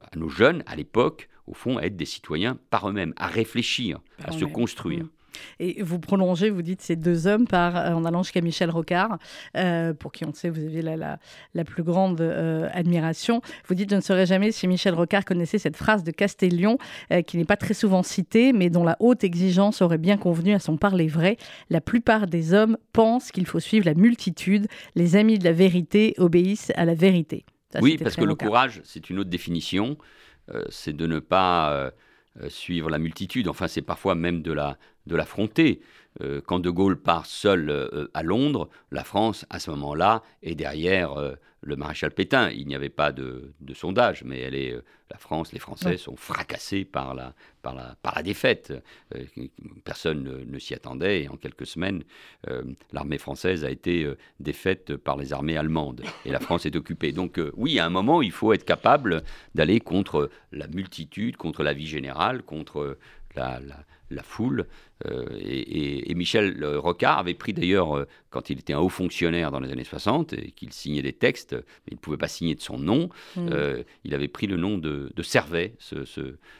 à 0.00 0.16
nos 0.16 0.28
jeunes, 0.28 0.62
à 0.66 0.76
l'époque, 0.76 1.28
au 1.46 1.54
fond, 1.54 1.78
à 1.78 1.82
être 1.82 1.96
des 1.96 2.06
citoyens 2.06 2.58
par 2.70 2.88
eux-mêmes, 2.88 3.12
à 3.16 3.26
réfléchir, 3.26 4.00
à 4.22 4.32
se 4.32 4.44
construire. 4.44 5.04
Mmh. 5.04 5.10
Et 5.58 5.82
vous 5.82 5.98
prolongez, 5.98 6.50
vous 6.50 6.62
dites, 6.62 6.82
ces 6.82 6.96
deux 6.96 7.26
hommes 7.26 7.46
par, 7.46 7.76
euh, 7.76 7.92
en 7.92 8.04
allant 8.04 8.22
jusqu'à 8.22 8.40
Michel 8.40 8.70
Rocard, 8.70 9.18
euh, 9.56 9.94
pour 9.94 10.12
qui 10.12 10.24
on 10.24 10.32
sait, 10.32 10.50
vous 10.50 10.64
avez 10.64 10.82
la, 10.82 11.18
la, 11.54 11.64
plus 11.64 11.82
grande 11.82 12.20
euh, 12.20 12.68
admiration. 12.72 13.40
Vous 13.66 13.74
dites, 13.74 13.90
je 13.90 13.96
ne 13.96 14.00
saurais 14.00 14.26
jamais 14.26 14.52
si 14.52 14.66
Michel 14.68 14.94
Rocard 14.94 15.24
connaissait 15.24 15.58
cette 15.58 15.76
phrase 15.76 16.04
de 16.04 16.10
Castellion, 16.10 16.78
qui 17.26 17.36
n'est 17.36 17.44
pas 17.44 17.56
très 17.56 17.74
souvent 17.74 18.02
citée, 18.02 18.52
mais 18.52 18.70
dont 18.70 18.84
la 18.84 18.96
haute 19.00 19.24
exigence 19.24 19.82
aurait 19.82 19.98
bien 19.98 20.16
convenu 20.16 20.54
à 20.54 20.58
son 20.58 20.76
parler 20.76 21.06
vrai. 21.06 21.36
La 21.68 21.80
plupart 21.80 22.26
des 22.26 22.54
hommes 22.54 22.76
pensent 22.92 23.30
qu'il 23.30 23.46
faut 23.46 23.60
suivre 23.60 23.86
la 23.86 23.94
multitude. 23.94 24.66
Les 24.94 25.16
amis 25.16 25.38
de 25.38 25.44
la 25.44 25.52
vérité 25.52 26.14
obéissent 26.18 26.72
à 26.76 26.84
la 26.84 26.94
vérité. 26.94 27.44
oui, 27.80 27.98
parce 27.98 28.16
que 28.16 28.24
le 28.24 28.34
courage, 28.34 28.80
c'est 28.84 29.10
une 29.10 29.18
autre 29.18 29.30
définition. 29.30 29.96
c'est 30.68 30.96
de 30.96 31.06
ne 31.06 31.18
pas 31.18 31.92
suivre 32.48 32.90
la 32.90 32.98
multitude. 32.98 33.48
Enfin, 33.48 33.68
c'est 33.68 33.82
parfois 33.82 34.14
même 34.14 34.42
de 34.42 34.52
la, 34.52 34.78
de 35.06 35.16
l'affronter. 35.16 35.80
Euh, 36.22 36.40
quand 36.44 36.58
De 36.58 36.70
Gaulle 36.70 37.00
part 37.00 37.26
seul 37.26 37.70
euh, 37.70 38.08
à 38.14 38.22
Londres, 38.22 38.68
la 38.90 39.04
France, 39.04 39.46
à 39.50 39.58
ce 39.60 39.70
moment-là, 39.70 40.22
est 40.42 40.54
derrière 40.54 41.12
euh, 41.18 41.34
le 41.62 41.76
maréchal 41.76 42.10
Pétain. 42.10 42.50
Il 42.50 42.66
n'y 42.66 42.74
avait 42.74 42.88
pas 42.88 43.12
de, 43.12 43.52
sondage, 43.74 44.24
mais 44.24 44.40
elle 44.40 44.54
est, 44.54 44.74
la 45.10 45.18
France, 45.18 45.52
les 45.52 45.58
Français 45.58 45.96
sont 45.96 46.16
fracassés 46.16 46.84
par 46.84 47.14
la, 47.14 47.34
par 47.62 47.74
la, 47.74 47.96
par 48.02 48.14
la 48.14 48.22
défaite. 48.22 48.72
personne 49.84 50.44
ne, 50.44 50.58
s'y 50.58 50.74
attendait 50.74 51.22
et 51.22 51.28
en 51.28 51.36
quelques 51.36 51.66
semaines, 51.66 52.04
l'armée 52.92 53.18
française 53.18 53.64
a 53.64 53.70
été 53.70 54.10
défaite 54.38 54.96
par 54.96 55.16
les 55.16 55.32
armées 55.32 55.56
allemandes 55.56 56.02
et 56.24 56.30
la 56.30 56.40
France 56.40 56.66
est 56.66 56.76
occupée. 56.76 57.12
Donc 57.12 57.40
oui, 57.56 57.78
à 57.78 57.86
un 57.86 57.90
moment, 57.90 58.22
il 58.22 58.32
faut 58.32 58.52
être 58.52 58.64
capable 58.64 59.22
d'aller 59.54 59.80
contre 59.80 60.30
la 60.52 60.66
multitude, 60.66 61.36
contre 61.36 61.62
la 61.62 61.72
vie 61.72 61.86
générale, 61.86 62.42
contre 62.42 62.98
la, 63.36 63.60
la 64.10 64.22
foule. 64.22 64.66
Euh, 65.06 65.24
et, 65.40 66.14
Michel 66.14 66.62
Rocard 66.76 67.18
avait 67.18 67.34
pris 67.34 67.54
d'ailleurs, 67.54 67.96
euh, 67.96 68.06
quand 68.28 68.50
il 68.50 68.58
était 68.58 68.74
un 68.74 68.78
haut 68.78 68.90
fonctionnaire 68.90 69.50
dans 69.50 69.60
les 69.60 69.72
années 69.72 69.84
60 69.84 70.34
et 70.34 70.50
qu'il 70.50 70.72
signait 70.72 71.00
des 71.00 71.14
textes, 71.14 71.54
mais 71.54 71.92
il 71.92 71.94
ne 71.94 72.00
pouvait 72.00 72.18
pas 72.18 72.28
signer 72.28 72.54
de 72.54 72.60
son 72.60 72.78
nom, 72.78 73.08
mm. 73.36 73.48
euh, 73.50 73.82
il 74.04 74.14
avait 74.14 74.28
pris 74.28 74.46
le 74.46 74.56
nom 74.56 74.76
de, 74.76 75.10
de 75.14 75.22
Servet, 75.22 75.74
ce, 75.78 76.04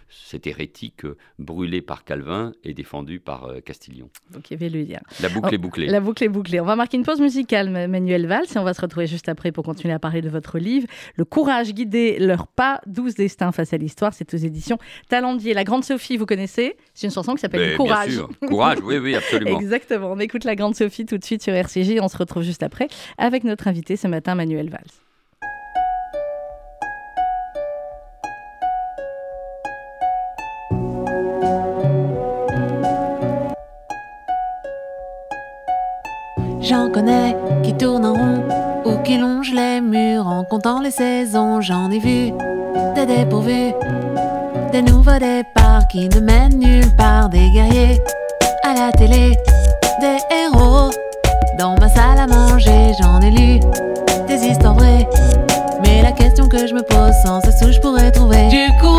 cet 0.09 0.47
hérétique 0.47 1.03
brûlé 1.39 1.83
par 1.83 2.05
Calvin 2.05 2.53
et 2.65 2.73
défendu 2.73 3.21
par 3.21 3.51
Castillon. 3.65 4.09
Donc 4.33 4.51
il 4.51 4.55
y 4.55 4.57
avait 4.57 4.71
le 4.71 4.83
lien. 4.83 5.01
La 5.21 5.29
boucle 5.29 5.55
est 5.55 5.59
bouclée. 5.59 5.87
La 5.87 6.01
boucle 6.01 6.25
est 6.25 6.29
bouclée. 6.29 6.61
On 6.61 6.65
va 6.65 6.77
marquer 6.77 6.97
une 6.97 7.05
pause 7.05 7.21
musicale, 7.21 7.71
Manuel 7.71 8.27
Valls, 8.27 8.47
et 8.55 8.59
on 8.59 8.65
va 8.65 8.73
se 8.73 8.81
retrouver 8.81 9.07
juste 9.07 9.29
après 9.29 9.53
pour 9.53 9.65
continuer 9.65 9.93
à 9.93 9.99
parler 9.99 10.23
de 10.23 10.31
votre 10.31 10.59
livre. 10.59 10.87
Le 11.17 11.25
courage 11.25 11.75
guider 11.75 12.19
leurs 12.19 12.47
pas, 12.47 12.81
12 12.87 13.15
destins 13.15 13.53
face 13.53 13.73
à 13.75 13.77
l'histoire, 13.77 14.15
c'est 14.15 14.33
aux 14.33 14.39
éditions 14.39 14.79
Talendier. 15.09 15.53
La 15.53 15.65
Grande 15.65 15.85
Sophie, 15.85 16.17
vous 16.17 16.27
connaissez? 16.27 16.77
C'est 16.95 17.07
une 17.07 17.13
chanson 17.13 17.35
qui 17.35 17.41
s'appelle 17.41 17.77
Courage. 17.77 18.21
Courage, 18.47 18.79
oui, 18.83 18.99
oui, 18.99 19.15
absolument. 19.15 19.61
Exactement. 19.61 20.13
On 20.13 20.19
écoute 20.19 20.45
la 20.45 20.57
Grande 20.57 20.75
Sophie 20.75 21.07
tout 21.07 21.19
de 21.19 21.25
suite 21.25 21.43
sur 21.43 21.55
RCJ. 21.55 22.01
On 22.01 22.09
se 22.09 22.17
retrouve 22.17 22.43
juste 22.43 22.63
après 22.63 22.89
avec 23.19 23.45
notre 23.45 23.69
invité 23.69 23.97
ce 23.97 24.09
matin, 24.09 24.35
Manuel 24.35 24.71
Valls. 24.71 24.81
J'en 36.61 36.91
connais 36.91 37.35
qui 37.65 37.77
tournent 37.77 38.05
en 38.05 38.15
rond 38.15 38.49
ou 38.85 39.03
qui 39.03 39.19
longent 39.19 39.53
les 39.53 39.81
murs 39.81 40.27
en 40.27 40.45
comptant 40.45 40.81
les 40.81 40.91
saisons. 40.91 41.61
J'en 41.61 41.91
ai 41.91 41.99
vu 41.99 42.33
des 42.95 43.07
dépourvus 43.07 43.73
des 44.73 44.83
nouveaux 44.83 45.19
départs 45.19 45.87
qui 45.89 46.09
ne 46.09 46.21
mènent 46.21 46.59
nulle 46.59 46.95
part, 46.97 47.29
des 47.29 47.51
guerriers 47.51 48.01
à 48.63 48.75
la 48.75 48.93
télé, 48.93 49.37
des 50.01 50.19
héros. 50.31 50.91
Dans 51.59 51.77
ma 51.79 51.89
salle 51.89 52.19
à 52.19 52.27
manger, 52.27 52.93
j'en 53.01 53.21
ai 53.21 53.31
lu 53.31 53.61
des 54.29 54.47
histoires 54.47 54.75
vraies. 54.75 55.09
Mais 55.85 56.03
la 56.03 56.13
question 56.13 56.49
que 56.49 56.67
je 56.67 56.75
me 56.75 56.83
pose, 56.83 57.15
sans 57.25 57.41
ce 57.41 57.51
sou, 57.51 57.73
je 57.73 57.81
pourrais 57.81 58.13
trouver 58.13 58.49
du 58.49 58.67
courage, 58.81 58.90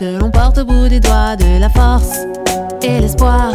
que 0.00 0.18
l'on 0.18 0.30
porte 0.30 0.56
au 0.56 0.64
bout 0.64 0.88
des 0.88 0.98
doigts 0.98 1.36
de 1.36 1.60
la 1.60 1.68
force 1.68 2.20
et 2.80 3.00
l'espoir 3.00 3.52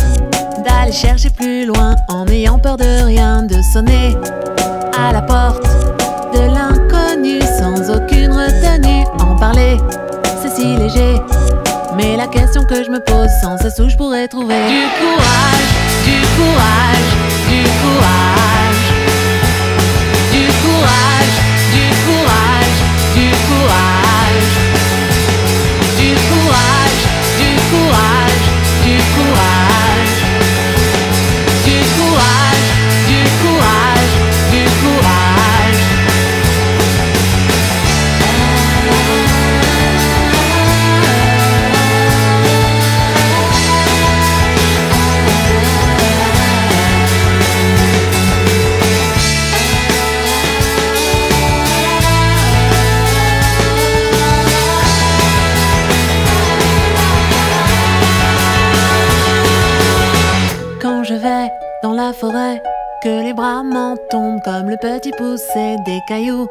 d'aller 0.64 0.92
chercher 0.92 1.32
plus 1.32 1.66
loin 1.66 1.96
en 2.08 2.26
n'ayant 2.26 2.60
peur 2.60 2.78
de 2.78 3.04
rien, 3.04 3.42
de 3.42 3.60
sonner 3.74 4.16
à 4.96 5.12
la 5.12 5.24
porte 5.24 5.64
de 6.36 6.42
l'inconnu 6.54 7.40
sans 7.42 7.90
aucune 7.90 8.32
retenue. 8.32 9.06
En 9.20 9.36
parler, 9.36 9.78
c'est 10.40 10.52
si 10.56 10.78
léger. 10.78 11.20
Mais 11.98 12.16
la 12.16 12.28
question 12.28 12.64
que 12.64 12.84
je 12.84 12.92
me 12.92 13.00
pose 13.00 13.30
sans 13.42 13.58
cesse 13.58 13.80
où 13.80 13.90
je 13.90 13.98
pourrais 13.98 14.28
trouver 14.28 14.68
du 14.68 14.84
courage, 15.02 15.72
du 16.06 16.22
courage, 16.38 17.10
du 17.50 17.64
courage, 17.82 18.94
du 20.32 20.46
courage, 20.62 21.15
voar. 29.18 30.05
Dans 61.82 61.94
la 61.94 62.14
forêt, 62.14 62.62
que 63.02 63.24
les 63.24 63.34
bras 63.34 63.64
m'en 63.64 63.96
tombent 64.12 64.42
comme 64.42 64.70
le 64.70 64.78
petit 64.78 65.12
poussé 65.12 65.76
des 65.86 66.00
cailloux, 66.08 66.48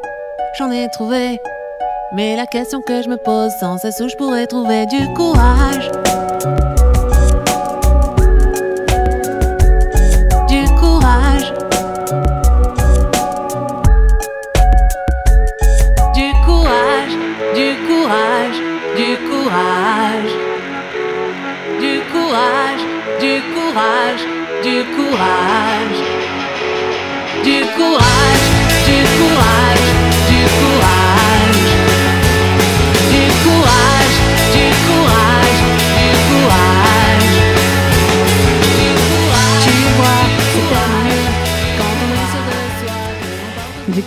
j'en 0.59 0.71
ai 0.71 0.89
trouvé. 0.91 1.41
Mais 2.13 2.35
la 2.35 2.47
question 2.47 2.81
que 2.81 3.03
je 3.03 3.09
me 3.09 3.17
pose 3.17 3.53
sans 3.61 3.79
cesse 3.79 4.01
où 4.01 4.09
je 4.09 4.17
pourrais 4.17 4.47
trouver 4.47 4.87
du 4.87 5.07
courage. 5.15 5.91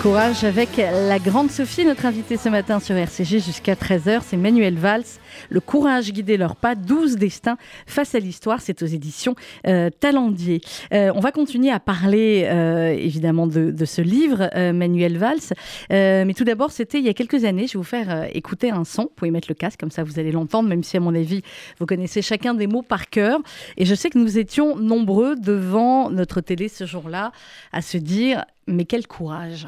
Courage 0.01 0.43
avec 0.43 0.77
la 0.77 1.17
grande 1.17 1.49
Sophie, 1.49 1.83
notre 1.83 2.05
invitée 2.05 2.38
ce 2.38 2.49
matin 2.49 2.79
sur 2.79 2.95
RCG 2.95 3.39
jusqu'à 3.39 3.73
13h. 3.73 4.21
C'est 4.23 4.38
Manuel 4.38 4.75
Valls. 4.75 5.03
Le 5.49 5.60
courage 5.60 6.12
guider 6.12 6.38
leurs 6.38 6.55
pas, 6.55 6.75
12 6.75 7.15
destins 7.15 7.57
face 7.88 8.13
à 8.13 8.19
l'histoire. 8.19 8.62
C'est 8.62 8.83
aux 8.83 8.86
éditions 8.86 9.36
euh, 9.65 9.89
Talendier. 9.89 10.62
Euh, 10.93 11.12
on 11.15 11.19
va 11.19 11.31
continuer 11.31 11.71
à 11.71 11.79
parler 11.79 12.47
euh, 12.47 12.89
évidemment 12.89 13.47
de, 13.47 13.71
de 13.71 13.86
ce 13.86 14.01
livre, 14.01 14.49
euh, 14.55 14.71
Manuel 14.71 15.17
Valls. 15.17 15.53
Mais 15.89 16.33
tout 16.36 16.43
d'abord, 16.43 16.71
c'était 16.71 16.99
il 16.99 17.05
y 17.05 17.10
a 17.10 17.13
quelques 17.13 17.43
années. 17.43 17.65
Je 17.65 17.73
vais 17.73 17.79
vous 17.79 17.83
faire 17.83 18.27
écouter 18.33 18.69
un 18.71 18.83
son. 18.83 19.03
Vous 19.03 19.13
pouvez 19.15 19.31
mettre 19.31 19.47
le 19.49 19.55
casque, 19.55 19.79
comme 19.79 19.91
ça 19.91 20.03
vous 20.03 20.19
allez 20.19 20.31
l'entendre, 20.31 20.69
même 20.69 20.83
si 20.83 20.97
à 20.97 20.99
mon 20.99 21.15
avis, 21.15 21.41
vous 21.79 21.86
connaissez 21.86 22.21
chacun 22.21 22.53
des 22.53 22.67
mots 22.67 22.83
par 22.83 23.10
cœur. 23.10 23.39
Et 23.77 23.86
je 23.86 23.95
sais 23.95 24.10
que 24.10 24.19
nous 24.19 24.38
étions 24.38 24.75
nombreux 24.75 25.36
devant 25.36 26.10
notre 26.10 26.41
télé 26.41 26.67
ce 26.67 26.86
jour-là 26.86 27.31
à 27.71 27.81
se 27.81 27.97
dire, 27.97 28.43
mais 28.67 28.86
quel 28.86 29.08
courage 29.08 29.67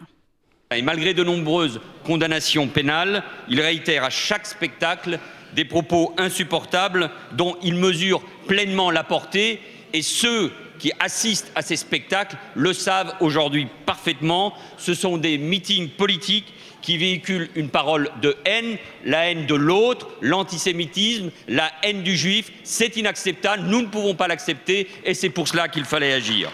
Et 0.76 0.82
malgré 0.82 1.14
de 1.14 1.24
nombreuses 1.24 1.82
condamnations 2.04 2.68
pénales, 2.68 3.24
il 3.48 3.60
réitère 3.60 4.04
à 4.04 4.10
chaque 4.10 4.46
spectacle 4.46 5.20
des 5.56 5.66
propos 5.66 6.14
insupportables 6.18 7.10
dont 7.32 7.58
il 7.64 7.76
mesure 7.76 8.22
pleinement 8.48 8.92
la 8.92 9.04
portée 9.04 9.60
et 9.94 10.02
ceux 10.02 10.52
qui 10.78 10.92
assistent 11.00 11.52
à 11.56 11.62
ces 11.62 11.76
spectacles 11.76 12.38
le 12.56 12.74
savent 12.74 13.16
aujourd'hui 13.20 13.68
parfaitement. 13.86 14.54
Ce 14.78 14.94
sont 14.94 15.18
des 15.18 15.38
meetings 15.38 15.90
politiques 15.90 16.54
qui 16.82 16.98
véhiculent 16.98 17.50
une 17.56 17.70
parole 17.70 18.10
de 18.22 18.38
haine, 18.46 18.78
la 19.04 19.30
haine 19.30 19.46
de 19.46 19.56
l'autre, 19.56 20.08
l'antisémitisme, 20.22 21.32
la 21.48 21.70
haine 21.84 22.04
du 22.04 22.16
juif. 22.16 22.52
C'est 22.64 22.96
inacceptable, 22.96 23.64
nous 23.64 23.82
ne 23.82 23.88
pouvons 23.88 24.16
pas 24.16 24.28
l'accepter 24.28 24.88
et 25.04 25.14
c'est 25.14 25.30
pour 25.30 25.48
cela 25.48 25.68
qu'il 25.68 25.84
fallait 25.84 26.14
agir. 26.14 26.50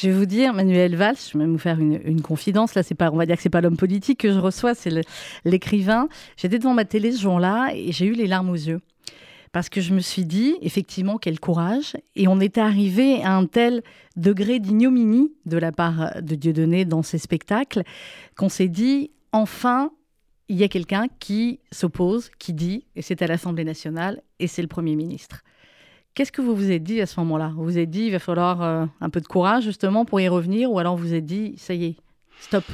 Je 0.00 0.08
vais 0.08 0.14
vous 0.16 0.24
dire, 0.24 0.54
Manuel 0.54 0.96
Valls, 0.96 1.16
je 1.18 1.36
vais 1.36 1.44
même 1.44 1.52
vous 1.52 1.58
faire 1.58 1.78
une, 1.78 2.22
confidence. 2.22 2.74
Là, 2.74 2.82
c'est 2.82 2.94
pas, 2.94 3.10
on 3.12 3.16
va 3.16 3.26
dire 3.26 3.36
que 3.36 3.42
c'est 3.42 3.50
pas 3.50 3.60
l'homme 3.60 3.76
politique 3.76 4.20
que 4.20 4.32
je 4.32 4.38
reçois, 4.38 4.74
c'est 4.74 4.90
l'écrivain. 5.44 6.08
J'étais 6.38 6.58
devant 6.58 6.72
ma 6.72 6.86
télé 6.86 7.12
ce 7.12 7.20
jour-là 7.20 7.72
et 7.74 7.92
j'ai 7.92 8.06
eu 8.06 8.12
les 8.12 8.26
larmes 8.26 8.48
aux 8.48 8.54
yeux. 8.54 8.80
Parce 9.52 9.68
que 9.68 9.82
je 9.82 9.92
me 9.92 10.00
suis 10.00 10.24
dit, 10.24 10.56
effectivement, 10.62 11.18
quel 11.18 11.38
courage. 11.38 11.98
Et 12.16 12.28
on 12.28 12.40
était 12.40 12.62
arrivé 12.62 13.22
à 13.22 13.36
un 13.36 13.44
tel 13.44 13.82
degré 14.16 14.58
d'ignominie 14.58 15.34
de 15.44 15.58
la 15.58 15.70
part 15.70 16.22
de 16.22 16.34
Dieudonné 16.34 16.86
dans 16.86 17.02
ses 17.02 17.18
spectacles 17.18 17.82
qu'on 18.36 18.48
s'est 18.48 18.68
dit, 18.68 19.10
enfin, 19.32 19.90
il 20.48 20.56
y 20.56 20.64
a 20.64 20.68
quelqu'un 20.68 21.08
qui 21.18 21.60
s'oppose, 21.72 22.30
qui 22.38 22.54
dit, 22.54 22.86
et 22.96 23.02
c'est 23.02 23.20
à 23.20 23.26
l'Assemblée 23.26 23.64
nationale, 23.64 24.22
et 24.38 24.46
c'est 24.46 24.62
le 24.62 24.68
Premier 24.68 24.96
ministre. 24.96 25.42
Qu'est-ce 26.14 26.32
que 26.32 26.42
vous 26.42 26.54
vous 26.56 26.70
êtes 26.70 26.82
dit 26.82 27.00
à 27.00 27.06
ce 27.06 27.18
moment-là? 27.20 27.52
Vous 27.56 27.64
vous 27.64 27.78
êtes 27.78 27.90
dit, 27.90 28.06
il 28.06 28.10
va 28.12 28.18
falloir 28.18 28.62
euh, 28.62 28.86
un 29.00 29.10
peu 29.10 29.20
de 29.20 29.26
courage 29.26 29.64
justement 29.64 30.04
pour 30.04 30.20
y 30.20 30.28
revenir, 30.28 30.70
ou 30.70 30.78
alors 30.78 30.96
vous 30.96 31.04
vous 31.08 31.14
êtes 31.14 31.24
dit, 31.24 31.54
ça 31.56 31.72
y 31.74 31.84
est, 31.86 31.96
stop? 32.40 32.64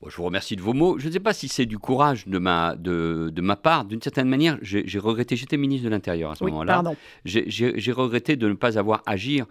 Bon, 0.00 0.08
je 0.08 0.16
vous 0.16 0.24
remercie 0.24 0.56
de 0.56 0.62
vos 0.62 0.72
mots. 0.72 0.98
Je 0.98 1.06
ne 1.08 1.12
sais 1.12 1.20
pas 1.20 1.32
si 1.34 1.48
c'est 1.48 1.66
du 1.66 1.78
courage 1.78 2.26
de 2.26 2.38
ma, 2.38 2.74
de, 2.76 3.30
de 3.32 3.40
ma 3.42 3.56
part. 3.56 3.84
D'une 3.84 4.02
certaine 4.02 4.28
manière, 4.28 4.58
j'ai 4.62 4.98
regretté, 4.98 5.36
j'étais 5.36 5.56
ministre 5.56 5.84
de 5.84 5.90
l'Intérieur 5.90 6.30
à 6.32 6.34
ce 6.34 6.44
Oui, 6.44 6.50
moment-là. 6.50 6.74
pardon. 6.74 6.96
J'ai- 7.24 7.92
regretté 7.92 8.36
de 8.36 8.48
ne 8.48 8.54
pas 8.54 8.78
avoir 8.78 9.02
agir 9.06 9.46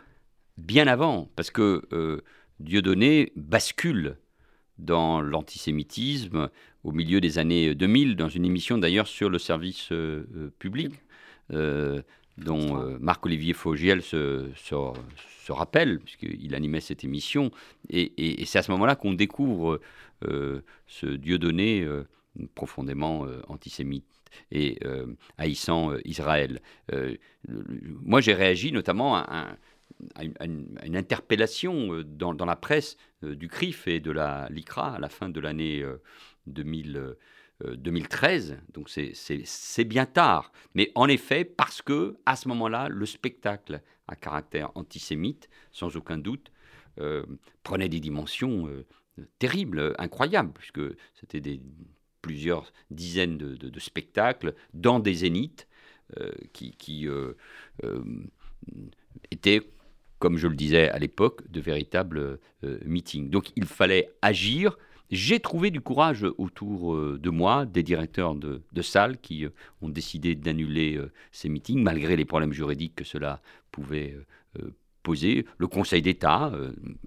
bien 0.57 0.87
avant, 0.87 1.29
parce 1.35 1.49
que 1.51 1.83
euh, 1.93 2.21
Dieudonné 2.59 3.31
bascule 3.35 4.17
dans 4.79 5.21
l'antisémitisme 5.21 6.49
au 6.83 6.91
milieu 6.91 7.21
des 7.21 7.37
années 7.39 7.73
2000, 7.75 8.15
dans 8.15 8.29
une 8.29 8.45
émission 8.45 8.77
d'ailleurs 8.77 9.07
sur 9.07 9.29
le 9.29 9.39
service 9.39 9.89
euh, 9.91 10.25
euh, 10.35 10.49
public, 10.59 10.93
euh, 11.51 12.01
dont 12.37 12.79
euh, 12.81 12.97
Marc-Olivier 12.99 13.53
Fogiel 13.53 14.01
se, 14.01 14.49
se, 14.55 14.75
se 15.45 15.51
rappelle, 15.51 15.99
puisqu'il 15.99 16.55
animait 16.55 16.81
cette 16.81 17.03
émission. 17.03 17.51
Et, 17.89 18.01
et- 18.17 18.41
et 18.41 18.45
c'est 18.45 18.59
à 18.59 18.63
ce 18.63 18.71
moment-là 18.71 18.95
qu'on 18.95 19.13
découvre 19.13 19.79
euh, 20.25 20.61
ce 20.87 21.05
Dieudonné 21.05 21.81
euh, 21.83 22.07
profondément 22.55 23.25
euh, 23.25 23.41
antisémite 23.47 24.05
et 24.51 24.79
haïssant 25.37 25.93
Israël. 26.05 26.59
Moi, 27.47 28.19
j'ai 28.19 28.33
réagi 28.33 28.71
notamment 28.71 29.15
à, 29.15 29.27
un- 29.29 29.57
à 30.15 30.45
une, 30.45 30.75
à 30.81 30.85
interpellation 30.97 32.01
dans, 32.03 32.33
dans 32.33 32.45
la 32.45 32.55
presse 32.55 32.97
du 33.21 33.47
CRIF 33.47 33.87
et 33.87 33.99
de 33.99 34.09
la 34.11 34.47
LICRA 34.49 34.95
à 34.95 34.99
la 34.99 35.09
fin 35.09 35.29
de 35.29 35.39
l'année 35.39 35.83
euh, 35.83 36.01
2000, 36.47 36.97
euh, 36.97 36.99
euh, 37.01 37.13
2013. 37.75 38.57
Donc 38.73 38.89
c'est- 38.89 39.83
bien 39.85 40.05
tard. 40.05 40.51
Mais 40.75 40.91
en 40.95 41.07
effet, 41.07 41.45
parce 41.45 41.81
que 41.81 42.17
à 42.25 42.35
ce 42.35 42.47
moment-là, 42.49 42.89
le 42.89 43.05
spectacle 43.05 43.81
à 44.07 44.15
caractère 44.15 44.71
antisémite, 44.75 45.49
sans 45.71 45.95
aucun 45.95 46.17
doute, 46.17 46.51
euh, 46.99 47.25
prenait 47.63 47.89
des 47.89 47.99
dimensions 47.99 48.67
euh, 48.67 48.85
terribles, 49.39 49.79
euh, 49.79 49.93
incroyables, 49.97 50.51
puisque 50.53 50.81
c'était 51.13 51.59
plusieurs 52.21 52.71
dizaines 52.91 53.37
de, 53.37 53.79
spectacles 53.79 54.55
dans 54.73 54.99
des 54.99 55.13
zéniths 55.13 55.67
euh, 56.19 56.31
qui, 56.53 57.07
euh, 57.07 57.33
euh, 57.83 58.03
étaient, 59.31 59.61
comme 60.19 60.37
je 60.37 60.47
le 60.47 60.55
disais 60.55 60.89
à 60.89 60.99
l'époque, 60.99 61.49
de 61.49 61.59
véritables 61.59 62.39
euh, 62.63 62.79
meetings. 62.85 63.29
Donc 63.29 63.51
il 63.55 63.65
fallait 63.65 64.09
agir. 64.21 64.77
J'ai 65.13 65.39
trouvé 65.39 65.69
du 65.69 65.79
courage 65.79 66.25
autour 66.39 66.95
euh, 66.95 67.19
de 67.21 67.29
moi, 67.29 67.67
des 67.67 67.83
directeurs 67.83 68.33
de, 68.33 68.63
de 68.71 68.81
salles 68.81 69.19
qui 69.19 69.45
euh, 69.45 69.49
ont 69.83 69.89
décidé 69.89 70.33
d'annuler 70.33 70.95
euh, 70.97 71.11
ces 71.31 71.49
meetings, 71.49 71.83
malgré 71.83 72.15
les 72.15 72.25
problèmes 72.25 72.51
juridiques 72.51 72.95
que 72.95 73.03
cela 73.03 73.39
pouvait 73.71 74.17
posé. 75.03 75.45
Le 75.57 75.67
Conseil 75.67 76.01
d'État 76.01 76.51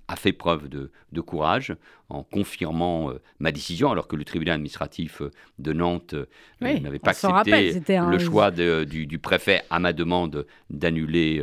a 0.09 0.17
fait 0.17 0.33
preuve 0.33 0.69
de, 0.69 1.21
courage 1.21 1.75
en 2.09 2.23
confirmant 2.23 3.13
ma 3.39 3.53
décision, 3.53 3.91
alors 3.91 4.09
que 4.09 4.17
le 4.17 4.25
tribunal 4.25 4.57
administratif 4.57 5.23
de 5.59 5.73
Nantes 5.73 6.15
n'avait 6.61 6.99
pas 6.99 7.11
accepté 7.11 7.73
le 7.89 8.19
choix 8.19 8.51
du, 8.51 9.19
préfet 9.19 9.63
à 9.71 9.79
ma 9.79 9.93
demande 9.93 10.47
d'annuler 10.71 11.41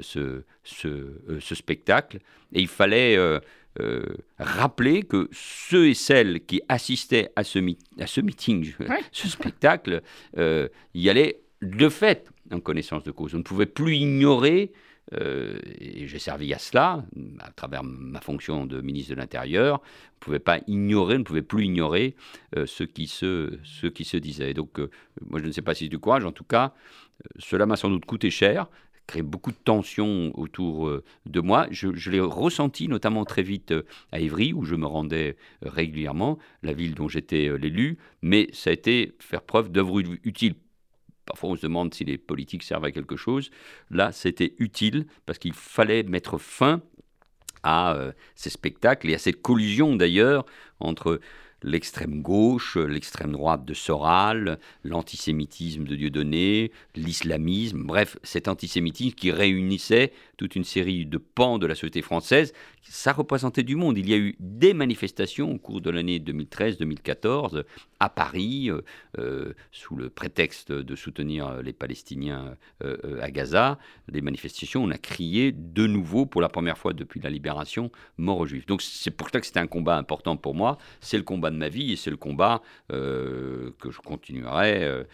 ce, 0.00 0.42
ce, 0.64 1.54
spectacle. 1.54 2.18
Et 2.52 2.60
il 2.60 2.68
fallait 2.68 3.16
euh, 3.80 4.04
rappeler 4.38 5.02
que 5.02 5.28
ceux 5.32 5.88
et 5.88 5.94
celles 5.94 6.44
qui 6.44 6.62
assistaient 6.68 7.32
à 7.34 7.42
ce, 7.42 7.58
à 7.98 8.06
ce 8.06 8.20
meeting, 8.20 8.72
ce 9.10 9.28
spectacle, 9.28 10.02
euh, 10.38 10.68
y 10.94 11.08
allaient 11.08 11.40
de 11.60 11.88
fait 11.88 12.30
en 12.52 12.60
connaissance 12.60 13.02
de 13.02 13.10
cause. 13.10 13.34
On 13.34 13.38
ne 13.38 13.42
pouvait 13.42 13.66
plus 13.66 13.96
ignorer, 13.96 14.72
euh, 15.14 15.58
et 15.80 16.06
j'ai 16.06 16.20
servi 16.20 16.54
à 16.54 16.58
cela 16.58 17.04
à 17.40 17.50
travers 17.50 17.82
ma 17.82 18.20
fonction 18.20 18.64
de 18.64 18.80
ministre 18.80 19.10
de 19.10 19.16
l'Intérieur, 19.16 19.80
on 19.80 19.82
ne 19.82 20.20
pouvait 20.20 20.38
pas 20.38 20.60
ignorer, 20.68 21.16
on 21.16 21.20
ne 21.20 21.24
pouvait 21.24 21.42
plus 21.42 21.64
ignorer 21.64 22.14
ce, 22.66 22.84
qui 22.84 23.08
se, 23.08 23.58
ce 23.64 23.88
qui 23.88 24.04
se 24.04 24.16
disait. 24.16 24.54
Donc, 24.54 24.78
moi, 25.28 25.40
je 25.40 25.46
ne 25.46 25.52
sais 25.52 25.62
pas 25.62 25.74
si 25.74 25.84
c'est 25.84 25.90
du 25.90 25.98
courage, 25.98 26.24
en 26.24 26.32
tout 26.32 26.44
cas, 26.44 26.74
cela 27.38 27.66
m'a 27.66 27.76
sans 27.76 27.90
doute 27.90 28.04
coûté 28.04 28.30
cher 28.30 28.68
créé 29.06 29.22
beaucoup 29.22 29.50
de 29.50 29.56
tensions 29.56 30.32
autour 30.38 30.88
euh, 30.88 31.04
de 31.26 31.40
moi. 31.40 31.66
Je, 31.70 32.10
l'ai 32.10 32.20
ressenti 32.20 32.88
notamment 32.88 33.24
très 33.24 33.42
vite 33.42 33.72
euh, 33.72 33.82
à 34.12 34.20
Évry, 34.20 34.52
où 34.52 34.64
je 34.64 34.74
me 34.74 34.86
rendais 34.86 35.36
euh, 35.64 35.70
régulièrement, 35.70 36.38
la 36.62 36.72
ville 36.72 36.94
dont 36.94 37.08
j'étais 37.08 37.56
l'élu, 37.58 37.98
mais 38.22 38.48
ça 38.52 38.70
a 38.70 38.72
été 38.72 39.14
faire 39.18 39.42
preuve 39.42 39.70
d'œuvre 39.70 40.00
utile. 40.24 40.54
Parfois, 41.26 41.50
on 41.50 41.56
se 41.56 41.62
demande 41.62 41.94
si 41.94 42.04
les 42.04 42.18
politiques 42.18 42.62
servent 42.62 42.84
à 42.84 42.92
quelque 42.92 43.16
chose. 43.16 43.50
Là, 43.90 44.12
c'était 44.12 44.54
utile 44.58 45.06
parce 45.24 45.38
qu'il 45.38 45.54
fallait 45.54 46.02
mettre 46.02 46.38
fin 46.38 46.82
à 47.62 47.96
ces 48.34 48.50
spectacles 48.50 49.08
et 49.08 49.14
à 49.14 49.18
cette 49.18 49.40
collision 49.40 49.96
d'ailleurs 49.96 50.44
entre 50.80 51.18
l'extrême 51.64 52.20
gauche, 52.22 52.76
l'extrême 52.76 53.32
droite 53.32 53.64
de 53.64 53.74
Soral, 53.74 54.58
l'antisémitisme 54.84 55.84
de 55.84 55.96
Dieudonné, 55.96 56.70
l'islamisme, 56.94 57.82
bref, 57.82 58.18
cet 58.22 58.46
antisémitisme 58.48 59.16
qui 59.16 59.32
réunissait 59.32 60.12
toute 60.36 60.56
une 60.56 60.64
série 60.64 61.06
de 61.06 61.18
pans 61.18 61.58
de 61.58 61.66
la 61.66 61.74
société 61.74 62.02
française. 62.02 62.52
Ça 62.82 63.12
représentait 63.12 63.62
du 63.62 63.76
monde. 63.76 63.98
Il 63.98 64.08
y 64.08 64.14
a 64.14 64.18
eu 64.18 64.36
des 64.40 64.74
manifestations 64.74 65.52
au 65.52 65.58
cours 65.58 65.80
de 65.80 65.90
l'année 65.90 66.18
2013-2014 66.18 67.64
à 68.00 68.08
Paris, 68.08 68.70
euh, 68.70 68.82
euh, 69.18 69.54
sous 69.72 69.96
le 69.96 70.10
prétexte 70.10 70.72
de 70.72 70.96
soutenir 70.96 71.62
les 71.62 71.72
Palestiniens 71.72 72.56
euh, 72.82 73.20
à 73.22 73.30
Gaza. 73.30 73.78
Des 74.08 74.20
manifestations, 74.20 74.84
on 74.84 74.90
a 74.90 74.98
crié 74.98 75.52
de 75.52 75.86
nouveau, 75.86 76.26
pour 76.26 76.42
la 76.42 76.48
première 76.48 76.76
fois 76.76 76.92
depuis 76.92 77.20
la 77.20 77.30
libération, 77.30 77.90
mort 78.18 78.38
aux 78.38 78.46
Juifs. 78.46 78.66
Donc 78.66 78.82
c'est 78.82 79.10
pour 79.10 79.30
ça 79.30 79.40
que 79.40 79.46
c'était 79.46 79.60
un 79.60 79.66
combat 79.66 79.96
important 79.96 80.36
pour 80.36 80.54
moi. 80.54 80.78
C'est 81.00 81.16
le 81.16 81.22
combat 81.22 81.50
de 81.50 81.56
ma 81.56 81.68
vie 81.68 81.92
et 81.92 81.96
c'est 81.96 82.10
le 82.10 82.16
combat 82.16 82.62
que 82.88 83.90
je 83.90 84.00
continuerai 84.00 85.04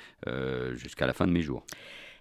jusqu'à 0.74 1.06
la 1.06 1.12
fin 1.12 1.26
de 1.26 1.32
mes 1.32 1.42
jours. 1.42 1.64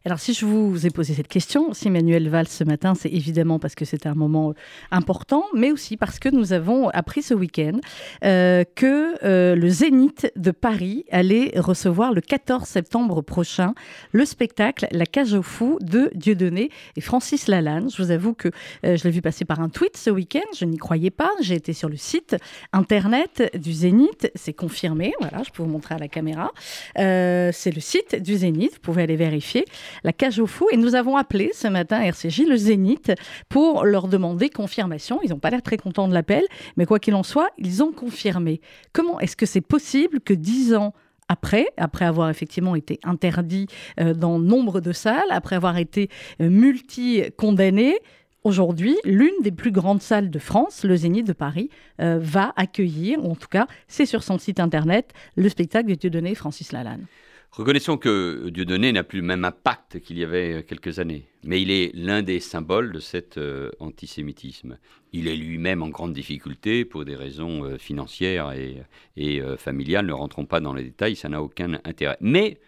Alors, 0.05 0.19
si 0.19 0.33
je 0.33 0.45
vous 0.45 0.85
ai 0.85 0.91
posé 0.91 1.13
cette 1.13 1.27
question, 1.27 1.73
si 1.73 1.89
Manuel 1.89 2.29
Valls 2.29 2.47
ce 2.47 2.63
matin, 2.63 2.95
c'est 2.95 3.09
évidemment 3.09 3.59
parce 3.59 3.75
que 3.75 3.83
c'était 3.83 4.07
un 4.07 4.15
moment 4.15 4.51
euh, 4.51 4.53
important, 4.91 5.43
mais 5.53 5.73
aussi 5.73 5.97
parce 5.97 6.19
que 6.19 6.29
nous 6.29 6.53
avons 6.53 6.87
appris 6.87 7.21
ce 7.21 7.33
week-end 7.33 7.77
euh, 8.23 8.63
que 8.75 9.21
euh, 9.25 9.55
le 9.55 9.67
Zénith 9.67 10.31
de 10.37 10.51
Paris 10.51 11.03
allait 11.11 11.51
recevoir 11.57 12.13
le 12.13 12.21
14 12.21 12.63
septembre 12.63 13.21
prochain 13.21 13.73
le 14.13 14.23
spectacle 14.23 14.87
La 14.91 15.05
cage 15.05 15.33
aux 15.33 15.43
fous 15.43 15.77
de 15.81 16.09
Dieudonné 16.15 16.69
et 16.95 17.01
Francis 17.01 17.47
Lalanne. 17.47 17.89
Je 17.89 18.01
vous 18.01 18.11
avoue 18.11 18.33
que 18.33 18.51
je 18.83 19.03
l'ai 19.03 19.11
vu 19.11 19.21
passer 19.21 19.43
par 19.43 19.59
un 19.59 19.67
tweet 19.67 19.97
ce 19.97 20.09
week-end, 20.09 20.47
je 20.57 20.63
n'y 20.63 20.77
croyais 20.77 21.11
pas. 21.11 21.31
J'ai 21.41 21.55
été 21.55 21.73
sur 21.73 21.89
le 21.89 21.97
site 21.97 22.37
internet 22.71 23.51
du 23.53 23.73
Zénith, 23.73 24.31
c'est 24.35 24.53
confirmé. 24.53 25.11
Voilà, 25.19 25.43
je 25.43 25.51
peux 25.51 25.61
vous 25.61 25.69
montrer 25.69 25.95
à 25.95 25.97
la 25.97 26.07
caméra. 26.07 26.51
c'est 26.95 27.73
le 27.75 27.81
site 27.81 28.15
du 28.15 28.37
Zénith, 28.37 28.75
vous 28.75 28.81
pouvez 28.81 29.03
aller 29.03 29.17
vérifier 29.17 29.65
la 30.03 30.13
cage 30.13 30.39
aux 30.39 30.47
fous. 30.47 30.67
Et 30.71 30.77
nous 30.77 30.95
avons 30.95 31.17
appelé 31.17 31.51
ce 31.53 31.67
matin 31.67 32.01
RCJ 32.01 32.41
le 32.47 32.57
Zénith 32.57 33.11
pour 33.47 33.85
leur 33.85 34.07
demander 34.07 34.49
confirmation. 34.49 35.19
Ils 35.23 35.29
n'ont 35.29 35.39
pas 35.39 35.49
l'air 35.49 35.61
très 35.61 35.77
contents 35.77 36.07
de 36.07 36.13
l'appel, 36.13 36.43
mais 36.77 36.85
quoi 36.85 36.99
qu'il 36.99 37.15
en 37.15 37.23
soit, 37.23 37.49
ils 37.57 37.83
ont 37.83 37.91
confirmé. 37.91 38.61
Comment 38.93 39.19
est-ce 39.19 39.35
que 39.35 39.45
c'est 39.45 39.61
possible 39.61 40.19
que 40.19 40.33
dix 40.33 40.73
ans 40.73 40.93
après, 41.29 41.67
après 41.77 42.05
avoir 42.05 42.29
effectivement 42.29 42.75
été 42.75 42.99
interdit 43.03 43.67
euh, 43.99 44.13
dans 44.13 44.39
nombre 44.39 44.81
de 44.81 44.91
salles, 44.91 45.29
après 45.29 45.55
avoir 45.55 45.77
été 45.77 46.09
euh, 46.41 46.49
multi-condamné, 46.49 47.99
Aujourd'hui, 48.45 48.97
l'une 49.03 49.41
des 49.43 49.51
plus 49.51 49.71
grandes 49.71 50.01
salles 50.01 50.29
de 50.29 50.39
France, 50.39 50.85
le 50.85 50.95
Zénith 50.95 51.27
de 51.27 51.33
Paris, 51.33 51.69
euh, 51.99 52.19
va 52.21 52.53
accueillir, 52.55 53.23
ou 53.23 53.31
en 53.31 53.35
tout 53.35 53.49
cas, 53.49 53.67
c'est 53.89 54.05
sur 54.05 54.23
son 54.23 54.37
site 54.37 54.61
internet, 54.61 55.11
le 55.35 55.49
spectacle 55.49 55.89
de 55.89 55.95
Dieudonné 55.95 56.35
Francis 56.35 56.71
Lalanne. 56.71 57.05
Reconnaissons 57.51 57.97
que 57.97 58.49
Dieudonné 58.49 58.91
n'a 58.91 59.03
plus 59.03 59.21
le 59.21 59.25
même 59.25 59.43
impact 59.43 59.99
qu'il 60.01 60.19
y 60.19 60.23
avait 60.23 60.63
quelques 60.67 60.99
années, 60.99 61.25
mais 61.43 61.59
il 61.59 61.71
est 61.71 61.91
l'un 61.95 62.21
des 62.21 62.39
symboles 62.39 62.91
de 62.91 62.99
cet 62.99 63.39
euh, 63.39 63.71
antisémitisme. 63.79 64.77
Il 65.13 65.27
est 65.27 65.35
lui-même 65.35 65.81
en 65.81 65.89
grande 65.89 66.13
difficulté 66.13 66.85
pour 66.85 67.05
des 67.05 67.15
raisons 67.15 67.65
euh, 67.65 67.77
financières 67.79 68.51
et, 68.51 69.41
euh, 69.41 69.57
familiales. 69.57 70.05
Ne 70.05 70.13
rentrons 70.13 70.45
pas 70.45 70.59
dans 70.59 70.73
les 70.73 70.83
détails, 70.83 71.15
ça 71.15 71.27
n'a 71.27 71.41
aucun 71.41 71.73
intérêt. 71.85 72.17
Mais 72.21 72.59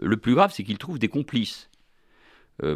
le 0.00 0.16
plus 0.16 0.34
grave, 0.34 0.52
c'est 0.54 0.64
qu'il 0.64 0.78
trouve 0.78 0.98
des 0.98 1.08
complices 1.08 1.68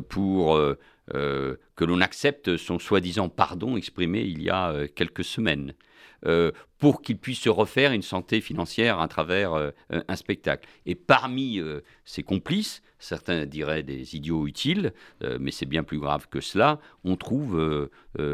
pour 0.09 0.61
que 1.07 1.85
l'on 1.85 2.01
accepte 2.01 2.57
son 2.57 2.79
soi-disant 2.79 3.29
pardon 3.29 3.77
exprimé 3.77 4.23
il 4.23 4.43
y 4.43 4.51
a 4.51 4.87
quelques 4.89 5.25
semaines. 5.25 5.73
Euh, 6.27 6.51
pour 6.79 7.03
qu'il 7.03 7.19
puisse 7.19 7.41
se 7.41 7.49
refaire 7.49 7.93
une 7.93 8.03
santé 8.03 8.41
financière 8.41 9.01
à 9.01 9.09
travers 9.09 9.55
euh, 9.55 9.71
un 9.91 10.15
spectacle. 10.15 10.69
Et 10.87 10.95
parmi 10.95 11.59
euh, 11.59 11.81
ses 12.05 12.23
complices, 12.23 12.83
certains 13.01 13.47
diraient 13.47 13.83
des 13.83 14.15
idiots 14.15 14.47
utiles, 14.47 14.93
mais 15.41 15.51
c'est 15.51 15.67
bien 15.67 15.83
plus 15.83 15.99
grave 15.99 16.29
que 16.29 16.41
cela, 16.41 16.81
on 17.05 17.17
trouve 17.17 17.89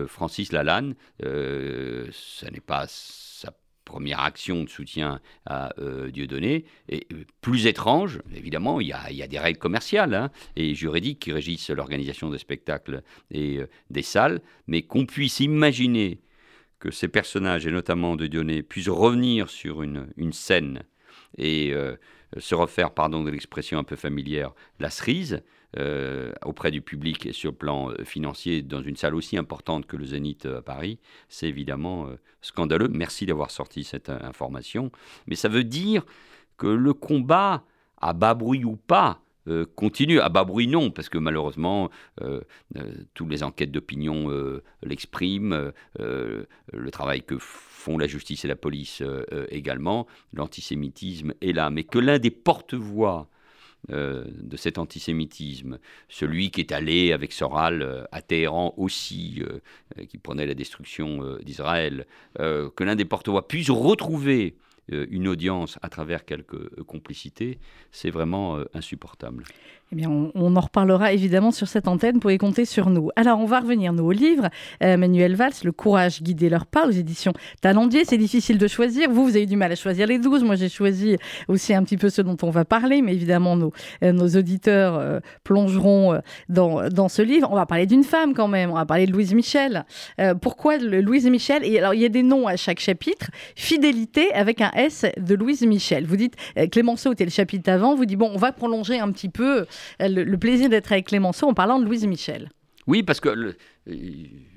Francis 0.07 0.53
Lalanne, 0.53 0.95
ce 1.21 2.51
n'est 2.51 2.61
pas 2.61 2.87
sa 2.89 3.53
première 3.85 4.21
action 4.21 4.65
de 4.65 4.69
soutien 4.71 5.21
à 5.45 5.75
Dieudonné. 6.11 6.65
Et 6.89 7.07
plus 7.43 7.67
étrange, 7.67 8.23
évidemment, 8.35 8.81
il 8.81 8.87
y 8.89 9.23
a, 9.23 9.29
des 9.29 9.39
règles 9.39 9.59
commerciales 9.59 10.15
hein, 10.15 10.31
et 10.57 10.75
juridiques 10.75 11.19
qui 11.19 11.33
régissent 11.33 11.69
l'organisation 11.69 12.31
des 12.31 12.39
spectacles 12.39 13.03
et 13.31 13.61
des 13.91 14.03
salles, 14.03 14.41
mais 14.67 14.81
qu'on 14.81 15.05
puisse 15.05 15.41
imaginer 15.41 16.21
que 16.85 16.91
ces 16.91 17.09
personnages, 17.09 17.67
et 17.67 17.71
notamment 17.71 18.15
de 18.15 18.27
Dionée, 18.27 18.63
puissent 18.63 18.91
revenir 18.91 19.49
sur 19.49 19.83
une, 19.83 20.33
scène 20.33 20.83
et 21.39 21.73
euh, 21.73 21.97
se 22.37 22.55
refaire, 22.55 22.91
pardon 22.91 23.25
de 23.25 23.31
l'expression 23.31 23.79
un 23.79 23.85
peu 23.85 23.97
familière, 23.97 24.53
la 24.81 24.91
cerise 24.91 25.43
euh, 25.79 26.31
auprès 26.45 26.71
du 26.71 26.83
public 26.83 27.25
et 27.25 27.33
sur 27.33 27.53
le 27.53 27.57
plan 27.57 27.91
euh, 27.91 28.05
financier 28.05 28.61
dans 28.61 28.83
une 28.83 28.97
salle 28.97 29.15
aussi 29.15 29.39
importante 29.39 29.87
que 29.87 29.97
le 29.97 30.05
Zénith 30.05 30.45
à 30.45 30.61
Paris, 30.61 30.99
c'est 31.31 31.49
évidemment 31.49 32.11
scandaleux. 32.43 32.89
Merci 32.89 33.25
d'avoir 33.25 33.51
sorti 33.51 33.83
cette 33.83 34.11
information. 34.11 34.93
Mais 35.27 35.37
ça 35.37 35.49
veut 35.49 35.65
dire 35.65 36.05
que 36.59 36.67
le 36.67 36.93
combat, 36.93 37.65
à 37.97 38.13
bas 38.13 38.35
bruit 38.35 38.67
ou 38.67 38.77
pas, 38.77 39.24
euh, 39.49 39.67
continue. 39.75 40.21
À 40.21 40.29
bas 40.29 40.45
bruit, 40.45 40.67
non, 40.67 40.91
parce 40.91 41.09
que 41.09 41.19
malheureusement, 41.19 41.91
euh, 42.23 42.41
euh, 42.77 42.95
toutes 43.15 43.31
les 43.31 43.43
enquêtes 43.43 43.71
d'opinion 43.71 44.05
l'expriment, 44.83 45.73
le 45.99 46.91
travail 46.91 47.23
que 47.23 47.37
font 47.39 47.99
la 47.99 48.07
justice 48.07 48.45
et 48.45 48.49
la 48.49 48.57
police 48.57 49.03
également, 49.51 50.07
l'antisémitisme 50.33 51.35
est 51.41 51.53
là. 51.53 51.71
Mais 51.71 51.85
que 51.85 51.99
l'un 51.99 52.19
des 52.19 52.31
porte-voix 52.31 53.29
de 53.89 54.57
cet 54.57 54.79
antisémitisme, 54.79 55.79
celui 56.09 56.51
qui 56.51 56.61
est 56.61 56.73
allé 56.73 57.13
avec 57.13 57.33
Soral 57.33 58.09
à 58.13 58.23
Téhéran 58.23 58.75
aussi, 58.77 59.43
qui 60.09 60.19
prenait 60.19 60.47
la 60.47 60.55
destruction 60.55 61.37
d'Israël, 61.43 62.07
que 62.37 62.85
l'un 62.85 62.97
des 62.97 63.05
porte-voix 63.05 63.47
puisse 63.47 63.71
retrouver 63.71 64.57
une 64.89 65.29
audience 65.29 65.79
à 65.83 65.89
travers 65.89 66.25
quelques 66.25 66.83
complicités, 66.85 67.59
c'est 67.91 68.11
vraiment 68.11 68.59
insupportable. 68.75 69.45
Eh 69.93 69.97
bien, 69.97 70.11
on, 70.11 70.57
en 70.57 70.61
reparlera 70.61 71.13
évidemment 71.13 71.53
sur 71.53 71.69
cette 71.69 71.87
antenne. 71.87 72.15
Vous 72.15 72.21
pouvez 72.21 72.39
compter 72.39 72.65
sur 72.65 72.91
nous. 72.91 73.11
Alors, 73.17 73.39
on 73.39 73.45
va 73.45 73.61
revenir 73.61 73.93
nous 73.93 74.05
au 74.05 74.13
livre. 74.13 74.49
Euh, 74.83 74.97
Manuel 74.97 75.37
Valls, 75.37 75.53
Le 75.63 75.73
courage 75.73 76.23
guider 76.23 76.49
leur 76.49 76.67
pas 76.67 76.89
aux 76.89 76.91
éditions 76.91 77.33
Talendier. 77.61 78.05
C'est 78.05 78.19
difficile 78.19 78.59
de 78.59 78.67
choisir. 78.67 79.11
Vous, 79.11 79.25
vous 79.25 79.37
avez 79.37 79.47
du 79.47 79.57
mal 79.57 79.71
à 79.71 79.77
choisir 79.77 80.07
les 80.07 80.19
12. 80.19 80.43
Moi, 80.43 80.57
j'ai 80.57 80.69
choisi 80.69 81.17
aussi 81.49 81.75
un 81.75 81.85
petit 81.85 81.97
peu 81.97 82.09
ce 82.09 82.23
dont 82.23 82.37
on 82.43 82.51
va 82.51 82.65
parler. 82.65 83.03
Mais 83.03 83.13
évidemment, 83.13 83.57
nos, 83.57 83.73
euh, 84.03 84.13
nos 84.13 84.29
auditeurs 84.29 84.97
euh, 84.97 85.21
plongeront 85.45 86.19
dans, 86.49 86.89
dans 86.89 87.09
ce 87.09 87.23
livre. 87.23 87.49
On 87.53 87.55
va 87.55 87.67
parler 87.67 87.87
d'une 87.87 88.05
femme 88.05 88.35
quand 88.35 88.49
même. 88.49 88.71
On 88.71 88.75
va 88.75 88.87
parler 88.87 89.07
de 89.07 89.13
Louise 89.13 89.35
Michel. 89.35 89.85
pourquoi 90.41 90.79
Louise 90.79 91.27
Michel? 91.27 91.63
Et 91.65 91.79
alors, 91.79 91.95
il 91.95 92.01
y 92.01 92.05
a 92.05 92.09
des 92.09 92.23
noms 92.23 92.49
à 92.49 92.57
chaque 92.57 92.81
chapitre. 92.81 93.31
Fidélité 93.55 94.33
avec 94.33 94.61
un 94.61 94.73
De 94.75 95.35
Louise 95.35 95.63
Michel. 95.63 96.07
Vous 96.07 96.17
dites, 96.17 96.35
Clémenceau 96.73 97.13
était 97.13 97.25
le 97.25 97.31
chapitre 97.31 97.71
avant. 97.71 97.95
Vous 97.95 98.07
dites, 98.07 98.19
bon, 98.19 98.31
on 98.35 98.39
va 98.39 98.53
prolonger 98.53 98.99
un 98.99 99.11
petit 99.13 99.29
peu 99.29 99.67
le, 100.01 100.37
plaisir 100.37 100.69
d'être 100.69 100.93
avec 100.93 101.07
Clémenceau 101.07 101.47
en 101.47 101.55
parlant 101.55 101.79
de 101.79 101.85
Louise 101.85 102.07
Michel. 102.07 102.51
Oui, 102.87 103.03
parce 103.03 103.21
que 103.21 103.29
euh, 103.29 103.55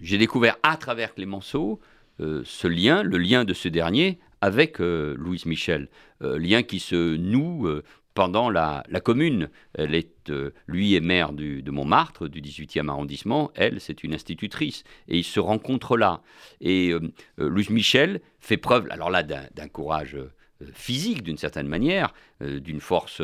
j'ai 0.02 0.18
découvert 0.18 0.58
à 0.64 0.76
travers 0.76 1.14
Clémenceau 1.14 1.80
euh, 2.20 2.42
ce 2.46 2.68
lien, 2.68 3.04
le 3.04 3.18
lien 3.18 3.46
de 3.46 3.54
ce 3.54 3.70
dernier 3.70 4.20
avec 4.42 4.82
euh, 4.82 5.16
Louise 5.18 5.46
Michel, 5.46 5.88
Euh, 6.24 6.40
lien 6.40 6.64
qui 6.64 6.80
se 6.80 7.16
noue 7.16 7.68
euh, 7.68 7.84
pendant 8.18 8.50
la, 8.50 8.84
commune. 9.04 9.48
Euh, 9.78 10.50
lui 10.66 10.96
est 10.96 11.02
maire 11.02 11.34
du- 11.34 11.62
de 11.62 11.70
Montmartre, 11.70 12.28
du 12.28 12.42
18e 12.42 12.90
arrondissement, 12.90 13.52
elle, 13.54 13.80
c'est 13.80 14.04
une 14.04 14.16
institutrice, 14.16 14.84
et 15.08 15.20
ils 15.20 15.24
se 15.24 15.40
rencontrent 15.40 15.98
là. 15.98 16.24
Et 16.60 16.90
euh, 16.90 17.00
euh, 17.40 17.64
Michel 17.70 18.22
fait 18.40 18.58
preuve, 18.58 18.88
alors 18.90 19.12
là, 19.12 19.22
d'un 19.22 19.68
courage 19.72 20.16
euh, 20.16 20.32
physique 20.74 21.22
d'une 21.22 21.38
certaine 21.38 21.68
manière, 21.68 22.12
d'une 22.42 22.80
force 22.80 23.22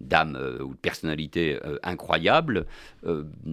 d'âme 0.00 0.38
ou 0.64 0.72
de 0.72 0.78
personnalité 0.78 1.58
incroyable 1.82 2.64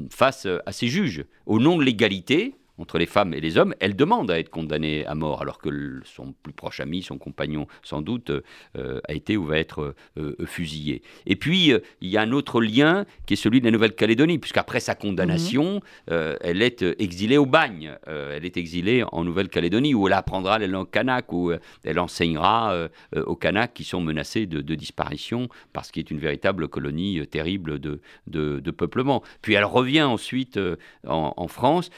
face 0.10 0.48
à 0.66 0.72
ses 0.72 0.88
juges. 0.88 1.26
Au 1.46 1.60
nom 1.60 1.78
de 1.78 1.84
l'égalité 1.84 2.56
entre 2.80 2.98
les 2.98 3.06
femmes 3.06 3.34
et 3.34 3.42
les 3.42 3.58
hommes, 3.58 3.74
elle 3.80 3.96
demande 3.96 4.32
à 4.32 4.40
être 4.40 4.50
condamnée 4.50 5.06
à 5.06 5.16
mort, 5.16 5.42
alors 5.42 5.60
que 5.60 5.70
son 6.06 6.34
plus 6.44 6.54
proche 6.54 6.80
ami, 6.80 7.02
son 7.04 7.18
compagnon 7.18 7.68
sans 7.84 8.02
doute, 8.02 8.32
euh, 8.78 9.00
a 9.08 9.14
été 9.14 9.38
ou 9.38 9.46
va 9.46 9.58
être 9.60 9.94
euh, 10.18 10.36
euh, 10.40 10.46
fusillé. 10.46 11.02
Et 11.26 11.36
puis, 11.36 11.74
euh, 11.74 11.80
il 12.02 12.10
y 12.10 12.18
a 12.18 12.22
un 12.22 12.32
autre 12.32 12.62
lien 12.62 13.06
qui 13.26 13.34
est 13.34 13.38
celui 13.38 13.60
de 13.60 13.66
la 13.66 13.72
Nouvelle-Calédonie, 13.72 14.40
puisqu'après 14.40 14.80
sa 14.80 14.96
condamnation, 14.96 15.82
euh, 16.10 16.36
elle 16.42 16.62
est 16.62 16.82
exilée 17.00 17.38
au 17.38 17.46
bagne. 17.46 17.98
Elle 18.08 18.46
est 18.46 18.58
exilée 18.58 19.04
en 19.12 19.24
Nouvelle-Calédonie, 19.24 19.94
où 19.94 20.08
elle 20.08 20.14
apprendra 20.14 20.58
la 20.60 20.68
langue 20.68 20.90
kanak, 20.90 21.32
où 21.34 21.52
elle 21.84 22.00
enseignera 22.00 22.88
aux 23.16 23.36
Kanaks 23.36 23.74
qui 23.74 23.84
sont 23.84 24.02
menacés 24.02 24.46
de, 24.46 24.62
de 24.62 24.76
disparition, 24.76 25.50
parce 25.74 25.92
qu'il 25.92 26.00
est 26.02 26.12
une 26.12 26.20
véritable 26.20 26.68
colonie 26.68 27.26
terrible 27.28 27.80
de, 27.80 28.00
de- 28.28 28.60
de 28.60 28.72
peuplement. 28.72 29.24
Puis 29.42 29.54
elle 29.54 29.66
revient 29.66 30.04
ensuite 30.04 30.60
en, 31.08 31.34
en 31.36 31.48
France 31.48 31.90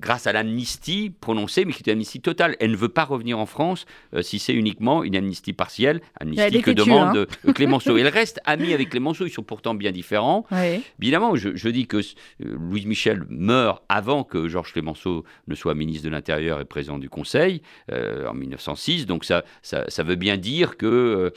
grâce 0.00 0.26
à 0.26 0.32
l'amnistie 0.32 1.10
prononcée, 1.10 1.64
mais 1.64 1.72
qui 1.72 1.78
est 1.80 1.86
une 1.86 1.92
amnistie 1.92 2.20
totale. 2.20 2.56
Elle 2.60 2.72
ne 2.72 2.76
veut 2.76 2.88
pas 2.88 3.04
revenir 3.04 3.38
en 3.38 3.46
France 3.46 3.86
euh, 4.14 4.22
si 4.22 4.38
c'est 4.38 4.54
uniquement 4.54 5.02
une 5.02 5.16
amnistie 5.16 5.52
partielle, 5.52 6.00
Elle 6.20 6.28
amnistie 6.28 6.62
que 6.62 6.70
demande 6.70 7.16
hein. 7.16 7.26
euh, 7.46 7.52
Clémenceau. 7.52 7.96
Elle 7.96 8.08
reste 8.08 8.40
amie 8.44 8.72
avec 8.72 8.90
Clémenceau, 8.90 9.26
ils 9.26 9.30
sont 9.30 9.42
pourtant 9.42 9.74
bien 9.74 9.92
différents. 9.92 10.46
Oui. 10.50 10.82
Évidemment, 11.00 11.36
je, 11.36 11.54
je 11.54 11.68
dis 11.68 11.86
que 11.86 11.98
euh, 11.98 12.00
Louise 12.40 12.86
Michel 12.86 13.24
meurt 13.28 13.82
avant 13.88 14.24
que 14.24 14.48
Georges 14.48 14.72
Clémenceau 14.72 15.24
ne 15.48 15.54
soit 15.54 15.74
ministre 15.74 16.04
de 16.04 16.10
l'Intérieur 16.10 16.60
et 16.60 16.64
président 16.64 16.98
du 16.98 17.08
Conseil, 17.08 17.62
euh, 17.92 18.26
en 18.26 18.34
1906. 18.34 19.06
Donc 19.06 19.24
ça, 19.24 19.44
ça, 19.62 19.84
ça 19.88 20.02
veut 20.02 20.16
bien 20.16 20.36
dire 20.36 20.76
que 20.76 21.32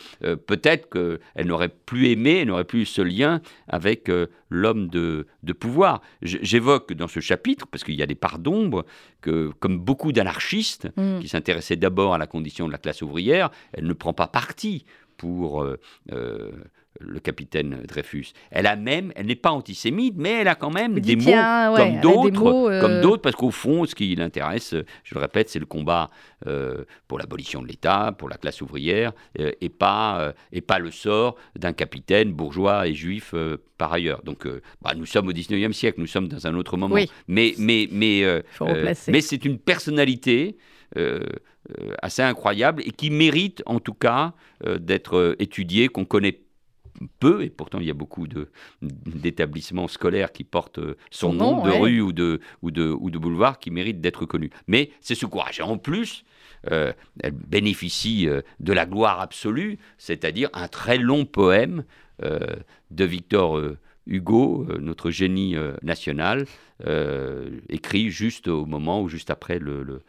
peut-être 0.47 0.89
qu'elle 0.89 1.47
n'aurait 1.47 1.70
plus 1.70 2.10
aimé, 2.10 2.39
elle 2.39 2.47
n'aurait 2.47 2.64
plus 2.64 2.86
ce 2.86 3.02
lien 3.02 3.41
avec 3.68 4.10
l'homme 4.50 4.88
de, 4.88 5.28
de 5.43 5.54
pouvoir. 5.54 6.02
J'évoque 6.22 6.93
dans 6.93 7.08
ce 7.08 7.20
chapitre, 7.20 7.68
parce 7.68 7.84
qu'il 7.84 7.95
y 7.95 8.04
a 8.04 8.06
des 8.06 8.16
parts 8.16 8.38
d'ombre, 8.39 8.85
que 9.21 9.51
comme 9.59 9.79
beaucoup 9.79 10.11
d'anarchistes 10.11 10.87
Mm. 10.95 11.19
qui 11.19 11.27
s'intéressaient 11.27 11.75
d'abord 11.75 12.13
à 12.13 12.17
la 12.17 12.27
condition 12.27 12.67
de 12.67 12.71
la 12.71 12.77
classe 12.77 13.01
ouvrière, 13.01 13.49
elle 13.73 13.85
ne 13.85 13.93
prend 13.93 14.13
pas 14.13 14.27
parti 14.27 14.85
pour 15.17 15.61
euh, 15.61 15.79
euh, 16.11 16.51
le 16.99 17.19
capitaine 17.19 17.83
Dreyfus. 17.87 18.33
Elle 18.51 18.67
a 18.67 18.75
même, 18.75 19.11
elle 19.15 19.27
n'est 19.27 19.35
pas 19.35 19.51
antisémite, 19.51 20.15
mais 20.17 20.41
elle 20.41 20.47
a 20.47 20.55
quand 20.55 20.71
même 20.71 20.99
des 20.99 21.15
mots 21.15 21.31
a, 21.33 21.71
ouais, 21.71 21.77
comme 21.77 22.01
d'autres, 22.01 22.69
euh, 22.69 22.81
comme 22.81 23.01
d'autres, 23.01 23.21
parce 23.21 23.35
qu'au 23.35 23.51
fond, 23.51 23.85
ce 23.85 23.95
qui 23.95 24.15
l'intéresse, 24.15 24.75
je 25.03 25.15
le 25.15 25.21
répète, 25.21 25.49
c'est 25.49 25.59
le 25.59 25.65
combat 25.65 26.09
euh, 26.47 26.83
pour 27.07 27.19
l'abolition 27.19 27.61
de 27.61 27.67
l'État, 27.67 28.13
pour 28.17 28.27
la 28.27 28.37
classe 28.37 28.61
ouvrière, 28.61 29.13
euh, 29.39 29.51
et 29.61 29.69
pas 29.69 30.33
et 30.51 30.61
pas 30.61 30.79
le 30.79 30.91
sort 30.91 31.35
d'un 31.55 31.73
capitaine 31.73 32.33
bourgeois 32.33 32.87
et 32.87 32.93
juif 32.93 33.33
par 33.77 33.93
ailleurs. 33.93 34.21
Donc, 34.23 34.47
bah, 34.81 34.93
nous 34.95 35.05
sommes 35.05 35.27
au 35.27 35.33
19e 35.33 35.71
siècle, 35.73 35.99
nous 35.99 36.07
sommes 36.07 36.27
dans 36.27 36.47
un 36.47 36.55
autre 36.55 36.75
moment. 36.75 36.95
Oui. 36.95 37.09
Mais 37.27 37.53
mais 37.57 37.87
mais 37.91 38.43
mais 39.07 39.21
c'est 39.21 39.45
une 39.45 39.59
personnalité. 39.59 40.57
assez 42.01 42.23
incroyable 42.23 42.81
et 42.83 42.91
qui 42.91 43.11
mérite 43.11 43.61
en 43.67 43.79
tout 43.79 43.93
cas 43.93 44.33
d'être 44.65 45.35
étudiée, 45.37 45.87
qu'on 45.87 46.05
connaît 46.05 46.39
peu, 47.20 47.43
et 47.43 47.50
pourtant 47.50 47.80
il 47.80 47.86
y 47.88 47.89
a 47.91 47.93
beaucoup 47.93 48.28
d'établissements 48.82 49.88
scolaires 49.88 50.32
qui 50.32 50.43
portent 50.43 50.80
euh, 50.80 50.95
son, 51.12 51.34
nom, 51.34 51.58
nom, 51.58 51.64
de 51.64 51.70
ouais. 51.70 51.80
rue 51.80 52.02
ou 52.02 52.12
de, 52.14 52.39
ou, 52.62 52.72
de, 52.72 52.89
ou 52.89 53.10
de 53.10 53.18
boulevard, 53.18 53.60
qui 53.60 53.72
méritent 53.72 54.02
d'être 54.02 54.26
connus. 54.26 54.50
Mais 54.68 54.91
c'est 55.02 55.16
ce 55.16 55.26
courage. 55.26 55.60
Et 55.60 55.64
en 55.64 55.78
plus, 55.78 56.26
euh, 56.72 56.91
elle 57.22 57.32
bénéficie 57.32 58.28
euh, 58.28 58.41
de 58.60 58.74
la 58.74 58.86
gloire 58.86 59.22
absolue, 59.22 59.80
c'est-à-dire 59.97 60.50
un 60.54 60.68
très 60.68 60.97
long 60.97 61.26
poème 61.26 61.84
euh, 62.24 62.39
de 62.91 63.06
Victor 63.06 63.62
Hugo, 64.08 64.66
notre 64.80 65.12
génie 65.12 65.56
national, 65.84 66.47
écrit 67.70 68.10
juste 68.10 68.47
au 68.47 68.66
moment 68.66 69.02
ou 69.04 69.08
juste 69.10 69.30
après 69.30 69.60
le, 69.60 69.84
le- 69.84 70.02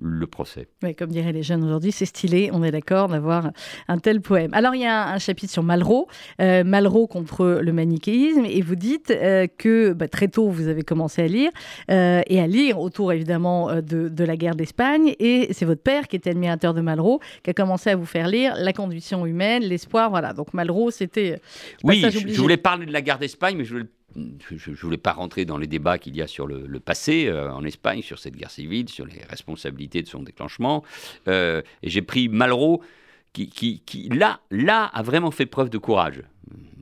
le 0.00 0.26
procès. 0.26 0.68
Comme 0.98 1.10
diraient 1.10 1.32
les 1.32 1.42
jeunes 1.42 1.64
aujourd'hui, 1.64 1.92
c'est 1.92 2.06
stylé, 2.06 2.50
on 2.52 2.62
est 2.62 2.70
d'accord 2.70 3.08
d'avoir 3.08 3.50
un 3.88 3.98
tel 3.98 4.20
poème. 4.20 4.52
Alors 4.54 4.74
il 4.74 4.82
y 4.82 4.86
a 4.86 5.08
un, 5.08 5.14
un 5.14 5.18
chapitre 5.18 5.52
sur 5.52 5.62
Malraux, 5.62 6.08
euh, 6.40 6.64
Malraux 6.64 7.06
contre 7.06 7.60
le 7.62 7.72
manichéisme, 7.72 8.44
et 8.44 8.60
vous 8.62 8.76
dites 8.76 9.10
euh, 9.10 9.46
que 9.46 9.92
bah, 9.92 10.08
très 10.08 10.28
tôt 10.28 10.48
vous 10.48 10.68
avez 10.68 10.82
commencé 10.82 11.22
à 11.22 11.26
lire, 11.26 11.50
euh, 11.90 12.22
et 12.26 12.40
à 12.40 12.46
lire 12.46 12.78
autour 12.78 13.12
évidemment 13.12 13.74
de, 13.82 14.08
de 14.08 14.24
la 14.24 14.36
guerre 14.36 14.54
d'Espagne, 14.54 15.14
et 15.18 15.48
c'est 15.52 15.64
votre 15.64 15.82
père 15.82 16.08
qui 16.08 16.16
était 16.16 16.30
admirateur 16.30 16.74
de 16.74 16.80
Malraux, 16.80 17.20
qui 17.42 17.50
a 17.50 17.54
commencé 17.54 17.90
à 17.90 17.96
vous 17.96 18.06
faire 18.06 18.28
lire 18.28 18.54
La 18.58 18.72
condition 18.72 19.26
humaine, 19.26 19.62
l'espoir, 19.62 20.10
voilà. 20.10 20.32
Donc 20.32 20.54
Malraux, 20.54 20.90
c'était... 20.90 21.40
Oui, 21.84 22.04
je, 22.10 22.18
je 22.18 22.40
voulais 22.40 22.56
parler 22.56 22.86
de 22.86 22.92
la 22.92 23.00
guerre 23.00 23.18
d'Espagne, 23.18 23.56
mais 23.56 23.64
je 23.64 23.72
voulais, 23.74 23.86
je, 24.16 24.56
je 24.56 24.80
voulais 24.80 24.96
pas 24.96 25.12
rentrer 25.12 25.44
dans 25.44 25.58
les 25.58 25.66
débats 25.66 25.98
qu'il 25.98 26.16
y 26.16 26.22
a 26.22 26.26
sur 26.26 26.46
le, 26.46 26.80
passé 26.80 27.26
euh, 27.26 27.52
en 27.52 27.64
Espagne, 27.64 28.02
sur 28.02 28.18
cette 28.18 28.36
guerre 28.36 28.50
civile, 28.50 28.88
sur 28.88 29.06
les 29.06 29.22
responsabilités 29.28 30.02
de 30.02 30.08
son 30.08 30.22
déclenchement. 30.22 30.84
Euh, 31.28 31.62
et 31.82 31.90
j'ai 31.90 32.02
pris 32.02 32.28
Malraux, 32.28 32.82
qui, 33.32 34.08
là, 34.12 34.40
là, 34.50 34.86
a 34.86 35.02
vraiment 35.02 35.30
fait 35.30 35.46
preuve 35.46 35.70
de 35.70 35.78
courage. 35.78 36.22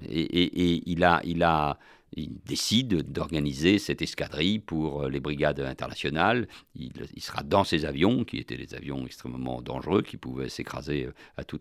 Et, 0.09 0.83
il 0.91 1.05
a, 1.05 1.21
il 1.25 1.43
a, 1.43 1.79
il 2.15 2.39
décide 2.47 3.11
d'organiser 3.11 3.79
cette 3.79 4.01
escadrille 4.01 4.61
pour 4.61 5.03
euh, 5.03 5.11
les 5.11 5.21
brigades 5.21 5.61
internationales. 5.61 6.47
Il, 6.77 6.93
sera 7.19 7.43
dans 7.43 7.65
ces 7.65 7.85
avions, 7.85 8.25
qui 8.25 8.39
étaient 8.39 8.57
des 8.57 8.75
avions 8.75 9.05
extrêmement 9.05 9.61
dangereux, 9.61 10.03
qui 10.03 10.17
pouvaient 10.17 10.49
s'écraser 10.49 11.09
à 11.37 11.45
tout 11.45 11.61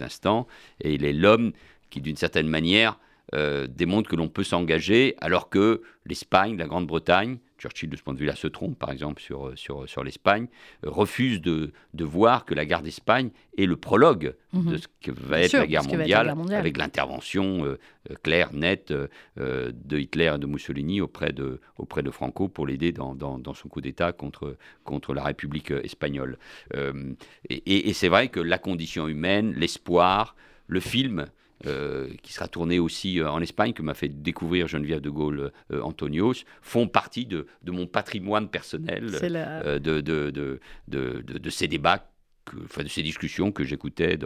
instant. 0.00 0.46
Et 0.80 0.94
il 0.94 1.04
est 1.04 1.12
l'homme 1.12 1.52
qui, 1.88 2.00
d'une 2.00 2.16
certaine 2.16 2.48
manière, 2.48 2.98
euh, 3.34 3.66
démontre 3.66 4.08
que 4.08 4.16
l'on 4.16 4.28
peut 4.28 4.44
s'engager, 4.44 5.14
alors 5.20 5.48
que 5.50 5.82
l'Espagne, 6.04 6.56
la 6.56 6.66
Grande-Bretagne, 6.66 7.38
Churchill 7.58 7.88
de 7.88 7.96
ce 7.96 8.02
point 8.02 8.12
de 8.12 8.18
vue-là 8.18 8.36
se 8.36 8.46
trompe 8.48 8.78
par 8.78 8.90
exemple 8.92 9.20
sur, 9.22 9.50
sur, 9.56 9.88
sur 9.88 10.04
l'Espagne, 10.04 10.46
euh, 10.84 10.90
refuse 10.90 11.40
de, 11.40 11.72
de 11.94 12.04
voir 12.04 12.44
que 12.44 12.54
la 12.54 12.66
guerre 12.66 12.82
d'Espagne 12.82 13.30
est 13.56 13.64
le 13.66 13.76
prologue 13.76 14.34
Mhm. 14.52 14.72
de 14.72 14.76
ce 14.78 14.86
que 15.02 15.10
va 15.10 15.36
Bien 15.36 15.44
être 15.44 15.50
sûr, 15.50 15.58
la 15.60 15.66
guerre 15.66 15.82
ce 15.82 15.88
que 15.88 15.96
va 15.96 16.02
être 16.04 16.08
la 16.08 16.16
mondiale, 16.16 16.26
guerre 16.26 16.36
mondiale. 16.36 16.60
avec 16.60 16.76
l'intervention 16.76 17.64
euh, 17.64 17.78
euh, 18.10 18.14
claire, 18.22 18.52
nette 18.54 18.90
euh, 18.90 19.08
euh, 19.38 19.72
de 19.74 19.98
Hitler 19.98 20.32
et 20.34 20.38
de 20.38 20.46
Mussolini 20.46 21.00
auprès 21.00 21.32
de, 21.32 21.60
auprès 21.78 22.02
de 22.02 22.10
Franco 22.10 22.48
pour 22.48 22.66
l'aider 22.66 22.92
dans, 22.92 23.14
dans, 23.14 23.38
dans 23.38 23.54
son 23.54 23.68
coup 23.68 23.80
d'État 23.80 24.12
contre, 24.12 24.56
contre 24.84 25.12
la 25.14 25.24
République 25.24 25.72
euh, 25.72 25.82
espagnole. 25.82 26.38
Euh, 26.74 27.14
et 27.50 27.92
c'est 27.92 28.08
vrai 28.08 28.28
que 28.28 28.40
la 28.40 28.58
condition 28.58 29.08
humaine, 29.08 29.52
l'espoir, 29.56 30.36
le 30.68 30.80
film 30.80 31.26
euh, 31.64 32.08
qui 32.22 32.32
sera 32.32 32.48
tourné 32.48 32.78
aussi 32.78 33.20
euh, 33.20 33.30
en 33.30 33.40
Espagne, 33.40 33.72
que 33.72 33.82
m'a 33.82 33.94
fait 33.94 34.08
découvrir 34.10 34.68
Geneviève 34.68 35.00
de 35.00 35.10
Gaulle 35.10 35.52
euh, 35.72 35.80
Antonios, 35.80 36.44
font 36.60 36.86
partie 36.88 37.24
de, 37.24 37.46
de 37.62 37.70
mon 37.72 37.86
patrimoine 37.86 38.48
personnel, 38.48 39.08
la... 39.28 39.62
euh, 39.64 39.78
de, 39.78 41.50
ces 41.50 41.68
débats. 41.68 41.98
que- 41.98 42.56
Enfin, 42.64 42.84
de 42.84 42.88
ces 42.88 43.02
discussions 43.02 43.50
que 43.50 43.64
j'écoutais 43.64 44.16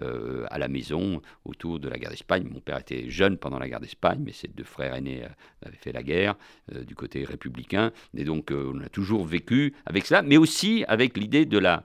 euh, 0.00 0.46
à 0.48 0.58
la 0.58 0.68
maison 0.68 1.20
autour 1.44 1.80
de 1.80 1.88
la 1.88 1.98
guerre 1.98 2.10
d'Espagne. 2.10 2.46
Mon 2.48 2.60
père 2.60 2.78
était 2.78 3.10
jeune 3.10 3.36
pendant 3.36 3.58
la 3.58 3.68
guerre 3.68 3.80
d'Espagne, 3.80 4.20
mais 4.24 4.30
ses 4.32 4.46
deux 4.46 4.62
frères 4.62 4.94
aînés 4.94 5.24
euh, 5.24 5.66
avaient 5.66 5.76
fait 5.76 5.90
la 5.90 6.04
guerre 6.04 6.36
euh, 6.72 6.84
du 6.84 6.94
côté 6.94 7.24
républicain. 7.24 7.90
Et 8.16 8.22
donc, 8.22 8.52
euh, 8.52 8.70
on 8.72 8.80
a 8.80 8.88
toujours 8.88 9.26
vécu 9.26 9.74
avec 9.86 10.06
cela, 10.06 10.22
mais 10.22 10.36
aussi 10.36 10.84
avec 10.86 11.16
l'idée 11.18 11.46
de 11.46 11.58
la, 11.58 11.84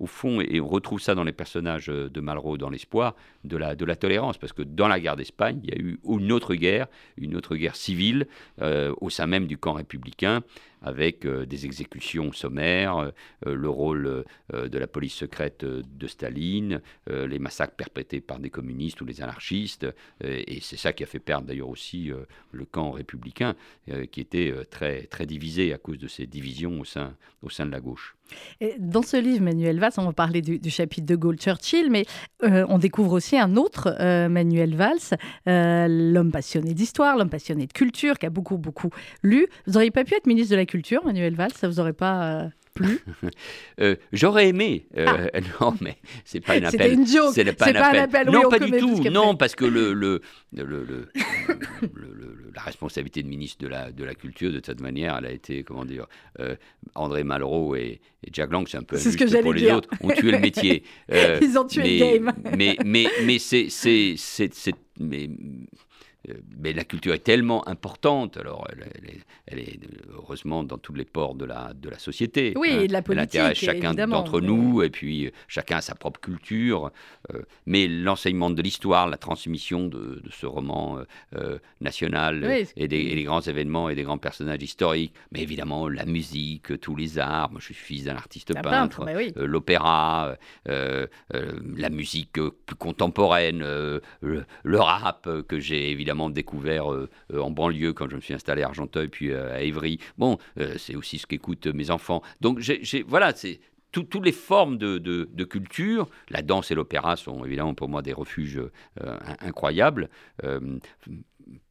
au 0.00 0.06
fond, 0.06 0.40
et 0.40 0.60
on 0.60 0.66
retrouve 0.66 1.00
ça 1.00 1.14
dans 1.14 1.24
les 1.24 1.32
personnages 1.32 1.90
euh, 1.90 2.08
de 2.08 2.20
Malraux 2.20 2.56
dans 2.56 2.70
l'espoir, 2.70 3.14
de 3.44 3.56
la, 3.56 3.76
de 3.76 3.84
la 3.84 3.94
tolérance. 3.94 4.38
Parce 4.38 4.52
que 4.52 4.62
dans 4.62 4.88
la 4.88 4.98
guerre 4.98 5.16
d'Espagne, 5.16 5.60
il 5.62 5.70
y 5.70 5.72
a 5.74 5.78
eu 5.78 6.00
une 6.08 6.32
autre 6.32 6.54
guerre, 6.54 6.86
une 7.18 7.36
autre 7.36 7.54
guerre 7.54 7.76
civile 7.76 8.26
euh, 8.62 8.94
au 9.00 9.10
sein 9.10 9.26
même 9.26 9.46
du 9.46 9.58
camp 9.58 9.74
républicain, 9.74 10.42
avec 10.82 11.26
des 11.26 11.66
exécutions 11.66 12.32
sommaires, 12.32 13.12
le 13.44 13.68
rôle 13.68 14.24
de 14.52 14.78
la 14.78 14.86
police 14.86 15.14
secrète 15.14 15.64
de 15.64 16.06
Staline, 16.06 16.80
les 17.08 17.38
massacres 17.38 17.74
perpétrés 17.74 18.20
par 18.20 18.38
des 18.38 18.50
communistes 18.50 19.00
ou 19.00 19.04
des 19.04 19.22
anarchistes. 19.22 19.86
et 20.22 20.58
c'est 20.60 20.76
ça 20.76 20.92
qui 20.92 21.02
a 21.02 21.06
fait 21.06 21.18
perdre 21.18 21.46
d'ailleurs 21.46 21.68
aussi 21.68 22.10
le 22.52 22.64
camp 22.64 22.92
républicain, 22.92 23.54
qui 24.10 24.20
était 24.20 24.52
très, 24.70 25.04
très 25.04 25.26
divisé 25.26 25.72
à 25.72 25.78
cause 25.78 25.98
de 25.98 26.08
ces 26.08 26.26
divisions 26.26 26.80
au 26.80 26.84
sein, 26.84 27.14
au 27.42 27.50
sein 27.50 27.66
de 27.66 27.72
la 27.72 27.80
gauche. 27.80 28.16
dans 28.78 29.02
ce 29.02 29.16
livre, 29.16 29.42
Manuel 29.42 29.78
Valls, 29.80 29.92
on 29.98 30.04
va 30.04 30.12
parler 30.12 30.42
du, 30.42 30.70
chapitre 30.70 31.06
de 31.06 31.16
Gaulle-Churchill, 31.16 31.90
mais 31.90 32.06
on 32.42 32.78
découvre 32.78 33.12
aussi 33.12 33.38
un 33.38 33.56
autre 33.56 33.96
Manuel 34.28 34.74
Valls, 34.74 35.18
l'homme 35.46 36.32
passionné 36.32 36.74
d'histoire, 36.74 37.16
l'homme 37.16 37.30
passionné 37.30 37.66
de 37.66 37.72
culture, 37.72 38.18
qui 38.18 38.26
a 38.26 38.30
beaucoup, 38.30 38.58
beaucoup 38.58 38.90
lu. 39.22 39.46
Vous 39.66 39.72
n'auriez 39.72 39.90
pas 39.90 40.04
pu 40.04 40.14
être 40.14 40.26
ministre 40.26 40.52
de 40.52 40.56
la 40.56 40.66
Culture, 40.70 41.04
Manuel 41.04 41.34
Valls 41.34 41.52
Ça 41.54 41.68
vous 41.68 41.80
aurait 41.80 41.92
pas 41.92 42.48
plu? 42.74 43.00
Euh, 43.80 43.96
J'aurais 44.12 44.48
aimé. 44.48 44.86
Euh, 44.98 45.06
ah. 45.32 45.40
Non, 45.60 45.74
mais 45.80 45.96
c'est 46.26 46.40
pas 46.40 46.52
un 46.52 46.56
appel. 46.58 46.70
C'était 46.72 46.92
une 46.92 47.06
joke. 47.06 47.32
C'est 47.34 47.50
pas, 47.56 47.70
un 47.70 47.94
appel. 47.94 48.28
non, 48.28 48.48
pas 48.50 48.58
du 48.58 48.70
tout. 48.72 49.02
Non, 49.10 49.36
parce 49.36 49.54
que 49.54 49.64
le, 49.64 49.94
le, 49.94 50.20
le, 50.52 51.08
la 52.54 52.60
responsabilité 52.60 53.22
de 53.22 53.28
ministre 53.28 53.64
de 53.64 53.68
la, 53.68 53.90
de 53.90 54.04
la 54.04 54.14
Culture, 54.14 54.52
de 54.52 54.60
cette 54.64 54.80
manière, 54.82 55.16
elle 55.18 55.26
a 55.26 55.30
été, 55.30 55.64
comment 55.64 55.86
dire, 55.86 56.06
euh, 56.40 56.56
André 56.94 57.24
Malraux 57.24 57.74
et, 57.74 58.02
Jack 58.30 58.52
Lang, 58.52 58.68
c'est 58.68 58.76
un 58.76 58.82
peu 58.82 58.96
injuste 58.96 59.18
ce 59.18 59.24
que 59.24 59.42
pour 59.42 59.54
les 59.54 59.62
dire. 59.62 59.76
autres, 59.76 59.88
ont 60.02 60.10
tué 60.10 60.30
le 60.32 60.38
métier. 60.40 60.82
Ils 61.10 61.58
ont 61.58 61.64
tué 61.64 61.82
mais, 61.82 61.98
le 61.98 62.18
game. 62.18 62.32
mais, 62.54 62.76
mais, 62.84 63.06
mais 63.24 63.38
c'est, 63.38 63.68
mais 65.00 65.26
euh, 65.26 65.66
mais 66.58 66.72
la 66.72 66.84
culture 66.84 67.14
est 67.14 67.24
tellement 67.24 67.66
importante, 67.66 68.36
alors 68.36 68.66
elle, 69.46 69.58
est, 69.58 69.80
heureusement 70.12 70.62
dans 70.62 70.76
tous 70.76 70.92
les 70.92 71.04
ports 71.04 71.34
de 71.34 71.44
la, 71.44 71.72
de 71.74 71.88
la 71.88 71.98
société. 71.98 72.52
Oui, 72.56 72.70
hein. 72.72 72.86
de 72.86 72.92
la 72.92 73.02
politique. 73.02 73.34
Elle 73.34 73.40
intéresse 73.40 73.58
chacun 73.58 73.94
d'entre 73.94 74.40
nous, 74.40 74.82
et 74.82 74.90
puis 74.90 75.26
euh, 75.26 75.30
chacun 75.48 75.78
a 75.78 75.80
sa 75.80 75.94
propre 75.94 76.20
culture. 76.20 76.90
Euh, 77.32 77.42
mais 77.66 77.88
l'enseignement 77.88 78.50
de 78.50 78.60
l'histoire, 78.60 79.08
la 79.08 79.16
transmission 79.16 79.86
de, 79.86 80.22
ce 80.30 80.46
roman 80.46 80.98
national 81.80 82.64
et, 82.76 82.88
des, 82.88 83.22
grands 83.24 83.40
événements 83.40 83.88
et 83.88 83.94
des 83.94 84.02
grands 84.02 84.18
personnages 84.18 84.62
historiques, 84.62 85.14
mais 85.32 85.40
évidemment 85.40 85.88
la 85.88 86.04
musique, 86.04 86.80
tous 86.80 86.96
les 86.96 87.18
arts. 87.18 87.50
Moi, 87.50 87.60
je 87.60 87.66
suis 87.66 87.74
fils 87.74 88.04
d'un 88.04 88.16
artiste 88.16 88.52
peintre, 88.62 89.06
l'opéra, 89.36 90.36
la 90.66 91.90
musique 91.90 92.32
plus 92.32 92.76
contemporaine, 92.76 93.60
le, 93.60 94.44
le, 94.62 94.80
rap 94.80 95.28
que 95.48 95.58
j'ai 95.60 95.90
évidemment 95.90 96.09
découvert 96.30 96.92
euh, 96.92 97.08
euh, 97.32 97.40
en 97.40 97.50
banlieue 97.50 97.92
quand 97.92 98.08
je 98.08 98.16
me 98.16 98.20
suis 98.20 98.34
installé 98.34 98.62
à 98.62 98.66
Argenteuil 98.66 99.08
puis 99.08 99.30
euh, 99.30 99.54
à 99.54 99.62
Évry. 99.62 99.98
Bon, 100.18 100.38
c'est 100.76 100.96
aussi 100.96 101.18
ce 101.18 101.26
qu'écoutent 101.26 101.66
mes 101.66 101.90
enfants. 101.90 102.22
Donc 102.40 102.60
voilà, 103.06 103.32
c'est 103.34 103.60
toutes 103.92 104.24
les 104.24 104.32
formes 104.32 104.78
de, 104.78 105.44
culture, 105.44 106.08
la 106.28 106.42
danse 106.42 106.70
et 106.70 106.74
l'opéra 106.74 107.16
sont 107.16 107.44
évidemment 107.44 107.74
pour 107.74 107.88
moi 107.88 108.02
des 108.02 108.12
refuges 108.12 108.60
incroyables 109.40 110.08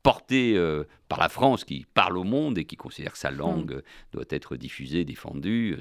porté 0.04 0.56
euh, 0.56 0.84
par 1.08 1.20
la 1.20 1.30
France 1.30 1.66
qui 1.66 1.86
parle 1.94 2.18
au 2.18 2.24
monde 2.24 2.58
et 2.58 2.66
qui 2.66 2.76
considère 2.76 3.14
que 3.14 3.18
sa 3.18 3.32
langue 3.32 3.74
mm. 3.74 3.82
doit 4.14 4.26
être 4.30 4.56
diffusée, 4.56 5.04
défendue. 5.04 5.78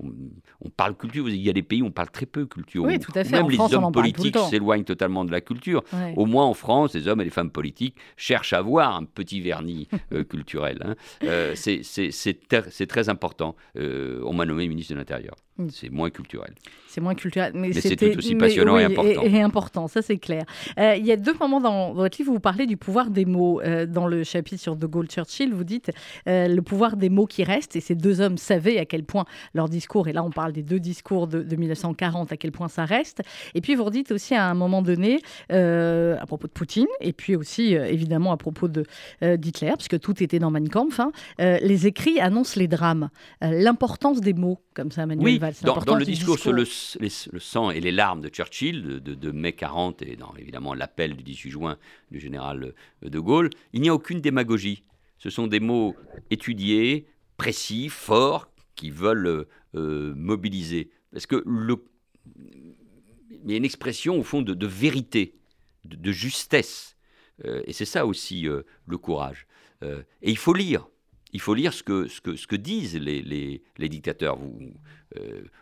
On, 0.00 0.70
parle 0.70 0.96
culture. 0.96 1.28
Il 1.28 1.36
y 1.36 1.50
a 1.50 1.52
des 1.52 1.62
pays 1.62 1.82
où 1.82 1.86
on 1.86 1.90
parle 1.90 2.10
très 2.10 2.26
peu 2.26 2.46
culture. 2.46 2.84
Oui, 2.84 2.98
tout 3.00 3.12
à 3.14 3.24
fait. 3.24 3.32
Même 3.32 3.50
les 3.50 3.58
hommes 3.58 3.92
politiques 3.92 4.38
s'éloignent 4.50 4.84
totalement 4.84 5.24
de 5.24 5.32
la 5.32 5.40
culture. 5.40 5.82
Au 6.16 6.26
moins 6.26 6.46
en 6.46 6.54
France, 6.54 6.94
les 6.94 7.08
hommes 7.08 7.20
et 7.20 7.24
les 7.24 7.30
femmes 7.30 7.50
politiques 7.50 7.96
cherchent 8.16 8.52
à 8.52 8.58
avoir 8.58 8.94
un 8.94 9.04
petit 9.04 9.40
vernis 9.40 9.88
euh, 10.12 10.24
culturel. 10.28 10.78
Hein. 10.84 10.94
Euh, 11.24 11.54
c'est 11.56 12.88
très 12.88 13.08
important. 13.08 13.56
on 13.76 14.32
m'a 14.32 14.46
nommé 14.46 14.68
ministre 14.68 14.94
de 14.94 14.98
l'Intérieur. 14.98 15.34
Mm. 15.58 15.68
C'est 15.70 15.90
moins 15.90 16.10
culturel. 16.10 16.54
C'est 16.86 17.00
moins 17.00 17.16
culturel. 17.16 17.52
Mais, 17.54 17.72
c'est 17.72 17.96
tout 17.96 18.16
aussi 18.16 18.36
passionnant 18.36 18.78
et 18.78 18.84
important. 18.84 19.22
Et, 19.24 19.42
important, 19.42 19.88
ça 19.88 20.02
c'est 20.02 20.18
clair. 20.18 20.44
il 20.76 21.04
y 21.04 21.10
a 21.10 21.16
deux 21.16 21.34
moments 21.34 21.60
dans 21.60 21.92
votre 21.92 22.16
livre 22.18 22.30
où 22.30 22.34
vous 22.34 22.40
parlez 22.40 22.66
du 22.66 22.76
pouvoir 22.76 23.10
des 23.10 23.24
mots. 23.24 23.57
Euh, 23.64 23.86
dans 23.86 24.06
le 24.06 24.24
chapitre 24.24 24.60
sur 24.60 24.76
De 24.76 24.86
Gaulle-Churchill, 24.86 25.52
vous 25.52 25.64
dites 25.64 25.90
euh, 26.28 26.48
le 26.48 26.62
pouvoir 26.62 26.96
des 26.96 27.08
mots 27.08 27.26
qui 27.26 27.44
restent. 27.44 27.76
Et 27.76 27.80
ces 27.80 27.94
deux 27.94 28.20
hommes 28.20 28.38
savaient 28.38 28.78
à 28.78 28.84
quel 28.84 29.04
point 29.04 29.24
leur 29.54 29.68
discours, 29.68 30.08
et 30.08 30.12
là 30.12 30.22
on 30.22 30.30
parle 30.30 30.52
des 30.52 30.62
deux 30.62 30.80
discours 30.80 31.26
de, 31.26 31.56
1940, 31.56 32.32
à 32.32 32.36
quel 32.36 32.52
point 32.52 32.68
ça 32.68 32.84
reste. 32.84 33.22
Et 33.54 33.60
puis 33.60 33.74
vous 33.74 33.84
redites 33.84 34.12
aussi 34.12 34.34
à 34.34 34.46
un 34.46 34.54
moment 34.54 34.82
donné, 34.82 35.20
euh, 35.52 36.16
à 36.20 36.26
propos 36.26 36.46
de 36.46 36.52
Poutine, 36.52 36.86
et 37.00 37.12
puis 37.12 37.36
aussi 37.36 37.74
évidemment 37.74 38.32
à 38.32 38.36
propos 38.36 38.68
d'Hitler, 38.68 39.72
puisque 39.76 40.00
tout 40.00 40.22
était 40.22 40.38
dans 40.38 40.50
Mein 40.50 40.68
Kampf, 40.68 41.00
les 41.38 41.86
écrits 41.86 42.20
annoncent 42.20 42.58
les 42.58 42.68
drames. 42.68 43.10
L'importance 43.40 44.20
des 44.20 44.34
mots, 44.34 44.60
comme 44.78 44.92
ça, 44.92 45.06
Manuel 45.06 45.24
oui, 45.24 45.38
Valls. 45.38 45.54
Dans, 45.62 45.96
le 45.96 46.04
discours, 46.04 46.38
sur 46.38 46.52
le, 46.52 46.64
sang 46.64 47.72
et 47.72 47.80
les 47.80 47.90
larmes 47.90 48.20
de 48.20 48.28
Churchill, 48.28 49.00
de, 49.02 49.14
de 49.14 49.30
mai 49.32 49.52
40, 49.52 50.02
et 50.02 50.14
dans 50.14 50.32
évidemment 50.36 50.72
l'appel 50.72 51.16
du 51.16 51.24
18 51.24 51.50
juin 51.50 51.78
du 52.12 52.20
général 52.20 52.74
de 53.02 53.18
Gaulle, 53.18 53.50
il 53.72 53.80
n'y 53.80 53.88
a 53.88 53.94
aucune 53.94 54.20
démagogie. 54.20 54.84
Ce 55.18 55.30
sont 55.30 55.48
des 55.48 55.58
mots 55.58 55.96
étudiés, 56.30 57.08
précis, 57.36 57.88
forts, 57.88 58.52
qui 58.76 58.90
veulent 58.90 59.46
euh, 59.74 60.14
mobiliser. 60.14 60.90
Parce 61.10 61.26
que 61.26 61.42
le... 61.44 61.84
il 63.44 63.50
y 63.50 63.54
a 63.54 63.56
une 63.56 63.64
expression, 63.64 64.16
au 64.16 64.22
fond, 64.22 64.42
de, 64.42 64.66
vérité, 64.66 65.34
de, 65.86 66.12
justesse. 66.12 66.96
Euh, 67.44 67.62
et 67.66 67.72
c'est 67.72 67.84
ça 67.84 68.06
aussi 68.06 68.46
euh, 68.46 68.62
le 68.86 68.96
courage. 68.96 69.48
et 69.82 70.30
il 70.30 70.38
faut 70.38 70.54
lire. 70.54 70.86
Il 71.32 71.40
faut 71.40 71.54
lire 71.54 71.72
ce 71.72 71.82
que, 71.82 72.08
ce 72.08 72.20
que, 72.20 72.36
ce 72.36 72.46
que 72.46 72.56
disent 72.56 72.96
les, 72.96 73.22
les, 73.22 73.62
les 73.76 73.88
dictateurs. 73.88 74.36
Vous, 74.36 74.72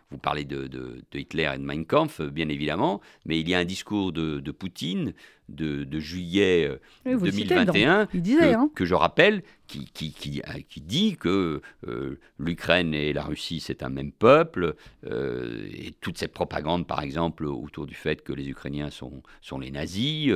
vous 0.09 0.17
parlez 0.17 0.45
de, 0.45 0.67
de, 0.67 1.01
Hitler 1.13 1.49
et 1.53 1.57
de 1.57 1.63
Mein 1.63 1.85
Kampf, 1.85 2.21
bien 2.21 2.49
évidemment, 2.49 3.01
mais 3.25 3.39
il 3.39 3.49
y 3.49 3.55
a 3.55 3.59
un 3.59 3.65
discours 3.65 4.11
de, 4.11 4.39
de 4.39 4.51
Poutine 4.51 5.13
de, 5.49 5.99
juillet 5.99 6.69
2021 7.05 8.07
euh, 8.13 8.53
hein. 8.53 8.69
que, 8.75 8.85
je 8.85 8.93
rappelle, 8.93 9.43
qui, 9.67 9.85
qui, 9.85 10.11
qui, 10.11 10.41
euh, 10.47 10.59
dit 10.77 11.17
que 11.17 11.61
euh, 11.87 12.19
l'Ukraine 12.39 12.93
et 12.93 13.13
la 13.13 13.23
Russie, 13.23 13.59
c'est 13.59 13.83
un 13.83 13.89
même 13.89 14.11
peuple, 14.11 14.75
et 15.05 15.91
toute 16.01 16.17
cette 16.17 16.33
propagande, 16.33 16.87
par 16.87 17.01
exemple, 17.01 17.45
autour 17.45 17.85
du 17.85 17.95
fait 17.95 18.21
que 18.21 18.33
les 18.33 18.47
Ukrainiens 18.47 18.89
sont, 18.89 19.21
sont 19.41 19.59
les 19.59 19.71
nazis, 19.71 20.31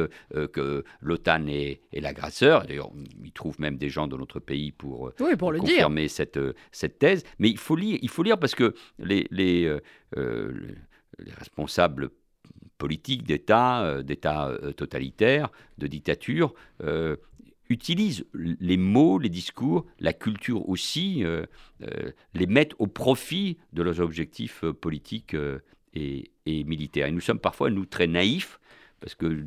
que 0.54 0.84
l'OTAN 1.02 1.48
est, 1.48 1.82
l'agresseur. 1.94 2.66
D'ailleurs, 2.66 2.92
il 3.24 3.32
trouve 3.32 3.60
même 3.60 3.78
des 3.78 3.90
gens 3.90 4.08
dans 4.08 4.18
notre 4.18 4.40
pays 4.40 4.72
pour, 4.72 5.12
pour 5.14 5.54
confirmer 5.54 6.08
Cette, 6.08 6.40
cette 6.72 7.00
thèse. 7.00 7.24
Mais 7.40 7.50
il 7.50 7.58
faut 7.58 7.76
lire, 7.76 8.00
il 8.02 8.10
faut 8.10 8.24
lire 8.24 8.38
parce 8.38 8.56
que 8.56 8.74
les, 9.00 9.28
les, 9.32 9.78
les 10.18 11.34
responsables 11.38 12.10
politiques 12.82 13.22
d'État, 13.24 13.84
euh, 13.84 14.02
d'État 14.02 14.48
euh, 14.48 14.72
totalitaire, 14.74 15.50
de 15.78 15.86
dictature, 15.86 16.56
euh, 16.84 17.16
utilisent 17.72 18.26
les 18.34 18.78
mots, 18.78 19.19
les 19.19 19.30
discours, 19.30 19.86
la 19.99 20.13
culture 20.13 20.67
aussi, 20.69 21.24
les 22.34 22.47
mettent 22.47 22.74
au 22.80 22.88
profit 22.88 23.57
de 23.74 23.82
leurs 23.82 23.99
objectifs 23.99 24.63
politiques 24.80 25.36
et, 25.93 26.32
militaires. 26.45 27.07
Et 27.07 27.11
nous 27.11 27.22
sommes 27.22 27.39
parfois, 27.39 27.69
nous, 27.69 27.86
très 27.86 28.07
naïfs, 28.07 28.59
parce 28.99 29.15
que, 29.15 29.43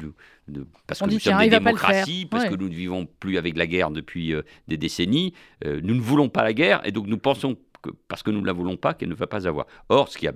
parce 0.87 1.01
que 1.01 1.11
nous 1.11 1.21
sommes 1.21 1.39
des 1.39 1.51
démocraties, 1.51 2.27
parce 2.27 2.49
que 2.49 2.55
nous 2.55 2.69
ne 2.69 2.75
vivons 2.75 3.07
plus 3.07 3.39
avec 3.39 3.57
la 3.57 3.67
guerre 3.67 3.91
depuis 3.91 4.35
des 4.69 4.77
décennies. 4.77 5.33
nous 5.65 5.95
ne 5.95 6.01
voulons 6.01 6.29
pas 6.29 6.43
la 6.43 6.53
guerre, 6.53 6.87
et 6.87 6.93
donc 6.93 7.07
nous 7.07 7.19
pensons 7.19 7.57
que 7.83 7.91
parce 8.09 8.23
que 8.23 8.31
nous 8.31 8.41
ne 8.41 8.47
la 8.47 8.53
voulons 8.53 8.77
pas, 8.77 8.95
qu'elle 8.95 9.11
ne 9.11 9.15
va 9.15 9.27
pas 9.27 9.47
avoir. 9.47 9.67
Or, 9.89 10.09
ce 10.09 10.19
qui 10.19 10.27
a 10.27 10.33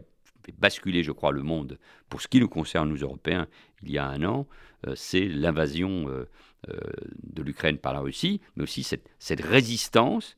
basculer, 0.59 1.03
je 1.03 1.13
crois, 1.13 1.33
le 1.33 1.43
monde, 1.43 1.79
pour 2.09 2.21
ce 2.23 2.29
qui 2.29 2.41
nous 2.41 2.49
concerne, 2.49 2.89
nous 2.89 2.99
Européens, 2.99 3.47
il 3.83 3.91
y 3.91 3.99
a 3.99 4.07
un 4.07 4.23
an, 4.25 4.47
euh, 4.87 4.95
c'est 4.95 5.27
l'invasion 5.27 6.09
euh, 6.09 6.13
euh, 6.13 6.27
de 6.67 7.43
l'Ukraine 7.43 7.79
par 7.79 7.93
la 7.93 8.01
Russie, 8.01 8.41
mais 8.57 8.65
aussi 8.65 8.83
cette, 8.83 9.09
résistance, 9.41 10.37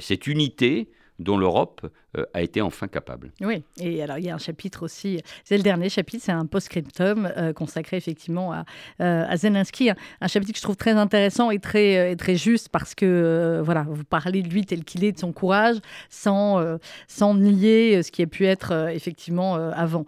cette 0.00 0.26
unité 0.26 0.90
dont 1.18 1.38
l'Europe 1.38 1.86
euh, 2.18 2.24
a 2.34 2.42
été 2.42 2.60
enfin 2.60 2.88
capable. 2.88 3.30
Oui, 3.40 3.62
et 3.78 4.02
alors 4.02 4.18
il 4.18 4.24
y 4.24 4.30
a 4.30 4.34
un 4.34 4.38
chapitre 4.38 4.82
aussi, 4.82 5.22
c'est 5.44 5.56
le 5.56 5.62
dernier 5.62 5.88
chapitre, 5.88 6.24
c'est 6.24 6.32
un 6.32 6.44
post-scriptum 6.44 7.30
euh, 7.36 7.52
consacré 7.52 7.98
effectivement 7.98 8.52
à, 8.52 8.64
euh, 9.00 9.36
Zelensky, 9.36 9.90
un, 9.90 10.26
chapitre 10.26 10.52
que 10.52 10.58
je 10.58 10.62
trouve 10.62 10.76
très 10.76 10.92
intéressant 10.92 11.52
et 11.52 11.60
très, 11.60 12.16
très 12.16 12.34
juste 12.34 12.68
parce 12.68 12.96
que 12.96 13.60
voilà, 13.64 13.86
vous 13.88 14.02
parlez 14.02 14.42
de 14.42 14.48
lui 14.48 14.66
tel 14.66 14.82
qu'il 14.82 15.04
est, 15.04 15.12
de 15.12 15.20
son 15.20 15.32
courage, 15.32 15.76
sans, 16.08 16.60
sans 17.06 17.34
nier 17.34 18.02
ce 18.02 18.10
qui 18.10 18.22
a 18.22 18.26
pu 18.26 18.44
être 18.44 18.88
effectivement 18.92 19.54
avant. 19.54 20.04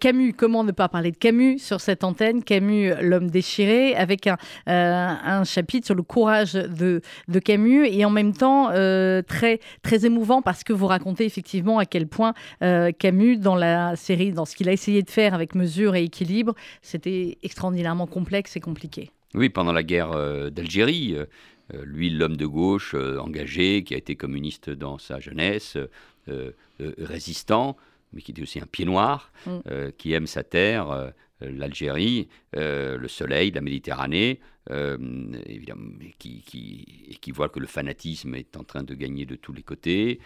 Camus, 0.00 0.34
comment 0.34 0.62
ne 0.62 0.72
pas 0.72 0.88
parler 0.88 1.10
de 1.10 1.16
Camus 1.16 1.58
sur 1.58 1.80
cette 1.80 2.04
antenne? 2.04 2.44
Camus, 2.44 2.92
l'homme 3.00 3.30
déchiré, 3.30 3.96
avec 3.96 4.28
un, 4.28 4.36
un 4.66 5.44
chapitre 5.44 5.86
sur 5.86 5.94
le 5.94 6.02
courage 6.02 6.52
de, 6.52 7.00
de 7.28 7.38
Camus 7.40 7.86
et 7.86 8.04
en 8.04 8.10
même 8.10 8.32
temps 8.32 8.68
très, 9.26 9.60
très 9.82 10.06
émouvant 10.06 10.42
parce 10.42 10.62
que 10.62 10.72
vous 10.72 10.86
racontez 10.86 11.23
effectivement 11.24 11.78
à 11.78 11.86
quel 11.86 12.06
point 12.06 12.34
euh, 12.62 12.92
Camus, 12.92 13.38
dans 13.38 13.56
la 13.56 13.96
série, 13.96 14.32
dans 14.32 14.44
ce 14.44 14.56
qu'il 14.56 14.68
a 14.68 14.72
essayé 14.72 15.02
de 15.02 15.10
faire 15.10 15.34
avec 15.34 15.54
mesure 15.54 15.94
et 15.94 16.04
équilibre, 16.04 16.54
c'était 16.82 17.38
extraordinairement 17.42 18.06
complexe 18.06 18.56
et 18.56 18.60
compliqué. 18.60 19.10
Oui, 19.34 19.48
pendant 19.48 19.72
la 19.72 19.82
guerre 19.82 20.12
euh, 20.12 20.50
d'Algérie, 20.50 21.16
Euh, 21.72 21.82
lui, 21.86 22.10
l'homme 22.10 22.36
de 22.36 22.44
gauche 22.44 22.94
engagé, 22.94 23.84
qui 23.84 23.94
a 23.94 23.96
été 23.96 24.16
communiste 24.16 24.68
dans 24.68 24.98
sa 24.98 25.18
jeunesse, 25.18 25.78
résistant, 26.98 27.78
mais 28.12 28.20
qui 28.20 28.32
était 28.32 28.42
aussi 28.42 28.60
un 28.60 28.66
pied 28.66 28.84
noir, 28.84 29.32
mm. 29.46 29.92
qui 29.96 30.12
aime 30.12 30.26
sa 30.26 30.42
terre, 30.42 31.12
l'Algérie, 31.40 32.28
le 32.52 33.06
soleil, 33.08 33.50
la 33.50 33.60
Méditerranée, 33.60 34.40
évidemment, 34.70 35.90
qui, 36.18 37.06
et 37.08 37.14
qui 37.16 37.30
voit 37.32 37.48
que 37.48 37.60
le 37.60 37.66
fanatisme 37.66 38.34
est 38.34 38.56
en 38.56 38.64
train 38.64 38.82
de 38.82 38.94
gagner 38.94 39.26
de 39.26 39.36
tous 39.36 39.52
les 39.52 39.62
côtés, 39.62 40.20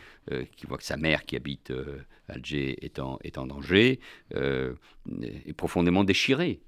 qui 0.57 0.67
voit 0.67 0.79
que 0.79 0.85
sa 0.85 0.97
mère 0.97 1.25
qui 1.25 1.37
habite 1.37 1.73
Alger 2.29 2.77
est 2.85 2.99
en, 2.99 3.47
danger, 3.47 4.01
est 4.35 5.53
profondément 5.57 6.05
déchiré 6.05 6.61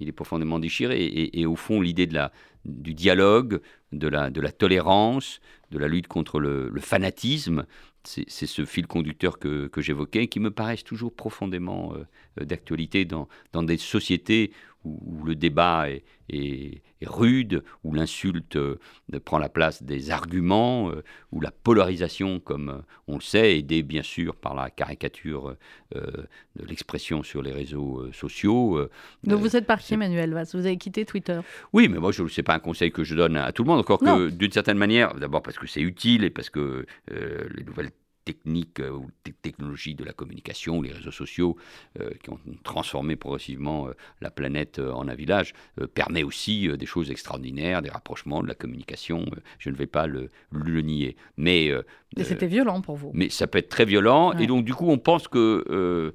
il 0.00 0.08
est 0.08 0.12
profondément 0.12 0.58
déchiré. 0.58 1.30
Et, 1.32 1.46
au 1.46 1.56
fond, 1.56 1.80
l'idée 1.80 2.06
de 2.06 2.14
la, 2.14 2.32
du 2.64 2.94
dialogue, 2.94 3.60
de 3.92 4.08
la 4.08 4.52
tolérance, 4.52 5.40
de 5.70 5.78
la 5.78 5.88
lutte 5.88 6.08
contre 6.08 6.40
le, 6.40 6.72
fanatisme, 6.80 7.66
c'est 8.06 8.46
ce 8.46 8.64
fil 8.64 8.86
conducteur 8.86 9.38
que, 9.38 9.70
j'évoquais, 9.76 10.28
qui 10.28 10.40
me 10.40 10.50
paraissent 10.50 10.84
toujours 10.84 11.12
profondément 11.12 11.94
euh, 11.94 12.44
d'actualité 12.44 13.04
dans 13.04 13.28
des 13.62 13.76
sociétés 13.78 14.52
où, 14.86 15.24
le 15.24 15.34
débat 15.34 15.88
est, 16.28 16.82
rude, 17.02 17.62
où 17.84 17.94
l'insulte 17.94 18.56
euh, 18.56 18.78
prend 19.24 19.38
la 19.38 19.48
place 19.48 19.82
des 19.82 20.10
arguments, 20.10 20.90
euh, 20.90 21.02
où 21.30 21.40
la 21.40 21.50
polarisation, 21.50 22.40
comme 22.40 22.70
euh, 22.70 22.78
on 23.06 23.16
le 23.16 23.20
sait, 23.20 23.58
aidée 23.58 23.82
bien 23.82 24.02
sûr 24.02 24.34
par 24.34 24.54
la 24.54 24.70
caricature 24.70 25.56
de 25.94 26.66
l'expression 26.66 27.22
sur 27.22 27.42
les 27.42 27.52
réseaux 27.52 28.10
sociaux. 28.12 28.88
Donc 29.24 29.40
vous 29.40 29.56
êtes 29.56 29.66
parti, 29.66 29.94
Emmanuel 29.94 30.32
Valls, 30.32 30.48
vous 30.52 30.66
avez 30.66 30.76
quitté 30.76 31.04
Twitter. 31.04 31.40
Oui, 31.72 31.88
mais 31.88 31.98
moi, 31.98 32.12
ce 32.12 32.22
n'est 32.22 32.42
pas 32.42 32.54
un 32.54 32.58
conseil 32.58 32.90
que 32.90 33.04
je 33.04 33.14
donne 33.14 33.36
à 33.36 33.52
tout 33.52 33.62
le 33.62 33.68
monde, 33.68 33.80
encore 33.80 34.00
que 34.00 34.30
d'une 34.30 34.52
certaine 34.52 34.78
manière, 34.78 35.14
d'abord 35.14 35.42
parce 35.42 35.58
que 35.58 35.66
c'est 35.66 35.80
utile 35.80 36.24
et 36.24 36.30
parce 36.30 36.50
que 36.50 36.86
les 37.08 37.64
nouvelles 37.64 37.90
techniques 38.26 38.80
euh, 38.80 38.90
ou 38.90 39.08
technologies 39.40 39.94
de 39.94 40.04
la 40.04 40.12
communication, 40.12 40.82
les 40.82 40.92
réseaux 40.92 41.12
sociaux 41.12 41.56
euh, 42.00 42.10
qui 42.22 42.28
ont 42.28 42.40
transformé 42.64 43.16
progressivement 43.16 43.88
euh, 43.88 43.92
la 44.20 44.30
planète 44.30 44.78
en 44.78 45.08
un 45.08 45.14
village, 45.14 45.54
permet 45.94 46.24
aussi 46.24 46.68
des 46.76 46.86
choses 46.86 47.10
extraordinaires, 47.10 47.80
des 47.80 47.90
rapprochements, 47.90 48.42
de 48.42 48.48
la 48.48 48.54
communication. 48.54 49.24
je 49.58 49.70
ne 49.70 49.76
vais 49.76 49.86
pas 49.86 50.06
le, 50.06 50.30
le 50.50 50.80
nier. 50.80 51.16
Mais, 51.36 51.70
c'était 52.24 52.46
violent 52.46 52.80
pour 52.80 52.96
vous. 52.96 53.10
Mais 53.14 53.28
ça 53.28 53.46
peut 53.46 53.58
être 53.58 53.68
très 53.68 53.84
violent. 53.84 54.32
Et 54.38 54.46
donc, 54.46 54.64
du 54.64 54.74
coup, 54.74 54.88
on 54.88 54.98
pense 54.98 55.28
que 55.28 56.12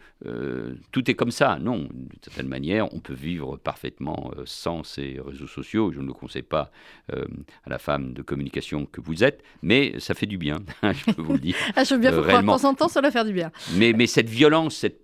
tout 0.92 1.12
est 1.12 1.14
comme 1.14 1.32
ça. 1.32 1.58
Non, 1.60 1.78
d'une 1.78 2.10
certaine 2.22 2.48
manière, 2.48 2.94
on 2.94 3.00
peut 3.00 3.14
vivre 3.14 3.58
parfaitement 3.58 4.32
sans 4.46 4.84
ces 4.84 5.20
réseaux 5.26 5.48
sociaux. 5.48 5.92
Je 5.92 6.00
ne 6.00 6.08
le 6.08 6.14
conseille 6.14 6.42
pas 6.42 6.72
à 7.10 7.70
la 7.70 7.78
femme 7.78 8.14
de 8.14 8.22
communication 8.22 8.86
que 8.86 9.02
vous 9.02 9.24
êtes, 9.24 9.44
mais 9.62 10.00
ça 10.00 10.14
fait 10.14 10.26
du 10.26 10.38
bien, 10.38 10.60
je 10.84 11.12
peux 11.14 11.22
vous 11.22 11.34
le 11.34 11.40
dire. 11.40 11.56
Ah, 11.76 11.84
bien 11.98 12.12
faut 12.12 12.22
croire, 12.22 12.44
temps 12.44 12.70
en 12.70 12.74
temps, 12.74 12.88
ça 12.88 13.02
va 13.02 13.12
faire 13.12 13.26
du 13.26 13.34
bien. 13.34 13.52
Mais, 13.76 13.94
mais 13.94 14.08
cette 14.08 14.30
violence, 14.30 14.76
cette, 14.76 15.02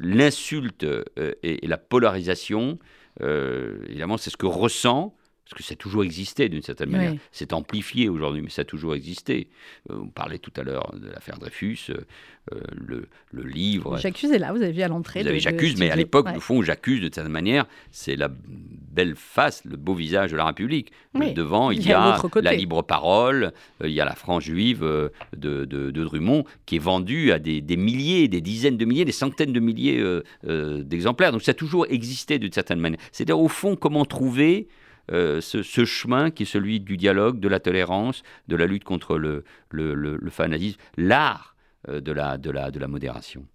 l'insulte 0.00 0.84
euh, 0.84 1.04
et, 1.42 1.66
la 1.66 1.78
polarisation, 1.78 2.78
euh, 3.22 3.78
évidemment, 3.88 4.16
c'est 4.16 4.30
ce 4.30 4.36
que 4.36 4.46
ressent 4.46 5.14
parce 5.48 5.62
que 5.62 5.66
ça 5.66 5.72
a 5.72 5.76
toujours 5.76 6.04
existé 6.04 6.50
d'une 6.50 6.62
certaine 6.62 6.90
manière. 6.90 7.14
C'est 7.32 7.54
amplifié 7.54 8.10
aujourd'hui, 8.10 8.42
mais 8.42 8.50
ça 8.50 8.62
a 8.62 8.64
toujours 8.66 8.94
existé. 8.94 9.48
Euh, 9.90 9.94
on 10.02 10.08
parlait 10.08 10.38
tout 10.38 10.52
à 10.56 10.62
l'heure 10.62 10.94
de 10.94 11.08
l'affaire 11.08 11.38
Dreyfus, 11.38 11.90
euh, 11.90 12.60
le, 12.72 13.08
le, 13.32 13.42
livre. 13.44 13.96
J'accuse 13.96 14.30
est 14.30 14.38
là, 14.38 14.52
vous 14.52 14.60
avez 14.60 14.72
vu 14.72 14.82
à 14.82 14.88
l'entrée. 14.88 15.22
Vous 15.22 15.28
avez 15.28 15.40
J'accuse, 15.40 15.78
mais 15.78 15.90
à 15.90 15.96
l'époque, 15.96 16.28
au 16.36 16.40
fond, 16.40 16.60
j'accuse 16.60 17.00
de 17.00 17.08
certaine 17.12 17.32
manière, 17.32 17.66
c'est 17.90 18.14
la 18.14 18.28
belle 18.28 19.14
face, 19.16 19.64
le 19.64 19.78
beau 19.78 19.94
visage 19.94 20.32
de 20.32 20.36
la 20.36 20.44
République. 20.44 20.92
Devant, 21.34 21.70
il 21.70 21.84
y 21.84 21.92
a, 21.92 22.18
la 22.42 22.52
libre 22.52 22.82
parole, 22.82 23.52
euh, 23.82 23.88
il 23.88 23.94
y 23.94 24.00
a 24.00 24.04
la 24.04 24.14
France 24.14 24.44
juive 24.44 24.82
de, 24.82 25.64
de, 25.64 25.64
de, 25.64 26.04
Drummond, 26.04 26.44
qui 26.66 26.76
est 26.76 26.80
vendue 26.80 27.32
à 27.32 27.38
des, 27.38 27.60
des, 27.62 27.76
milliers, 27.76 28.28
des 28.28 28.40
dizaines 28.42 28.76
de 28.76 28.84
milliers, 28.84 29.04
des 29.06 29.12
centaines 29.12 29.52
de 29.52 29.60
milliers 29.60 30.04
d'exemplaires. 30.44 31.32
Donc 31.32 31.42
ça 31.42 31.52
a 31.52 31.54
toujours 31.54 31.86
existé 31.88 32.38
d'une 32.38 32.52
certaine 32.52 32.80
manière. 32.80 33.00
C'est-à-dire, 33.12 33.40
au 33.40 33.48
fond, 33.48 33.76
comment 33.76 34.04
trouver 34.04 34.68
euh, 35.12 35.40
ce, 35.40 35.84
chemin 35.84 36.30
qui 36.30 36.42
est 36.44 36.46
celui 36.46 36.80
du 36.80 36.96
dialogue, 36.96 37.40
de 37.40 37.48
la 37.48 37.60
tolérance, 37.60 38.22
de 38.48 38.56
la 38.56 38.66
lutte 38.66 38.84
contre 38.84 39.18
le, 39.18 39.44
le 39.70 40.30
fanatisme, 40.30 40.78
l'art 40.96 41.56
euh, 41.88 42.00
de 42.00 42.10
la, 42.10 42.38
de, 42.38 42.50
la, 42.50 42.72
de 42.72 42.80
la 42.80 42.88
modération. 42.88 43.46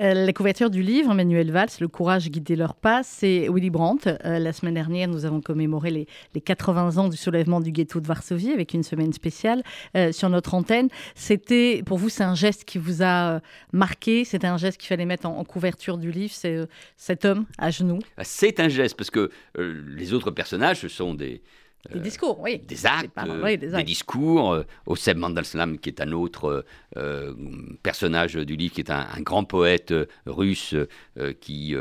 Euh, 0.00 0.14
la 0.14 0.32
couverture 0.32 0.70
du 0.70 0.82
livre, 0.82 1.14
Manuel 1.14 1.50
Valls, 1.50 1.68
Le 1.80 1.88
courage 1.88 2.30
guider 2.30 2.56
leur 2.56 2.74
pas, 2.74 3.02
c'est 3.02 3.48
Willy 3.48 3.70
Brandt. 3.70 4.08
Euh, 4.24 4.38
la 4.38 4.52
semaine 4.52 4.74
dernière, 4.74 5.08
nous 5.08 5.24
avons 5.24 5.40
commémoré 5.40 5.90
les, 5.90 6.06
les, 6.34 6.40
80 6.40 6.96
ans 6.96 7.08
du 7.08 7.16
soulèvement 7.16 7.60
du 7.60 7.70
ghetto 7.72 8.00
de 8.00 8.06
Varsovie 8.06 8.52
avec 8.52 8.74
une 8.74 8.82
semaine 8.82 9.12
spéciale 9.12 9.62
sur 10.12 10.28
notre 10.28 10.54
antenne. 10.54 10.88
C'était, 11.14 11.82
pour 11.84 11.98
vous, 11.98 12.08
c'est 12.08 12.24
un 12.24 12.34
geste 12.34 12.64
qui 12.64 12.78
vous 12.78 13.02
a 13.02 13.40
marqué, 13.72 14.24
c'était 14.24 14.46
un 14.46 14.56
geste 14.56 14.78
qu'il 14.78 14.88
fallait 14.88 15.04
mettre 15.04 15.26
en, 15.26 15.44
couverture 15.44 15.98
du 15.98 16.10
livre, 16.10 16.32
c'est 16.32 16.58
cet 16.96 17.24
homme 17.24 17.46
à 17.58 17.70
genoux? 17.70 17.98
Ah, 18.16 18.24
c'est 18.24 18.60
un 18.60 18.68
geste, 18.68 18.96
parce 18.96 19.10
que 19.10 19.30
les 19.58 20.12
autres 20.12 20.30
personnages, 20.30 20.80
ce 20.80 20.88
sont 20.88 21.14
des, 21.14 21.42
des 21.88 21.98
euh, 21.98 22.02
discours, 22.02 22.38
oui. 22.40 22.58
Des 22.58 22.86
actes, 22.86 23.10
des, 23.58 23.82
discours. 23.84 24.52
Euh, 24.52 24.64
Oseb 24.86 25.16
Mandelslam, 25.16 25.78
qui 25.78 25.88
est 25.88 26.00
un 26.00 26.12
autre 26.12 26.64
euh, 26.96 27.34
personnage 27.82 28.34
du 28.34 28.56
livre, 28.56 28.74
qui 28.74 28.80
est 28.80 28.90
un, 28.90 29.06
grand 29.20 29.44
poète 29.44 29.94
russe 30.26 30.74
qui 31.40 31.74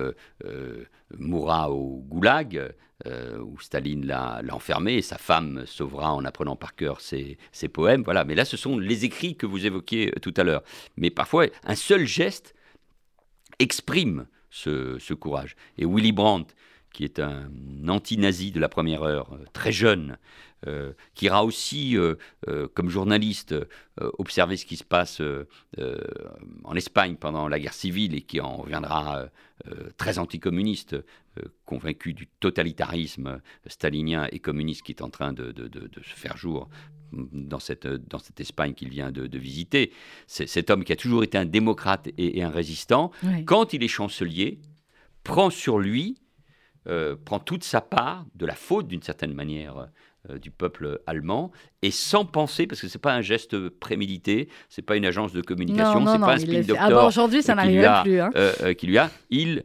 mourra 1.17 1.71
au 1.71 2.03
goulag, 2.07 2.73
où 3.05 3.59
Staline 3.59 4.05
l'a 4.05 4.41
enfermé, 4.51 4.95
et 4.95 5.01
sa 5.01 5.17
femme 5.17 5.63
sauvera 5.65 6.13
en 6.13 6.23
apprenant 6.23 6.55
par 6.55 6.75
cœur 6.75 7.01
ses, 7.01 7.37
poèmes. 7.73 8.03
Voilà. 8.03 8.23
Mais 8.23 8.35
là, 8.35 8.45
ce 8.45 8.57
sont 8.57 8.77
les 8.77 9.05
écrits 9.05 9.35
que 9.35 9.45
vous 9.45 9.65
évoquiez 9.65 10.11
tout 10.21 10.33
à 10.37 10.43
l'heure. 10.43 10.63
Mais 10.97 11.09
parfois, 11.09 11.47
un 11.65 11.75
seul 11.75 12.05
geste 12.05 12.55
exprime 13.59 14.27
ce, 14.49 14.97
ce 14.99 15.13
courage. 15.13 15.55
Et 15.77 15.85
Willy 15.85 16.11
Brandt, 16.11 16.53
qui 16.93 17.03
est 17.03 17.19
un 17.19 17.49
anti-nazi 17.87 18.51
de 18.51 18.59
la 18.59 18.69
première 18.69 19.03
heure, 19.03 19.33
euh, 19.33 19.45
très 19.53 19.71
jeune, 19.71 20.17
euh, 20.67 20.91
qui 21.15 21.25
ira 21.25 21.45
aussi, 21.45 21.97
euh, 21.97 22.15
comme 22.73 22.89
journaliste, 22.89 23.55
observer 24.17 24.57
ce 24.57 24.65
qui 24.65 24.75
se 24.75 24.83
passe 24.83 25.21
en 26.63 26.75
Espagne 26.75 27.15
pendant 27.15 27.47
la 27.47 27.59
guerre 27.59 27.73
civile 27.73 28.13
et 28.13 28.21
qui 28.21 28.41
en 28.41 28.57
reviendra 28.57 29.29
très 29.97 30.19
anticommuniste, 30.19 30.97
convaincu 31.65 32.13
du 32.13 32.27
totalitarisme 32.27 33.41
stalinien 33.67 34.27
et 34.31 34.39
communiste 34.39 34.83
qui 34.83 34.91
est 34.91 35.01
en 35.01 35.09
train 35.09 35.31
de, 35.31 35.53
se 36.01 36.15
faire 36.15 36.35
jour 36.35 36.69
dans 37.13 37.59
cette, 37.59 37.87
dans 37.87 38.19
cette 38.19 38.39
Espagne 38.39 38.73
qu'il 38.73 38.89
vient 38.89 39.11
de, 39.11 39.37
visiter. 39.37 39.91
Cet 40.27 40.69
homme 40.69 40.83
qui 40.83 40.91
a 40.91 40.97
toujours 40.97 41.23
été 41.23 41.37
un 41.37 41.45
démocrate 41.45 42.09
et, 42.17 42.43
un 42.43 42.49
résistant, 42.49 43.11
quand 43.45 43.71
il 43.73 43.83
est 43.83 43.89
chancelier, 43.89 44.59
prend 45.23 45.49
sur 45.49 45.79
lui 45.79 46.17
euh, 46.89 47.15
prend 47.23 47.39
toute 47.39 47.63
sa 47.63 47.81
part 47.81 48.25
de 48.33 48.47
la 48.47 48.55
faute 48.55 48.87
d'une 48.87 49.03
certaine 49.03 49.33
manière 49.33 49.89
euh, 50.29 50.39
du 50.39 50.49
peuple 50.49 50.99
allemand 51.05 51.51
et 51.83 51.91
sans 51.91 52.25
penser 52.25 52.65
parce 52.65 52.81
que 52.81 52.87
c'est 52.87 52.97
pas 52.97 53.13
un 53.13 53.21
geste 53.21 53.69
prémédité, 53.69 54.49
c'est 54.69 54.81
pas 54.81 54.95
une 54.95 55.05
agence 55.05 55.31
de 55.31 55.41
communication, 55.41 56.03
c'est 56.07 56.19
pas 56.19 56.33
un 56.33 56.39
spin 56.39 56.61
doctor. 56.61 56.77
Ah 56.79 57.05
aujourd'hui, 57.05 57.43
ça 57.43 57.53
n'arrive 57.53 57.87
plus. 58.03 58.19
Hein. 58.19 58.31
Euh, 58.35 58.73
qui 58.73 58.87
lui 58.87 58.97
a, 58.97 59.11
il 59.29 59.63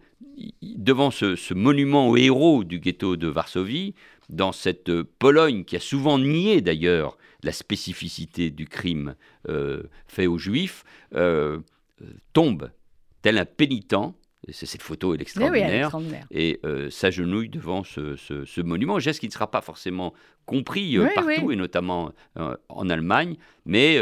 devant 0.62 1.10
ce, 1.10 1.54
monument 1.54 2.08
aux 2.08 2.16
héros 2.18 2.62
du 2.62 2.78
ghetto 2.78 3.16
de 3.16 3.28
Varsovie, 3.28 3.94
dans 4.28 4.52
cette 4.52 4.92
Pologne 5.02 5.64
qui 5.64 5.76
a 5.76 5.80
souvent 5.80 6.18
nié 6.18 6.60
d'ailleurs 6.60 7.16
la 7.42 7.52
spécificité 7.52 8.50
du 8.50 8.66
crime 8.66 9.14
fait 10.06 10.26
aux 10.26 10.38
Juifs, 10.38 10.84
tombe 12.32 12.70
tel 13.22 13.38
un 13.38 13.46
pénitent 13.46 13.94
cette 14.52 14.82
photo 14.82 15.14
est 15.14 15.20
extraordinaire, 15.20 15.90
et 16.30 16.60
euh, 16.64 16.90
s'agenouille 16.90 17.48
devant 17.48 17.84
ce, 17.84 18.60
monument, 18.60 18.98
geste 18.98 19.20
qui 19.20 19.26
ne 19.26 19.32
sera 19.32 19.50
pas 19.50 19.60
forcément 19.60 20.12
compris 20.46 20.98
euh, 20.98 21.08
partout, 21.14 21.50
et 21.50 21.56
notamment 21.56 22.12
euh, 22.38 22.56
en 22.68 22.88
Allemagne, 22.88 23.36
mais 23.64 24.00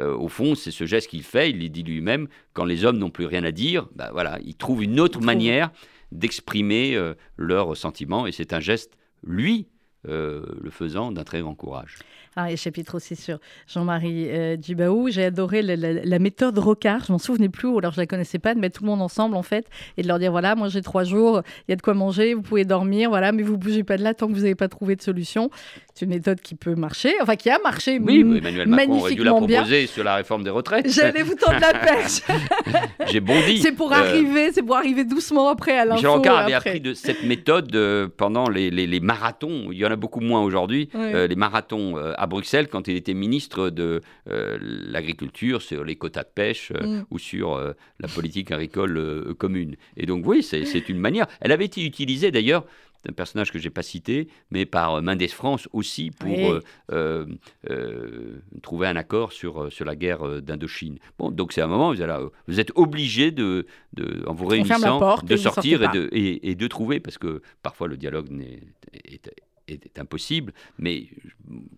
au 0.00 0.28
fond, 0.28 0.54
c'est 0.54 0.70
ce 0.70 0.84
geste 0.84 1.08
qu'il 1.08 1.22
fait, 1.22 1.50
il 1.50 1.70
dit 1.70 1.82
lui-même, 1.82 2.28
quand 2.52 2.64
les 2.64 2.84
hommes 2.84 2.98
n'ont 2.98 3.10
plus 3.10 3.26
rien 3.26 3.44
à 3.44 3.52
dire, 3.52 3.88
bah, 3.94 4.10
voilà, 4.12 4.38
ils 4.44 4.56
trouvent 4.56 4.82
une 4.82 4.98
autre 5.00 5.20
manière 5.20 5.70
d'exprimer 6.12 6.98
leurs 7.36 7.76
sentiments, 7.76 8.26
et 8.26 8.32
c'est 8.32 8.52
un 8.52 8.60
geste, 8.60 8.96
lui, 9.22 9.68
le 10.08 10.70
faisant 10.70 11.12
d'un 11.12 11.24
très 11.24 11.40
grand 11.40 11.54
courage. 11.54 11.96
Ah, 12.36 12.48
il 12.48 12.50
y 12.50 12.54
a 12.54 12.56
chapitre 12.56 12.96
aussi 12.96 13.14
sur 13.14 13.38
Jean-Marie 13.68 14.28
euh, 14.28 14.56
Djibaou. 14.60 15.08
J'ai 15.08 15.24
adoré 15.26 15.62
la, 15.62 15.76
la- 15.76 15.92
la 16.04 16.18
méthode 16.18 16.58
Rocard. 16.58 17.04
Je 17.06 17.12
m'en 17.12 17.18
souvenais 17.18 17.48
plus, 17.48 17.68
ou 17.68 17.78
alors 17.78 17.92
je 17.92 18.00
la 18.00 18.06
connaissais 18.08 18.40
pas, 18.40 18.56
de 18.56 18.58
mettre 18.60 18.78
tout 18.78 18.84
le 18.84 18.90
monde 18.90 19.02
ensemble 19.02 19.36
en 19.36 19.44
fait 19.44 19.66
et 19.96 20.02
de 20.02 20.08
leur 20.08 20.18
dire 20.18 20.32
voilà, 20.32 20.56
moi 20.56 20.68
j'ai 20.68 20.82
trois 20.82 21.04
jours, 21.04 21.42
il 21.68 21.70
y 21.70 21.74
a 21.74 21.76
de 21.76 21.82
quoi 21.82 21.94
manger, 21.94 22.34
vous 22.34 22.42
pouvez 22.42 22.64
dormir, 22.64 23.08
voilà, 23.08 23.30
mais 23.30 23.44
vous 23.44 23.56
bougez 23.56 23.84
pas 23.84 23.96
de 23.96 24.02
là 24.02 24.14
tant 24.14 24.26
que 24.26 24.32
vous 24.32 24.40
n'avez 24.40 24.56
pas 24.56 24.66
trouvé 24.66 24.96
de 24.96 25.02
solution. 25.02 25.48
C'est 25.94 26.06
une 26.06 26.10
méthode 26.10 26.40
qui 26.40 26.56
peut 26.56 26.74
marcher, 26.74 27.12
enfin 27.22 27.36
qui 27.36 27.50
a 27.50 27.58
marché. 27.62 28.00
Oui, 28.02 28.18
Emmanuel 28.20 28.66
Macron 28.68 28.98
aurait 28.98 29.14
dû 29.14 29.22
la 29.22 29.30
magnifiquement 29.30 29.46
bien. 29.46 29.58
proposer 29.60 29.86
sur 29.86 30.02
la 30.02 30.16
réforme 30.16 30.42
des 30.42 30.50
retraites. 30.50 30.90
J'allais 30.90 31.22
vous 31.22 31.36
tendre 31.36 31.60
la 31.60 31.72
perche. 31.72 32.20
J'ai 33.12 33.20
bondi. 33.20 33.58
c'est 33.58 33.70
pour 33.70 33.92
Euh, 33.92 33.96
arriver, 33.96 34.50
c'est 34.52 34.62
pour 34.64 34.74
arriver 34.76 35.04
doucement 35.04 35.50
après 35.50 35.78
à 35.78 35.84
l'info. 35.84 35.98
Michel 35.98 36.10
Rocard 36.10 36.38
avait 36.38 36.52
après. 36.54 36.70
appris 36.70 36.80
de 36.80 36.94
cette 36.94 37.22
méthode 37.22 37.72
euh, 37.76 38.08
pendant 38.16 38.48
les, 38.48 38.70
les- 38.70 38.88
les 38.88 38.98
marathons. 38.98 39.68
Il 39.70 39.78
y 39.78 39.86
en 39.86 39.90
a 39.92 39.93
beaucoup 39.96 40.20
moins 40.20 40.42
aujourd'hui. 40.42 40.88
Oui. 40.94 41.00
euh, 41.14 41.26
les 41.26 41.36
marathons 41.36 41.96
euh, 41.98 42.12
à 42.16 42.26
Bruxelles 42.26 42.68
quand 42.68 42.88
il 42.88 42.96
était 42.96 43.14
ministre 43.14 43.70
de 43.70 44.00
euh, 44.28 44.58
l'agriculture 44.60 45.62
sur 45.62 45.84
les 45.84 45.96
quotas 45.96 46.24
de 46.24 46.28
pêche 46.34 46.72
Mm. 46.72 47.02
ou 47.10 47.18
sur 47.18 47.56
la 48.00 48.08
politique 48.08 48.50
agricole 48.50 49.34
commune. 49.38 49.76
Et 49.96 50.06
donc 50.06 50.26
oui, 50.26 50.42
c'est 50.42 50.88
une 50.88 50.98
manière. 50.98 51.26
Elle 51.40 51.52
avait 51.52 51.64
été 51.66 51.84
utilisée 51.84 52.30
d'ailleurs. 52.30 52.64
Un 53.06 53.12
personnage 53.12 53.52
que 53.52 53.58
je 53.58 53.64
n'ai 53.64 53.70
pas 53.70 53.82
cité, 53.82 54.28
mais 54.50 54.64
par 54.64 55.02
Mendes 55.02 55.28
France 55.28 55.68
aussi 55.74 56.10
pour 56.10 56.30
Oui. 56.30 56.46
euh, 56.48 56.60
euh, 56.90 57.26
euh, 57.68 58.40
trouver 58.62 58.86
un 58.86 58.96
accord 58.96 59.32
sur, 59.32 59.70
sur 59.70 59.84
la 59.84 59.94
guerre 59.94 60.40
d'Indochine. 60.40 60.98
Bon, 61.18 61.30
donc 61.30 61.52
c'est 61.52 61.60
un 61.60 61.66
moment, 61.66 61.92
vous, 61.92 62.00
allez- 62.00 62.26
vous 62.48 62.60
êtes 62.60 62.72
obligé 62.76 63.30
de, 63.30 63.66
de, 63.92 64.24
en 64.26 64.32
vous 64.32 64.46
réunissant, 64.46 64.98
porte 64.98 65.26
de 65.26 65.36
sortir 65.36 65.82
et 65.82 65.88
de, 65.88 66.08
et, 66.12 66.50
et 66.50 66.54
de 66.54 66.66
trouver, 66.66 66.98
parce 66.98 67.18
que 67.18 67.42
parfois 67.62 67.88
le 67.88 67.98
dialogue 67.98 68.30
n'est- 68.30 68.62
est, 68.94 69.26
est- 69.26 69.34
est 69.68 69.98
impossible, 69.98 70.52
mais 70.78 71.08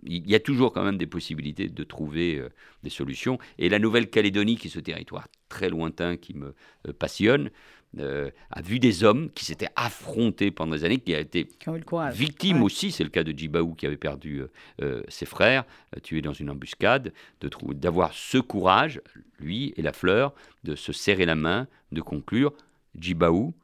il 0.05 0.29
y 0.29 0.35
a 0.35 0.41
toujours 0.41 0.73
quand 0.73 0.85
même 0.85 0.99
des 0.99 1.07
possibilités 1.07 1.69
de 1.69 1.85
trouver 1.85 2.37
euh, 2.37 2.49
des 2.83 2.91
solutions. 2.91 3.39
Et 3.59 3.69
la 3.69 3.79
Nouvelle-Calédonie, 3.79 4.57
qui 4.57 4.69
est 4.69 4.71
ce 4.71 4.81
territoire 4.81 5.29
très 5.49 5.69
lointain 5.69 6.17
qui 6.17 6.35
me 6.35 6.55
euh, 6.89 6.93
passionne, 6.93 7.51
euh, 7.99 8.31
a 8.51 8.61
vu 8.61 8.79
des 8.79 9.05
hommes 9.05 9.31
qui 9.31 9.45
s'étaient 9.45 9.71
affrontés 9.77 10.51
pendant 10.51 10.75
des 10.75 10.85
années, 10.85 10.99
qui 10.99 11.15
a 11.15 11.21
été 11.21 11.47
Qui 11.47 11.69
ont 11.69 11.77
eu 11.77 11.79
le 11.79 11.85
courage. 11.85 12.15
victime 12.15 12.59
Ouais. 12.59 12.65
aussi, 12.65 12.91
c'est 12.91 13.05
le 13.05 13.11
cas 13.11 13.23
de 13.25 13.33
Djibaou 13.33 13.75
qui 13.75 13.87
avait 13.87 13.97
perdu 13.97 14.43
euh, 14.83 15.03
ses 15.09 15.25
frères, 15.25 15.65
tués 16.03 16.21
dans 16.23 16.33
une 16.35 16.51
embuscade, 16.51 17.13
d'avoir 17.41 18.13
ce 18.13 18.39
courage, 18.39 19.01
lui 19.39 19.73
et 19.77 19.83
la 19.83 19.93
fleur, 19.93 20.35
de 20.65 20.75
se 20.75 20.93
serrer 20.93 21.25
la 21.25 21.37
main, 21.37 21.69
de 21.93 22.01
conclure. 22.03 22.53
Djibaou, 22.99 23.55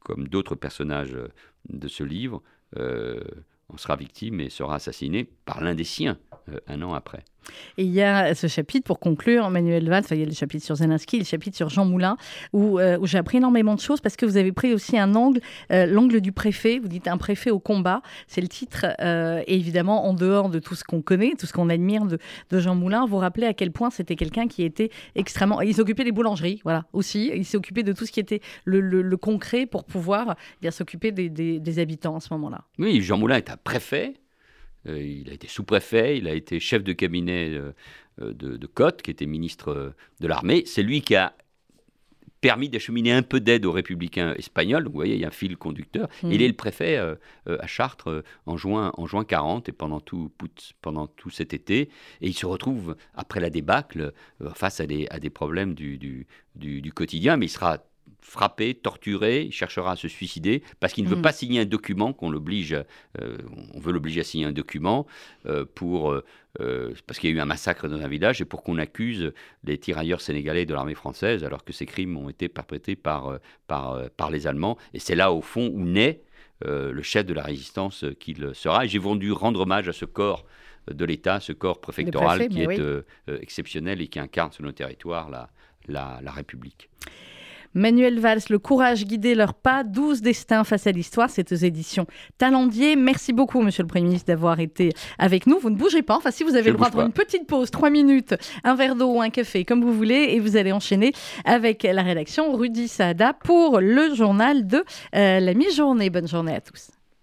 comme 0.00 0.26
d'autres 0.28 0.54
personnages 0.56 1.16
de 1.68 1.88
ce 1.88 2.02
livre, 2.02 2.42
en 2.76 3.76
sera 3.76 3.96
victime 3.96 4.40
et 4.40 4.50
sera 4.50 4.76
assassiné 4.76 5.24
par 5.24 5.62
l'un 5.62 5.74
des 5.74 5.84
siens 5.84 6.18
euh, 6.48 6.60
un 6.66 6.82
an 6.82 6.94
après. 6.94 7.24
Et 7.78 7.84
il 7.84 7.90
y 7.92 8.02
a 8.02 8.34
ce 8.34 8.46
chapitre 8.46 8.84
pour 8.84 8.98
conclure, 8.98 9.48
Manuel 9.50 9.88
Valls, 9.88 10.04
il 10.10 10.18
y 10.18 10.22
a 10.22 10.26
le 10.26 10.32
chapitre 10.32 10.64
sur 10.64 10.76
Zelensky, 10.76 11.18
le 11.18 11.24
chapitre 11.24 11.56
sur 11.56 11.68
Jean 11.68 11.84
Moulin, 11.84 12.16
où, 12.52 12.78
euh, 12.78 12.98
où 12.98 13.06
j'ai 13.06 13.18
appris 13.18 13.38
énormément 13.38 13.74
de 13.74 13.80
choses 13.80 14.00
parce 14.00 14.16
que 14.16 14.26
vous 14.26 14.36
avez 14.36 14.52
pris 14.52 14.72
aussi 14.74 14.98
un 14.98 15.14
angle, 15.14 15.40
euh, 15.70 15.86
l'angle 15.86 16.20
du 16.20 16.32
préfet. 16.32 16.78
Vous 16.78 16.88
dites 16.88 17.08
un 17.08 17.16
préfet 17.16 17.50
au 17.50 17.58
combat, 17.58 18.02
c'est 18.26 18.40
le 18.40 18.48
titre. 18.48 18.86
euh, 19.00 19.42
et 19.46 19.54
évidemment, 19.56 20.06
en 20.06 20.14
dehors 20.14 20.48
de 20.48 20.58
tout 20.58 20.74
ce 20.74 20.84
qu'on 20.84 21.02
connaît, 21.02 21.32
tout 21.38 21.46
ce 21.46 21.52
qu'on 21.52 21.68
admire 21.68 22.04
de, 22.04 22.18
Jean 22.58 22.74
Moulin, 22.74 23.06
vous 23.06 23.16
rappelez 23.18 23.46
à 23.46 23.54
quel 23.54 23.70
point 23.72 23.90
c'était 23.90 24.16
quelqu'un 24.16 24.46
qui 24.48 24.62
était 24.64 24.90
extrêmement. 25.14 25.60
Il 25.60 25.74
s'occupait 25.74 26.04
des 26.04 26.12
boulangeries, 26.12 26.60
voilà, 26.64 26.84
aussi. 26.92 27.30
Il 27.34 27.44
occupé 27.56 27.82
de 27.82 27.92
tout 27.92 28.06
ce 28.06 28.12
qui 28.12 28.20
était 28.20 28.40
le, 28.64 29.16
concret 29.16 29.66
pour 29.66 29.84
pouvoir 29.84 30.36
bien 30.60 30.70
s'occuper 30.70 31.12
des, 31.12 31.28
des- 31.28 31.60
des 31.60 31.78
habitants 31.78 32.16
à 32.16 32.20
ce 32.20 32.32
moment-là. 32.34 32.62
Oui, 32.78 33.00
Jean 33.02 33.18
Moulin 33.18 33.36
est 33.36 33.50
un 33.50 33.56
préfet. 33.62 34.14
Euh, 34.88 35.00
il 35.02 35.30
a 35.30 35.32
été 35.34 35.48
sous-préfet, 35.48 36.18
il 36.18 36.26
a 36.28 36.34
été 36.34 36.58
chef 36.60 36.82
de 36.82 36.92
cabinet 36.92 37.50
euh, 37.50 37.72
euh, 38.20 38.32
de, 38.32 38.56
de 38.56 38.66
Cotte, 38.66 39.02
qui 39.02 39.10
était 39.10 39.26
ministre 39.26 39.94
de 40.20 40.26
l'armée. 40.26 40.64
C'est 40.66 40.82
lui 40.82 41.02
qui 41.02 41.14
a 41.16 41.34
permis 42.40 42.68
d'acheminer 42.68 43.12
un 43.12 43.22
peu 43.22 43.38
d'aide 43.38 43.64
aux 43.66 43.70
républicains 43.70 44.34
espagnols. 44.34 44.82
Donc, 44.82 44.92
vous 44.92 44.98
voyez, 44.98 45.14
il 45.14 45.20
y 45.20 45.24
a 45.24 45.28
un 45.28 45.30
fil 45.30 45.56
conducteur. 45.56 46.08
Mhm. 46.24 46.32
Il 46.32 46.42
est 46.42 46.48
le 46.48 46.54
préfet 46.54 46.96
euh, 46.96 47.14
euh, 47.48 47.56
à 47.60 47.68
Chartres 47.68 48.08
euh, 48.10 48.22
en, 48.46 48.56
juin, 48.56 48.90
en 48.96 49.06
juin 49.06 49.24
40 49.24 49.68
et 49.68 49.72
pendant 49.72 50.00
tout, 50.00 50.32
pendant 50.80 51.06
tout 51.06 51.30
cet 51.30 51.54
été. 51.54 51.82
Et 52.20 52.26
il 52.28 52.34
se 52.34 52.44
retrouve, 52.46 52.96
après 53.14 53.38
la 53.38 53.48
débâcle, 53.48 54.12
face 54.54 54.80
à 54.80 54.86
des, 54.86 55.06
à 55.10 55.20
des 55.20 55.30
problèmes 55.30 55.74
du, 55.74 55.98
du, 55.98 56.26
du- 56.56 56.82
du 56.82 56.92
quotidien, 56.92 57.36
mais 57.36 57.46
il 57.46 57.50
sera 57.50 57.78
frappé, 58.22 58.74
torturé, 58.74 59.42
il 59.42 59.52
cherchera 59.52 59.92
à 59.92 59.96
se 59.96 60.08
suicider 60.08 60.62
parce 60.80 60.92
qu'il 60.92 61.04
ne 61.04 61.08
veut 61.08 61.16
Mhm. 61.16 61.22
pas 61.22 61.32
signer 61.32 61.60
un 61.60 61.64
document 61.66 62.12
qu'on 62.12 62.30
l'oblige, 62.30 62.72
euh, 62.72 63.36
on 63.74 63.80
veut 63.80 63.92
l'obliger 63.92 64.20
à 64.20 64.24
signer 64.24 64.46
un 64.46 64.52
document 64.52 65.06
euh, 65.46 65.66
pour 65.74 66.12
euh, 66.12 66.94
parce 67.06 67.18
qu'il 67.18 67.30
y 67.30 67.32
a 67.32 67.36
eu 67.36 67.40
un 67.40 67.44
massacre 67.46 67.88
dans 67.88 68.00
un 68.00 68.08
village 68.08 68.40
et 68.40 68.44
pour 68.44 68.62
qu'on 68.62 68.78
accuse 68.78 69.32
les 69.64 69.76
tirailleurs 69.76 70.20
sénégalais 70.20 70.64
de 70.66 70.72
l'armée 70.72 70.94
française 70.94 71.44
alors 71.44 71.64
que 71.64 71.72
ces 71.72 71.84
crimes 71.84 72.16
ont 72.16 72.28
été 72.28 72.48
perpétrés 72.48 72.94
par, 72.96 73.38
par, 73.66 74.08
par 74.10 74.30
les 74.30 74.46
Allemands. 74.46 74.78
Et 74.94 74.98
c'est 74.98 75.14
là, 75.14 75.32
au 75.32 75.40
fond, 75.40 75.70
où 75.72 75.84
naît 75.84 76.22
le 76.64 77.02
chef 77.02 77.26
de 77.26 77.34
la 77.34 77.42
résistance 77.42 78.04
qu'il 78.20 78.50
sera. 78.54 78.84
Et 78.84 78.88
j'ai 78.88 78.98
voulu 78.98 79.32
rendre 79.32 79.60
hommage 79.60 79.88
à 79.88 79.92
ce 79.92 80.04
corps 80.04 80.44
de 80.90 81.04
l'État, 81.04 81.40
ce 81.40 81.52
corps 81.52 81.80
préfectoral 81.80 82.38
préfets, 82.38 82.54
qui 82.54 82.62
est 82.62 82.66
oui. 82.66 83.34
exceptionnel 83.40 84.00
et 84.00 84.08
qui 84.08 84.20
incarne 84.20 84.52
sur 84.52 84.62
nos 84.62 84.72
territoires 84.72 85.30
la, 85.30 85.48
la, 85.88 86.20
la 86.22 86.30
République. 86.32 86.88
Manuel 87.74 88.18
Valls, 88.18 88.42
Le 88.50 88.58
courage 88.58 89.04
guider 89.04 89.34
leurs 89.34 89.54
pas, 89.54 89.84
12 89.84 90.22
destins 90.22 90.64
face 90.64 90.86
à 90.86 90.92
l'histoire, 90.92 91.30
c'est 91.30 91.52
aux 91.52 91.56
éditions 91.56 92.06
Talendier. 92.38 92.96
Merci 92.96 93.32
beaucoup, 93.32 93.60
monsieur 93.60 93.82
le 93.82 93.88
Premier 93.88 94.06
ministre, 94.06 94.26
d'avoir 94.26 94.60
été 94.60 94.92
avec 95.18 95.46
nous. 95.46 95.58
Vous 95.58 95.70
ne 95.70 95.76
bougez 95.76 96.02
pas, 96.02 96.16
enfin 96.16 96.30
si 96.30 96.44
vous 96.44 96.54
avez 96.54 96.64
Je 96.64 96.70
le 96.70 96.76
droit 96.76 96.90
de 96.90 97.00
une 97.00 97.12
petite 97.12 97.46
pause, 97.46 97.70
3 97.70 97.90
minutes, 97.90 98.34
un 98.64 98.74
verre 98.74 98.96
d'eau 98.96 99.14
ou 99.14 99.20
un 99.20 99.30
café, 99.30 99.64
comme 99.64 99.82
vous 99.82 99.92
voulez, 99.92 100.28
et 100.30 100.40
vous 100.40 100.56
allez 100.56 100.72
enchaîner 100.72 101.12
avec 101.44 101.82
la 101.82 102.02
rédaction 102.02 102.52
Rudy 102.54 102.88
Saada 102.88 103.32
pour 103.32 103.80
le 103.80 104.14
journal 104.14 104.66
de 104.66 104.84
euh, 105.14 105.40
la 105.40 105.54
mi-journée. 105.54 106.10
Bonne 106.10 106.28
journée 106.28 106.54
à 106.54 106.60
tous. 106.60 106.90